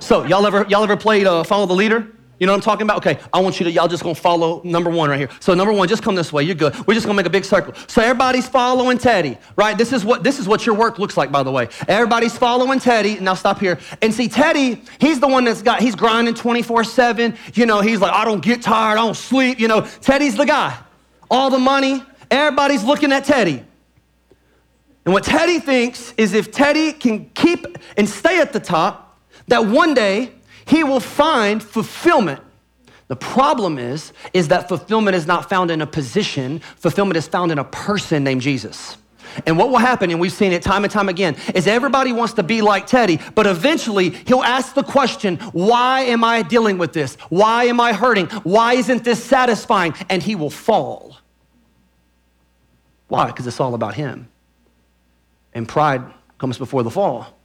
So 0.00 0.24
y'all 0.24 0.46
ever 0.46 0.64
y'all 0.68 0.82
ever 0.82 0.96
played 0.96 1.26
uh, 1.26 1.44
follow 1.44 1.66
the 1.66 1.74
leader? 1.74 2.06
You 2.38 2.46
know 2.46 2.54
what 2.54 2.56
I'm 2.56 2.62
talking 2.62 2.86
about? 2.86 2.96
Okay, 3.06 3.18
I 3.34 3.40
want 3.40 3.60
you 3.60 3.64
to 3.64 3.70
y'all 3.70 3.86
just 3.86 4.02
gonna 4.02 4.14
follow 4.14 4.62
number 4.64 4.88
one 4.88 5.10
right 5.10 5.18
here. 5.18 5.28
So 5.40 5.52
number 5.52 5.74
one, 5.74 5.86
just 5.88 6.02
come 6.02 6.14
this 6.14 6.32
way. 6.32 6.42
You're 6.42 6.54
good. 6.54 6.74
We're 6.86 6.94
just 6.94 7.04
gonna 7.04 7.16
make 7.16 7.26
a 7.26 7.30
big 7.30 7.44
circle. 7.44 7.74
So 7.86 8.00
everybody's 8.00 8.48
following 8.48 8.96
Teddy, 8.96 9.36
right? 9.56 9.76
This 9.76 9.92
is 9.92 10.06
what 10.06 10.24
this 10.24 10.38
is 10.38 10.48
what 10.48 10.64
your 10.64 10.74
work 10.74 10.98
looks 10.98 11.18
like, 11.18 11.30
by 11.30 11.42
the 11.42 11.52
way. 11.52 11.68
Everybody's 11.86 12.36
following 12.36 12.80
Teddy. 12.80 13.20
Now 13.20 13.34
stop 13.34 13.60
here 13.60 13.78
and 14.00 14.12
see 14.12 14.26
Teddy. 14.26 14.82
He's 14.98 15.20
the 15.20 15.28
one 15.28 15.44
that's 15.44 15.60
got 15.60 15.82
he's 15.82 15.94
grinding 15.94 16.32
24/7. 16.32 17.36
You 17.54 17.66
know, 17.66 17.82
he's 17.82 18.00
like 18.00 18.12
I 18.12 18.24
don't 18.24 18.42
get 18.42 18.62
tired, 18.62 18.98
I 18.98 19.02
don't 19.02 19.14
sleep. 19.14 19.60
You 19.60 19.68
know, 19.68 19.82
Teddy's 19.82 20.36
the 20.36 20.46
guy. 20.46 20.78
All 21.30 21.50
the 21.50 21.58
money. 21.58 22.02
Everybody's 22.30 22.84
looking 22.84 23.12
at 23.12 23.26
Teddy. 23.26 23.62
And 25.04 25.12
what 25.12 25.24
Teddy 25.24 25.58
thinks 25.58 26.14
is 26.16 26.32
if 26.32 26.50
Teddy 26.50 26.92
can 26.92 27.28
keep 27.30 27.66
and 27.98 28.08
stay 28.08 28.40
at 28.40 28.54
the 28.54 28.60
top, 28.60 29.09
that 29.50 29.66
one 29.66 29.94
day 29.94 30.32
he 30.66 30.82
will 30.82 31.00
find 31.00 31.62
fulfillment. 31.62 32.40
The 33.08 33.16
problem 33.16 33.78
is, 33.78 34.12
is 34.32 34.48
that 34.48 34.68
fulfillment 34.68 35.16
is 35.16 35.26
not 35.26 35.48
found 35.48 35.70
in 35.70 35.82
a 35.82 35.86
position, 35.86 36.60
fulfillment 36.76 37.16
is 37.16 37.26
found 37.26 37.50
in 37.50 37.58
a 37.58 37.64
person 37.64 38.22
named 38.24 38.40
Jesus. 38.40 38.96
And 39.46 39.58
what 39.58 39.70
will 39.70 39.78
happen, 39.78 40.10
and 40.10 40.20
we've 40.20 40.32
seen 40.32 40.52
it 40.52 40.62
time 40.62 40.84
and 40.84 40.92
time 40.92 41.08
again, 41.08 41.36
is 41.54 41.66
everybody 41.66 42.12
wants 42.12 42.34
to 42.34 42.42
be 42.42 42.62
like 42.62 42.86
Teddy, 42.86 43.18
but 43.34 43.46
eventually 43.46 44.10
he'll 44.10 44.42
ask 44.42 44.74
the 44.74 44.82
question, 44.82 45.36
Why 45.52 46.02
am 46.02 46.24
I 46.24 46.42
dealing 46.42 46.78
with 46.78 46.92
this? 46.92 47.16
Why 47.28 47.64
am 47.64 47.80
I 47.80 47.92
hurting? 47.92 48.26
Why 48.26 48.74
isn't 48.74 49.04
this 49.04 49.22
satisfying? 49.22 49.94
And 50.08 50.22
he 50.22 50.34
will 50.34 50.50
fall. 50.50 51.16
Why? 53.08 53.26
Because 53.26 53.46
it's 53.46 53.60
all 53.60 53.74
about 53.74 53.94
him. 53.94 54.28
And 55.52 55.68
pride 55.68 56.02
comes 56.38 56.58
before 56.58 56.82
the 56.82 56.90
fall. 56.90 57.39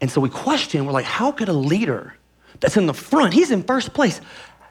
And 0.00 0.10
so 0.10 0.20
we 0.20 0.28
question, 0.28 0.86
we're 0.86 0.92
like, 0.92 1.04
how 1.04 1.32
could 1.32 1.48
a 1.48 1.52
leader 1.52 2.14
that's 2.60 2.76
in 2.76 2.86
the 2.86 2.94
front, 2.94 3.34
he's 3.34 3.50
in 3.50 3.62
first 3.62 3.94
place, 3.94 4.20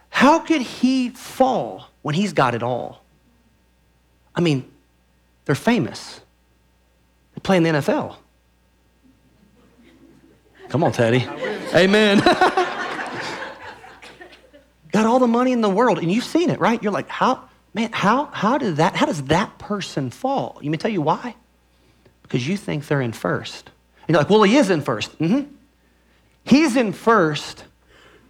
how 0.09 0.39
could 0.39 0.61
he 0.61 1.09
fall 1.09 1.89
when 2.01 2.15
he's 2.15 2.33
got 2.33 2.55
it 2.55 2.63
all? 2.63 3.03
I 4.35 4.41
mean, 4.41 4.69
they're 5.45 5.55
famous. 5.55 6.21
They 7.35 7.41
play 7.41 7.57
in 7.57 7.63
the 7.63 7.69
NFL. 7.69 8.15
Come 10.69 10.83
on, 10.83 10.91
Teddy. 10.91 11.25
Amen. 11.73 12.19
Got 14.91 15.05
all 15.05 15.19
the 15.19 15.27
money 15.27 15.51
in 15.51 15.61
the 15.61 15.69
world, 15.69 15.99
and 15.99 16.11
you've 16.11 16.23
seen 16.23 16.49
it, 16.49 16.59
right? 16.59 16.81
You're 16.81 16.91
like, 16.91 17.09
how, 17.09 17.47
man, 17.73 17.91
how, 17.91 18.25
how 18.25 18.57
did 18.57 18.77
that, 18.77 18.95
how 18.95 19.05
does 19.05 19.23
that 19.23 19.57
person 19.57 20.09
fall? 20.09 20.59
You 20.61 20.71
may 20.71 20.77
tell 20.77 20.91
you 20.91 21.01
why? 21.01 21.35
Because 22.23 22.47
you 22.47 22.57
think 22.57 22.87
they're 22.87 23.01
in 23.01 23.13
first. 23.13 23.69
You're 24.07 24.17
like, 24.17 24.29
well, 24.29 24.43
he 24.43 24.55
is 24.57 24.69
in 24.69 24.81
1st 24.81 25.09
mm-hmm. 25.17 25.53
He's 26.43 26.77
in 26.77 26.93
first 26.93 27.65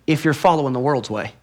if 0.08 0.26
you're 0.26 0.34
following 0.34 0.74
the 0.74 0.80
world's 0.80 1.10
way. 1.10 1.34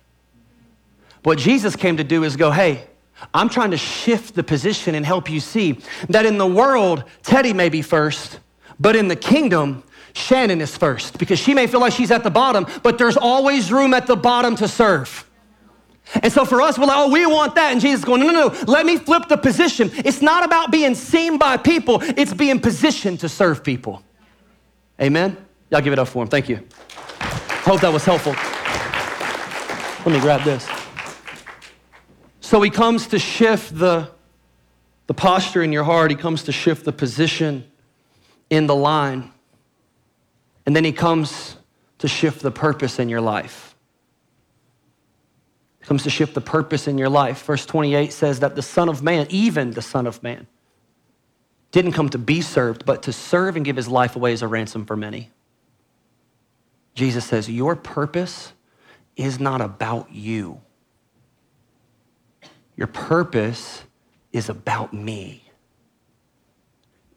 What 1.23 1.39
Jesus 1.39 1.77
came 1.77 1.99
to 1.99 2.05
do 2.05 2.25
is 2.25 2.37
go, 2.37 2.51
hey, 2.51 2.85
I'm 3.33 3.49
trying 3.49 3.71
to 3.71 3.77
shift 3.77 4.35
the 4.35 4.43
position 4.43 4.95
and 4.95 5.07
help 5.07 5.31
you 5.31 5.41
see 5.41 5.79
that 6.09 6.27
in 6.27 6.37
the 6.37 6.47
world, 6.47 7.05
Teddy 7.23 7.53
may 7.53 7.69
be 7.69 7.81
first, 7.81 8.41
but 8.81 8.97
in 8.97 9.09
the 9.09 9.17
kingdom, 9.17 9.85
Shannon 10.15 10.61
is 10.61 10.77
first 10.77 11.19
because 11.19 11.39
she 11.39 11.55
may 11.55 11.67
feel 11.67 11.81
like 11.81 11.93
she's 11.93 12.11
at 12.11 12.25
the 12.25 12.31
bottom, 12.31 12.67
but 12.83 12.99
there's 12.99 13.17
always 13.17 13.73
room 13.73 13.95
at 13.95 14.07
the 14.07 14.17
bottom 14.17 14.57
to 14.57 14.69
serve. 14.69 15.29
And 16.23 16.33
so 16.33 16.45
for 16.45 16.61
us, 16.61 16.79
we're 16.79 16.87
like, 16.87 16.97
oh, 16.97 17.11
we 17.11 17.25
want 17.27 17.55
that. 17.55 17.73
And 17.73 17.81
Jesus 17.81 18.05
going, 18.05 18.21
no, 18.21 18.27
no, 18.31 18.49
no, 18.49 18.65
let 18.67 18.85
me 18.85 18.97
flip 18.97 19.29
the 19.29 19.37
position. 19.37 19.91
It's 19.95 20.21
not 20.21 20.45
about 20.45 20.71
being 20.71 20.95
seen 20.95 21.39
by 21.39 21.57
people, 21.57 22.01
it's 22.03 22.35
being 22.35 22.61
positioned 22.61 23.21
to 23.21 23.29
serve 23.29 23.65
people. 23.65 24.03
Amen? 25.01 25.37
Y'all 25.71 25.81
give 25.81 25.93
it 25.93 25.99
up 25.99 26.09
for 26.09 26.23
him. 26.23 26.29
Thank 26.29 26.49
you. 26.49 26.61
Hope 27.65 27.81
that 27.81 27.93
was 27.93 28.05
helpful. 28.05 28.33
Let 30.05 30.15
me 30.15 30.21
grab 30.21 30.43
this. 30.43 30.69
So 32.41 32.61
he 32.61 32.71
comes 32.71 33.07
to 33.09 33.19
shift 33.19 33.77
the, 33.77 34.11
the 35.07 35.15
posture 35.15 35.63
in 35.63 35.73
your 35.73 35.85
heart, 35.85 36.11
he 36.11 36.17
comes 36.17 36.45
to 36.45 36.53
shift 36.53 36.85
the 36.85 36.93
position 36.93 37.65
in 38.51 38.67
the 38.67 38.75
line. 38.75 39.33
And 40.67 40.77
then 40.77 40.85
he 40.85 40.93
comes 40.93 41.57
to 41.99 42.09
shift 42.09 42.43
the 42.43 42.51
purpose 42.51 42.99
in 42.99 43.09
your 43.09 43.21
life. 43.21 43.75
He 45.81 45.87
comes 45.87 46.03
to 46.05 46.11
shift 46.11 46.35
the 46.35 46.41
purpose 46.41 46.87
in 46.87 46.99
your 46.99 47.09
life. 47.09 47.43
Verse 47.45 47.67
28 47.67 48.13
says 48.13 48.41
that 48.41 48.55
the 48.55 48.63
Son 48.63 48.89
of 48.89 49.03
Man, 49.03 49.27
even 49.31 49.73
the 49.73 49.83
Son 49.83 50.07
of 50.07 50.23
Man, 50.23 50.47
didn't 51.75 51.91
come 51.91 52.09
to 52.09 52.19
be 52.19 52.41
served, 52.41 52.87
but 52.87 53.03
to 53.03 53.13
serve 53.13 53.57
and 53.57 53.65
give 53.65 53.75
his 53.75 53.89
life 53.89 54.15
away 54.15 54.33
as 54.33 54.43
a 54.43 54.47
ransom 54.47 54.87
for 54.87 54.97
many. 54.97 55.33
Jesus 56.95 57.25
says, 57.25 57.51
Your 57.51 57.75
purpose 57.75 58.53
is 59.17 59.41
not 59.41 59.61
about 59.61 60.13
you. 60.13 60.61
Your 62.77 62.87
purpose 62.87 63.83
is 64.33 64.49
about 64.49 64.93
me. 64.95 65.43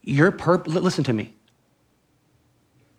Your 0.02 0.32
purpose, 0.32 0.74
listen 0.74 1.04
to 1.04 1.14
me. 1.14 1.36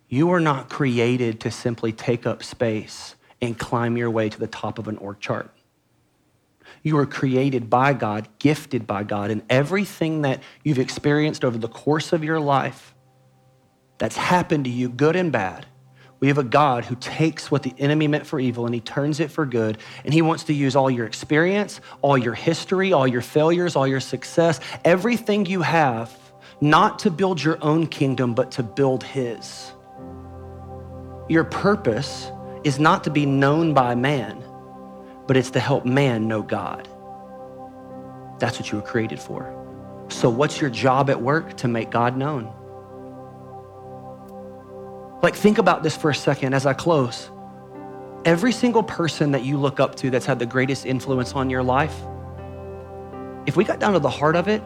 You 0.07 0.29
are 0.29 0.39
not 0.39 0.69
created 0.69 1.41
to 1.41 1.51
simply 1.51 1.91
take 1.91 2.25
up 2.25 2.41
space 2.41 3.15
and 3.41 3.59
climb 3.59 3.97
your 3.97 4.09
way 4.09 4.29
to 4.29 4.39
the 4.39 4.47
top 4.47 4.79
of 4.79 4.87
an 4.87 4.95
org 4.95 5.19
chart. 5.19 5.51
You 6.83 6.95
were 6.95 7.05
created 7.05 7.69
by 7.69 7.93
God, 7.93 8.27
gifted 8.39 8.87
by 8.87 9.03
God, 9.03 9.31
and 9.31 9.41
everything 9.49 10.21
that 10.21 10.41
you've 10.63 10.79
experienced 10.79 11.43
over 11.43 11.57
the 11.57 11.67
course 11.67 12.13
of 12.13 12.23
your 12.23 12.39
life 12.39 12.95
that's 13.97 14.15
happened 14.15 14.63
to 14.65 14.69
you, 14.69 14.89
good 14.89 15.15
and 15.15 15.31
bad, 15.31 15.65
we 16.19 16.27
have 16.27 16.37
a 16.37 16.43
God 16.43 16.85
who 16.85 16.95
takes 16.95 17.49
what 17.49 17.63
the 17.63 17.73
enemy 17.77 18.07
meant 18.07 18.27
for 18.27 18.39
evil 18.39 18.65
and 18.65 18.75
he 18.75 18.81
turns 18.81 19.19
it 19.19 19.31
for 19.31 19.45
good. 19.45 19.77
And 20.03 20.13
he 20.13 20.21
wants 20.21 20.43
to 20.45 20.53
use 20.53 20.75
all 20.75 20.91
your 20.91 21.05
experience, 21.05 21.79
all 22.01 22.17
your 22.17 22.33
history, 22.33 22.91
all 22.91 23.07
your 23.07 23.21
failures, 23.21 23.75
all 23.75 23.87
your 23.87 24.01
success, 24.01 24.59
everything 24.83 25.45
you 25.45 25.61
have, 25.61 26.15
not 26.59 26.99
to 26.99 27.11
build 27.11 27.41
your 27.41 27.57
own 27.63 27.87
kingdom, 27.87 28.33
but 28.33 28.51
to 28.51 28.63
build 28.63 29.03
his. 29.03 29.71
Your 31.29 31.45
purpose 31.45 32.29
is 32.65 32.79
not 32.79 33.05
to 33.05 33.09
be 33.09 33.25
known 33.25 33.73
by 33.73 33.95
man, 33.95 34.43
but 35.29 35.37
it's 35.37 35.51
to 35.51 35.59
help 35.59 35.85
man 35.85 36.27
know 36.27 36.41
God. 36.41 36.89
That's 38.39 38.57
what 38.57 38.71
you 38.71 38.79
were 38.79 38.83
created 38.83 39.19
for. 39.19 39.55
So, 40.07 40.27
what's 40.27 40.59
your 40.59 40.71
job 40.71 41.07
at 41.11 41.21
work? 41.21 41.55
To 41.57 41.67
make 41.67 41.91
God 41.91 42.17
known. 42.17 42.51
Like, 45.21 45.35
think 45.35 45.59
about 45.59 45.83
this 45.83 45.95
for 45.95 46.09
a 46.09 46.15
second 46.15 46.55
as 46.55 46.65
I 46.65 46.73
close. 46.73 47.29
Every 48.25 48.51
single 48.51 48.81
person 48.81 49.33
that 49.33 49.43
you 49.43 49.57
look 49.59 49.79
up 49.79 49.93
to 49.97 50.09
that's 50.09 50.25
had 50.25 50.39
the 50.39 50.47
greatest 50.47 50.87
influence 50.87 51.33
on 51.33 51.51
your 51.51 51.61
life, 51.61 51.93
if 53.45 53.55
we 53.55 53.63
got 53.63 53.79
down 53.79 53.93
to 53.93 53.99
the 53.99 54.09
heart 54.09 54.35
of 54.35 54.47
it, 54.47 54.63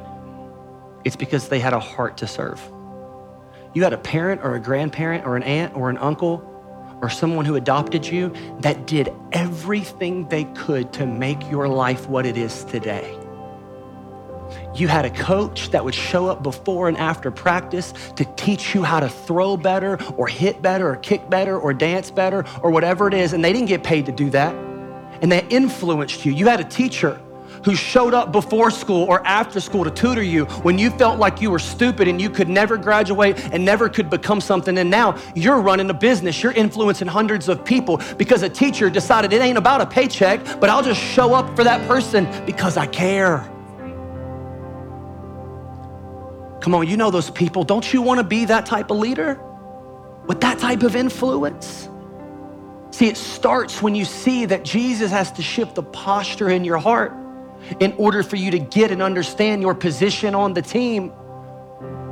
it's 1.04 1.18
because 1.18 1.50
they 1.50 1.60
had 1.60 1.74
a 1.74 1.80
heart 1.82 2.16
to 2.20 2.26
serve. 2.26 2.62
You 3.74 3.84
had 3.84 3.92
a 3.92 3.98
parent 3.98 4.40
or 4.46 4.56
a 4.56 4.62
grandparent 4.62 5.26
or 5.26 5.36
an 5.36 5.44
aunt 5.44 5.76
or 5.76 5.90
an 5.90 5.98
uncle 5.98 6.53
or 7.04 7.10
someone 7.10 7.44
who 7.44 7.56
adopted 7.56 8.08
you 8.08 8.34
that 8.60 8.88
did 8.88 9.14
everything 9.34 10.26
they 10.30 10.46
could 10.56 10.94
to 10.94 11.06
make 11.06 11.52
your 11.52 11.68
life 11.68 12.08
what 12.08 12.26
it 12.26 12.38
is 12.38 12.64
today. 12.64 13.20
You 14.74 14.88
had 14.88 15.04
a 15.04 15.10
coach 15.10 15.72
that 15.72 15.84
would 15.84 15.94
show 15.94 16.28
up 16.28 16.44
before 16.44 16.88
and 16.88 16.98
after 16.98 17.30
practice 17.30 17.94
to 18.16 18.26
teach 18.36 18.74
you 18.74 18.84
how 18.84 19.02
to 19.02 19.10
throw 19.10 19.58
better 19.58 20.02
or 20.16 20.28
hit 20.28 20.62
better 20.62 20.90
or 20.90 20.96
kick 20.96 21.30
better 21.30 21.60
or 21.60 21.74
dance 21.74 22.10
better 22.10 22.46
or 22.62 22.72
whatever 22.72 23.08
it 23.08 23.14
is, 23.14 23.34
and 23.34 23.44
they 23.44 23.52
didn't 23.52 23.68
get 23.68 23.84
paid 23.84 24.06
to 24.06 24.12
do 24.14 24.30
that. 24.30 24.56
And 25.22 25.30
they 25.32 25.46
influenced 25.50 26.26
you. 26.26 26.32
You 26.32 26.48
had 26.48 26.62
a 26.62 26.64
teacher 26.64 27.20
who 27.64 27.76
showed 27.76 28.14
up 28.14 28.32
before 28.32 28.70
school 28.70 29.04
or 29.04 29.26
after 29.26 29.60
school 29.60 29.84
to 29.84 29.92
tutor 29.92 30.22
you 30.22 30.46
when 30.64 30.78
you 30.78 30.90
felt 30.92 31.20
like 31.20 31.42
you 31.42 31.50
were 31.50 31.60
stupid 31.60 32.08
and 32.08 32.22
you 32.22 32.30
could 32.30 32.50
never 32.50 32.78
graduate 32.78 33.40
and 33.54 33.64
never 33.64 33.90
could 33.90 34.10
become 34.10 34.42
something. 34.42 34.78
And 34.78 34.90
now 34.90 35.18
you're 35.36 35.60
running 35.60 35.90
a 35.90 35.94
business, 35.94 36.42
you're 36.44 36.52
influencing 36.52 37.08
hundreds 37.08 37.48
of 37.50 37.64
people 37.64 38.02
because 38.18 38.44
a 38.44 38.50
teacher 38.50 38.90
decided 38.90 39.34
it 39.34 39.42
ain't 39.42 39.58
about 39.58 39.82
a 39.82 39.86
paycheck, 39.86 40.44
but 40.60 40.70
I'll 40.70 40.84
just 40.84 41.02
show 41.02 41.34
up 41.34 41.56
for 41.56 41.64
that 41.64 41.88
person 41.88 42.28
because 42.46 42.78
I 42.78 42.88
care. 42.88 43.50
Come 46.62 46.76
on, 46.76 46.88
you 46.88 46.96
know 46.96 47.12
those 47.12 47.30
people. 47.30 47.64
Don't 47.64 47.92
you 47.94 48.02
want 48.02 48.20
to 48.20 48.24
be 48.24 48.46
that 48.46 48.66
type 48.66 48.90
of 48.90 48.98
leader 48.98 49.40
with 50.28 50.40
that 50.42 50.60
type 50.60 50.84
of 50.84 50.96
influence? 50.96 51.90
See, 52.92 53.08
it 53.08 53.18
starts 53.18 53.82
when 53.82 53.96
you 53.96 54.06
see 54.06 54.46
that 54.46 54.64
Jesus 54.64 55.12
has 55.12 55.32
to 55.34 55.42
shift 55.42 55.76
the 55.76 55.84
posture 55.84 56.50
in 56.50 56.64
your 56.64 56.78
heart 56.78 57.12
in 57.80 57.94
order 57.94 58.24
for 58.24 58.36
you 58.36 58.52
to 58.52 58.60
get 58.60 58.92
and 58.92 59.02
understand 59.02 59.62
your 59.62 59.76
position 59.76 60.36
on 60.36 60.54
the 60.54 60.62
team 60.62 61.12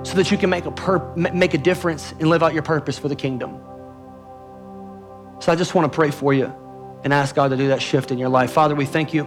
so 0.04 0.16
that 0.16 0.32
you 0.32 0.38
can 0.38 0.50
make 0.50 0.66
a, 0.66 0.72
pur- 0.72 1.14
make 1.16 1.54
a 1.54 1.58
difference 1.58 2.12
and 2.14 2.30
live 2.30 2.42
out 2.44 2.54
your 2.54 2.64
purpose 2.64 2.98
for 2.98 3.08
the 3.08 3.16
kingdom. 3.16 3.62
So 5.40 5.52
I 5.52 5.56
just 5.56 5.76
want 5.76 5.92
to 5.92 5.96
pray 5.96 6.12
for 6.12 6.34
you 6.34 6.54
and 7.04 7.14
ask 7.14 7.36
God 7.36 7.50
to 7.50 7.58
do 7.58 7.70
that 7.70 7.82
shift 7.82 8.12
in 8.12 8.18
your 8.18 8.30
life. 8.30 8.52
Father, 8.52 8.76
we 8.76 8.86
thank 8.86 9.14
you 9.14 9.26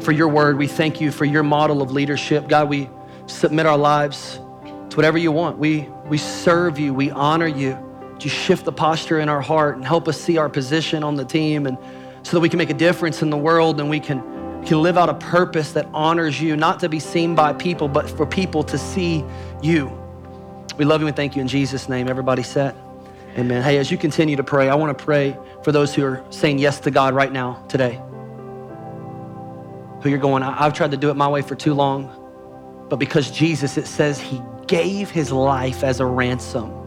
for 0.00 0.12
your 0.12 0.28
word. 0.28 0.58
We 0.58 0.66
thank 0.66 1.00
you 1.00 1.10
for 1.10 1.24
your 1.24 1.42
model 1.42 1.82
of 1.82 1.92
leadership. 1.92 2.48
God, 2.48 2.68
we 2.68 2.88
submit 3.26 3.66
our 3.66 3.78
lives 3.78 4.36
to 4.64 4.96
whatever 4.96 5.18
you 5.18 5.32
want. 5.32 5.58
We, 5.58 5.88
we 6.06 6.18
serve 6.18 6.78
you, 6.78 6.92
we 6.94 7.10
honor 7.10 7.46
you. 7.46 7.78
You 8.20 8.30
shift 8.30 8.64
the 8.64 8.72
posture 8.72 9.20
in 9.20 9.28
our 9.28 9.42
heart 9.42 9.76
and 9.76 9.84
help 9.84 10.08
us 10.08 10.18
see 10.18 10.38
our 10.38 10.48
position 10.48 11.04
on 11.04 11.14
the 11.14 11.26
team 11.26 11.66
and 11.66 11.76
so 12.22 12.36
that 12.36 12.40
we 12.40 12.48
can 12.48 12.56
make 12.56 12.70
a 12.70 12.74
difference 12.74 13.20
in 13.20 13.28
the 13.28 13.36
world 13.36 13.80
and 13.80 13.90
we 13.90 14.00
can 14.00 14.22
can 14.64 14.82
live 14.82 14.96
out 14.96 15.08
a 15.08 15.14
purpose 15.14 15.72
that 15.72 15.86
honors 15.92 16.40
you, 16.40 16.56
not 16.56 16.80
to 16.80 16.88
be 16.88 16.98
seen 16.98 17.34
by 17.34 17.52
people, 17.52 17.88
but 17.88 18.08
for 18.08 18.26
people 18.26 18.62
to 18.64 18.78
see 18.78 19.24
you. 19.62 19.92
We 20.76 20.84
love 20.84 21.00
you 21.00 21.06
and 21.06 21.14
thank 21.14 21.36
you 21.36 21.42
in 21.42 21.48
Jesus' 21.48 21.88
name. 21.88 22.08
Everybody 22.08 22.42
set? 22.42 22.74
Amen. 23.36 23.62
Hey, 23.62 23.78
as 23.78 23.90
you 23.90 23.98
continue 23.98 24.36
to 24.36 24.44
pray, 24.44 24.68
I 24.68 24.74
want 24.74 24.96
to 24.96 25.04
pray 25.04 25.36
for 25.62 25.72
those 25.72 25.94
who 25.94 26.04
are 26.04 26.24
saying 26.30 26.58
yes 26.58 26.80
to 26.80 26.90
God 26.90 27.14
right 27.14 27.32
now, 27.32 27.64
today. 27.68 28.00
Who 30.02 30.10
you're 30.10 30.18
going, 30.18 30.42
I've 30.42 30.72
tried 30.72 30.90
to 30.92 30.96
do 30.96 31.10
it 31.10 31.14
my 31.14 31.28
way 31.28 31.42
for 31.42 31.54
too 31.54 31.74
long, 31.74 32.86
but 32.88 32.96
because 32.96 33.30
Jesus, 33.30 33.76
it 33.76 33.86
says 33.86 34.20
he 34.20 34.40
gave 34.66 35.10
his 35.10 35.32
life 35.32 35.82
as 35.82 36.00
a 36.00 36.06
ransom 36.06 36.83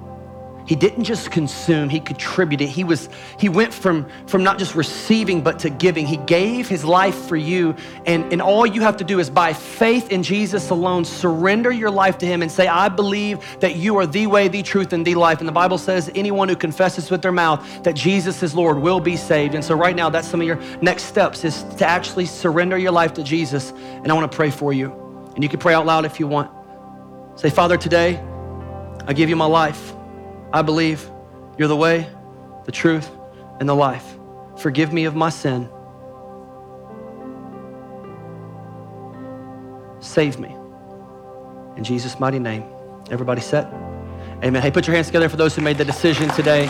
he 0.67 0.75
didn't 0.75 1.05
just 1.05 1.31
consume, 1.31 1.87
he 1.87 2.01
contributed. 2.01 2.67
He 2.67 2.83
was 2.83 3.07
he 3.39 3.47
went 3.47 3.73
from 3.73 4.05
from 4.27 4.43
not 4.43 4.59
just 4.59 4.75
receiving 4.75 5.41
but 5.41 5.59
to 5.59 5.69
giving. 5.69 6.05
He 6.05 6.17
gave 6.17 6.67
his 6.67 6.83
life 6.83 7.15
for 7.15 7.37
you 7.37 7.73
and 8.05 8.33
and 8.33 8.41
all 8.41 8.67
you 8.67 8.81
have 8.81 8.97
to 8.97 9.05
do 9.05 9.19
is 9.19 9.29
by 9.29 9.53
faith 9.53 10.11
in 10.11 10.23
Jesus 10.23 10.69
alone 10.69 11.05
surrender 11.05 11.71
your 11.71 11.89
life 11.89 12.17
to 12.17 12.25
him 12.25 12.41
and 12.41 12.51
say 12.51 12.67
I 12.67 12.89
believe 12.89 13.39
that 13.61 13.77
you 13.77 13.95
are 13.97 14.05
the 14.05 14.27
way, 14.27 14.49
the 14.49 14.61
truth 14.61 14.91
and 14.91 15.07
the 15.07 15.15
life. 15.15 15.39
And 15.39 15.47
the 15.47 15.53
Bible 15.53 15.77
says 15.77 16.11
anyone 16.13 16.49
who 16.49 16.55
confesses 16.57 17.09
with 17.09 17.21
their 17.21 17.31
mouth 17.31 17.83
that 17.83 17.95
Jesus 17.95 18.43
is 18.43 18.53
Lord 18.53 18.77
will 18.77 18.99
be 18.99 19.15
saved. 19.15 19.55
And 19.55 19.63
so 19.63 19.73
right 19.73 19.95
now 19.95 20.09
that's 20.09 20.27
some 20.27 20.41
of 20.41 20.47
your 20.47 20.59
next 20.81 21.03
steps 21.03 21.45
is 21.45 21.63
to 21.77 21.87
actually 21.87 22.25
surrender 22.25 22.77
your 22.77 22.91
life 22.91 23.13
to 23.13 23.23
Jesus 23.23 23.71
and 23.71 24.11
I 24.11 24.13
want 24.13 24.29
to 24.29 24.35
pray 24.35 24.51
for 24.51 24.73
you. 24.73 24.91
And 25.33 25.43
you 25.43 25.49
can 25.49 25.59
pray 25.59 25.73
out 25.73 25.85
loud 25.85 26.03
if 26.03 26.19
you 26.19 26.27
want. 26.27 26.51
Say, 27.39 27.49
Father, 27.49 27.77
today 27.77 28.21
I 29.07 29.13
give 29.13 29.29
you 29.29 29.37
my 29.37 29.45
life. 29.45 29.96
I 30.53 30.61
believe 30.61 31.09
you're 31.57 31.67
the 31.67 31.75
way, 31.75 32.09
the 32.65 32.71
truth, 32.71 33.09
and 33.59 33.67
the 33.67 33.75
life. 33.75 34.05
Forgive 34.57 34.93
me 34.93 35.05
of 35.05 35.15
my 35.15 35.29
sin. 35.29 35.69
Save 39.99 40.39
me. 40.39 40.55
In 41.75 41.83
Jesus' 41.83 42.19
mighty 42.19 42.39
name, 42.39 42.63
Everybody 43.09 43.39
set? 43.39 43.67
Amen. 44.43 44.61
Hey, 44.61 44.69
put 44.69 44.85
your 44.85 44.95
hands 44.95 45.07
together 45.07 45.29
for 45.29 45.37
those 45.37 45.55
who 45.55 45.61
made 45.61 45.77
the 45.77 45.85
decision 45.85 46.29
today. 46.29 46.65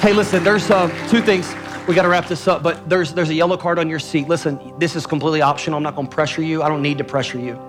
Hey, 0.00 0.12
listen, 0.12 0.44
there's 0.44 0.70
uh, 0.70 0.88
two 1.08 1.20
things. 1.20 1.52
We 1.88 1.94
got 1.94 2.02
to 2.02 2.08
wrap 2.08 2.28
this 2.28 2.46
up, 2.46 2.62
but 2.62 2.88
there's, 2.88 3.12
there's 3.12 3.30
a 3.30 3.34
yellow 3.34 3.56
card 3.56 3.78
on 3.78 3.88
your 3.88 3.98
seat. 3.98 4.28
Listen, 4.28 4.72
this 4.78 4.94
is 4.94 5.04
completely 5.04 5.42
optional. 5.42 5.76
I'm 5.76 5.82
not 5.82 5.96
going 5.96 6.06
to 6.06 6.14
pressure 6.14 6.42
you. 6.42 6.62
I 6.62 6.68
don't 6.68 6.82
need 6.82 6.98
to 6.98 7.04
pressure 7.04 7.38
you. 7.38 7.60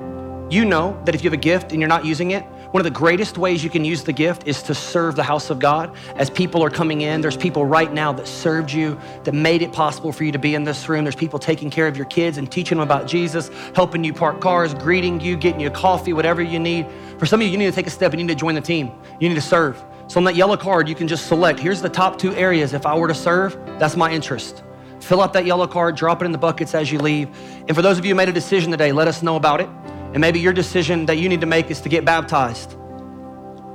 You 0.51 0.65
know 0.65 1.01
that 1.05 1.15
if 1.15 1.23
you 1.23 1.29
have 1.29 1.37
a 1.37 1.41
gift 1.41 1.71
and 1.71 1.81
you're 1.81 1.89
not 1.89 2.05
using 2.05 2.31
it, 2.31 2.45
one 2.77 2.85
of 2.85 2.93
the 2.93 2.99
greatest 2.99 3.39
ways 3.39 3.63
you 3.63 3.71
can 3.71 3.83
use 3.83 4.03
the 4.03 4.13
gift 4.13 4.47
is 4.47 4.61
to 4.61 4.75
serve 4.75 5.15
the 5.15 5.23
house 5.23 5.49
of 5.49 5.57
God. 5.57 5.97
As 6.15 6.29
people 6.29 6.63
are 6.63 6.69
coming 6.69 7.01
in, 7.01 7.21
there's 7.21 7.35
people 7.35 7.65
right 7.65 7.91
now 7.91 8.13
that 8.13 8.27
served 8.27 8.71
you, 8.71 8.99
that 9.23 9.33
made 9.33 9.63
it 9.63 9.73
possible 9.73 10.11
for 10.11 10.23
you 10.23 10.31
to 10.31 10.37
be 10.37 10.53
in 10.53 10.63
this 10.63 10.87
room. 10.87 11.03
There's 11.03 11.15
people 11.15 11.39
taking 11.39 11.71
care 11.71 11.87
of 11.87 11.97
your 11.97 12.05
kids 12.05 12.37
and 12.37 12.51
teaching 12.51 12.77
them 12.77 12.85
about 12.85 13.07
Jesus, 13.07 13.49
helping 13.73 14.03
you 14.03 14.13
park 14.13 14.41
cars, 14.41 14.75
greeting 14.75 15.19
you, 15.19 15.35
getting 15.35 15.59
you 15.59 15.71
coffee, 15.71 16.13
whatever 16.13 16.39
you 16.39 16.59
need. 16.59 16.85
For 17.17 17.25
some 17.25 17.41
of 17.41 17.47
you, 17.47 17.51
you 17.51 17.57
need 17.57 17.65
to 17.65 17.71
take 17.71 17.87
a 17.87 17.89
step 17.89 18.11
and 18.11 18.21
you 18.21 18.27
need 18.27 18.33
to 18.33 18.39
join 18.39 18.53
the 18.53 18.61
team. 18.61 18.91
You 19.19 19.27
need 19.27 19.33
to 19.33 19.41
serve. 19.41 19.83
So 20.07 20.19
on 20.19 20.23
that 20.25 20.35
yellow 20.35 20.55
card, 20.55 20.87
you 20.87 20.93
can 20.93 21.07
just 21.07 21.25
select 21.25 21.59
here's 21.59 21.81
the 21.81 21.89
top 21.89 22.19
two 22.19 22.35
areas. 22.35 22.73
If 22.73 22.85
I 22.85 22.95
were 22.95 23.07
to 23.07 23.15
serve, 23.15 23.57
that's 23.79 23.95
my 23.95 24.11
interest. 24.11 24.61
Fill 24.99 25.21
out 25.21 25.33
that 25.33 25.47
yellow 25.47 25.65
card, 25.65 25.95
drop 25.95 26.21
it 26.21 26.25
in 26.25 26.31
the 26.31 26.37
buckets 26.37 26.75
as 26.75 26.91
you 26.91 26.99
leave. 26.99 27.27
And 27.67 27.75
for 27.75 27.81
those 27.81 27.97
of 27.97 28.05
you 28.05 28.11
who 28.11 28.15
made 28.15 28.29
a 28.29 28.33
decision 28.33 28.69
today, 28.69 28.91
let 28.91 29.07
us 29.07 29.23
know 29.23 29.35
about 29.35 29.61
it. 29.61 29.69
And 30.13 30.19
maybe 30.19 30.39
your 30.39 30.53
decision 30.53 31.05
that 31.07 31.17
you 31.17 31.29
need 31.29 31.41
to 31.41 31.47
make 31.47 31.69
is 31.69 31.81
to 31.81 31.89
get 31.89 32.05
baptized. 32.05 32.73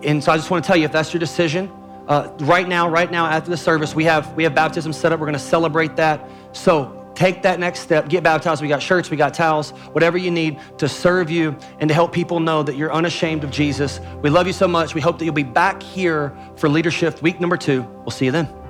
And 0.02 0.22
so 0.22 0.32
I 0.32 0.36
just 0.36 0.50
want 0.50 0.64
to 0.64 0.66
tell 0.66 0.76
you 0.76 0.84
if 0.84 0.92
that's 0.92 1.12
your 1.12 1.20
decision, 1.20 1.70
uh, 2.08 2.32
right 2.40 2.68
now, 2.68 2.88
right 2.88 3.10
now 3.10 3.26
after 3.26 3.50
the 3.50 3.56
service, 3.56 3.94
we 3.94 4.04
have 4.04 4.32
we 4.34 4.42
have 4.42 4.54
baptism 4.54 4.92
set 4.92 5.12
up. 5.12 5.20
We're 5.20 5.26
going 5.26 5.34
to 5.34 5.38
celebrate 5.38 5.96
that. 5.96 6.28
So 6.52 7.02
take 7.14 7.42
that 7.42 7.60
next 7.60 7.80
step, 7.80 8.08
get 8.08 8.22
baptized. 8.22 8.62
We 8.62 8.68
got 8.68 8.82
shirts, 8.82 9.10
we 9.10 9.16
got 9.16 9.34
towels, 9.34 9.70
whatever 9.92 10.18
you 10.18 10.30
need 10.30 10.58
to 10.78 10.88
serve 10.88 11.30
you 11.30 11.56
and 11.78 11.88
to 11.88 11.94
help 11.94 12.12
people 12.12 12.40
know 12.40 12.62
that 12.62 12.76
you're 12.76 12.92
unashamed 12.92 13.44
of 13.44 13.50
Jesus. 13.50 14.00
We 14.22 14.30
love 14.30 14.46
you 14.46 14.52
so 14.52 14.66
much. 14.66 14.94
We 14.94 15.00
hope 15.00 15.18
that 15.18 15.24
you'll 15.24 15.34
be 15.34 15.42
back 15.42 15.82
here 15.82 16.36
for 16.56 16.68
leadership 16.68 17.22
week 17.22 17.40
number 17.40 17.56
two. 17.56 17.82
We'll 17.82 18.10
see 18.10 18.24
you 18.24 18.32
then. 18.32 18.61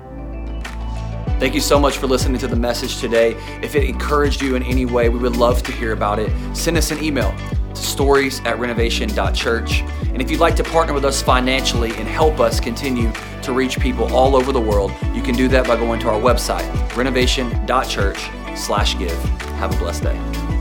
Thank 1.43 1.55
you 1.55 1.59
so 1.59 1.77
much 1.77 1.97
for 1.97 2.07
listening 2.07 2.39
to 2.39 2.47
the 2.47 2.55
message 2.55 3.01
today. 3.01 3.31
If 3.61 3.75
it 3.75 3.83
encouraged 3.83 4.41
you 4.41 4.55
in 4.55 4.63
any 4.63 4.85
way, 4.85 5.09
we 5.09 5.19
would 5.19 5.35
love 5.35 5.61
to 5.63 5.73
hear 5.73 5.91
about 5.91 6.17
it. 6.17 6.31
Send 6.55 6.77
us 6.77 6.89
an 6.89 7.03
email 7.03 7.35
to 7.73 7.75
stories 7.75 8.39
at 8.45 8.57
renovation.church. 8.59 9.81
And 9.81 10.21
if 10.21 10.31
you'd 10.31 10.39
like 10.39 10.55
to 10.55 10.63
partner 10.63 10.93
with 10.93 11.03
us 11.03 11.21
financially 11.21 11.91
and 11.97 12.07
help 12.07 12.39
us 12.39 12.61
continue 12.61 13.11
to 13.41 13.51
reach 13.51 13.77
people 13.77 14.05
all 14.15 14.37
over 14.37 14.53
the 14.53 14.61
world, 14.61 14.93
you 15.13 15.21
can 15.21 15.35
do 15.35 15.49
that 15.49 15.67
by 15.67 15.75
going 15.75 15.99
to 15.99 16.07
our 16.07 16.21
website, 16.21 16.95
renovation.church 16.95 18.29
slash 18.55 18.97
give. 18.97 19.23
Have 19.59 19.75
a 19.75 19.77
blessed 19.77 20.03
day. 20.03 20.52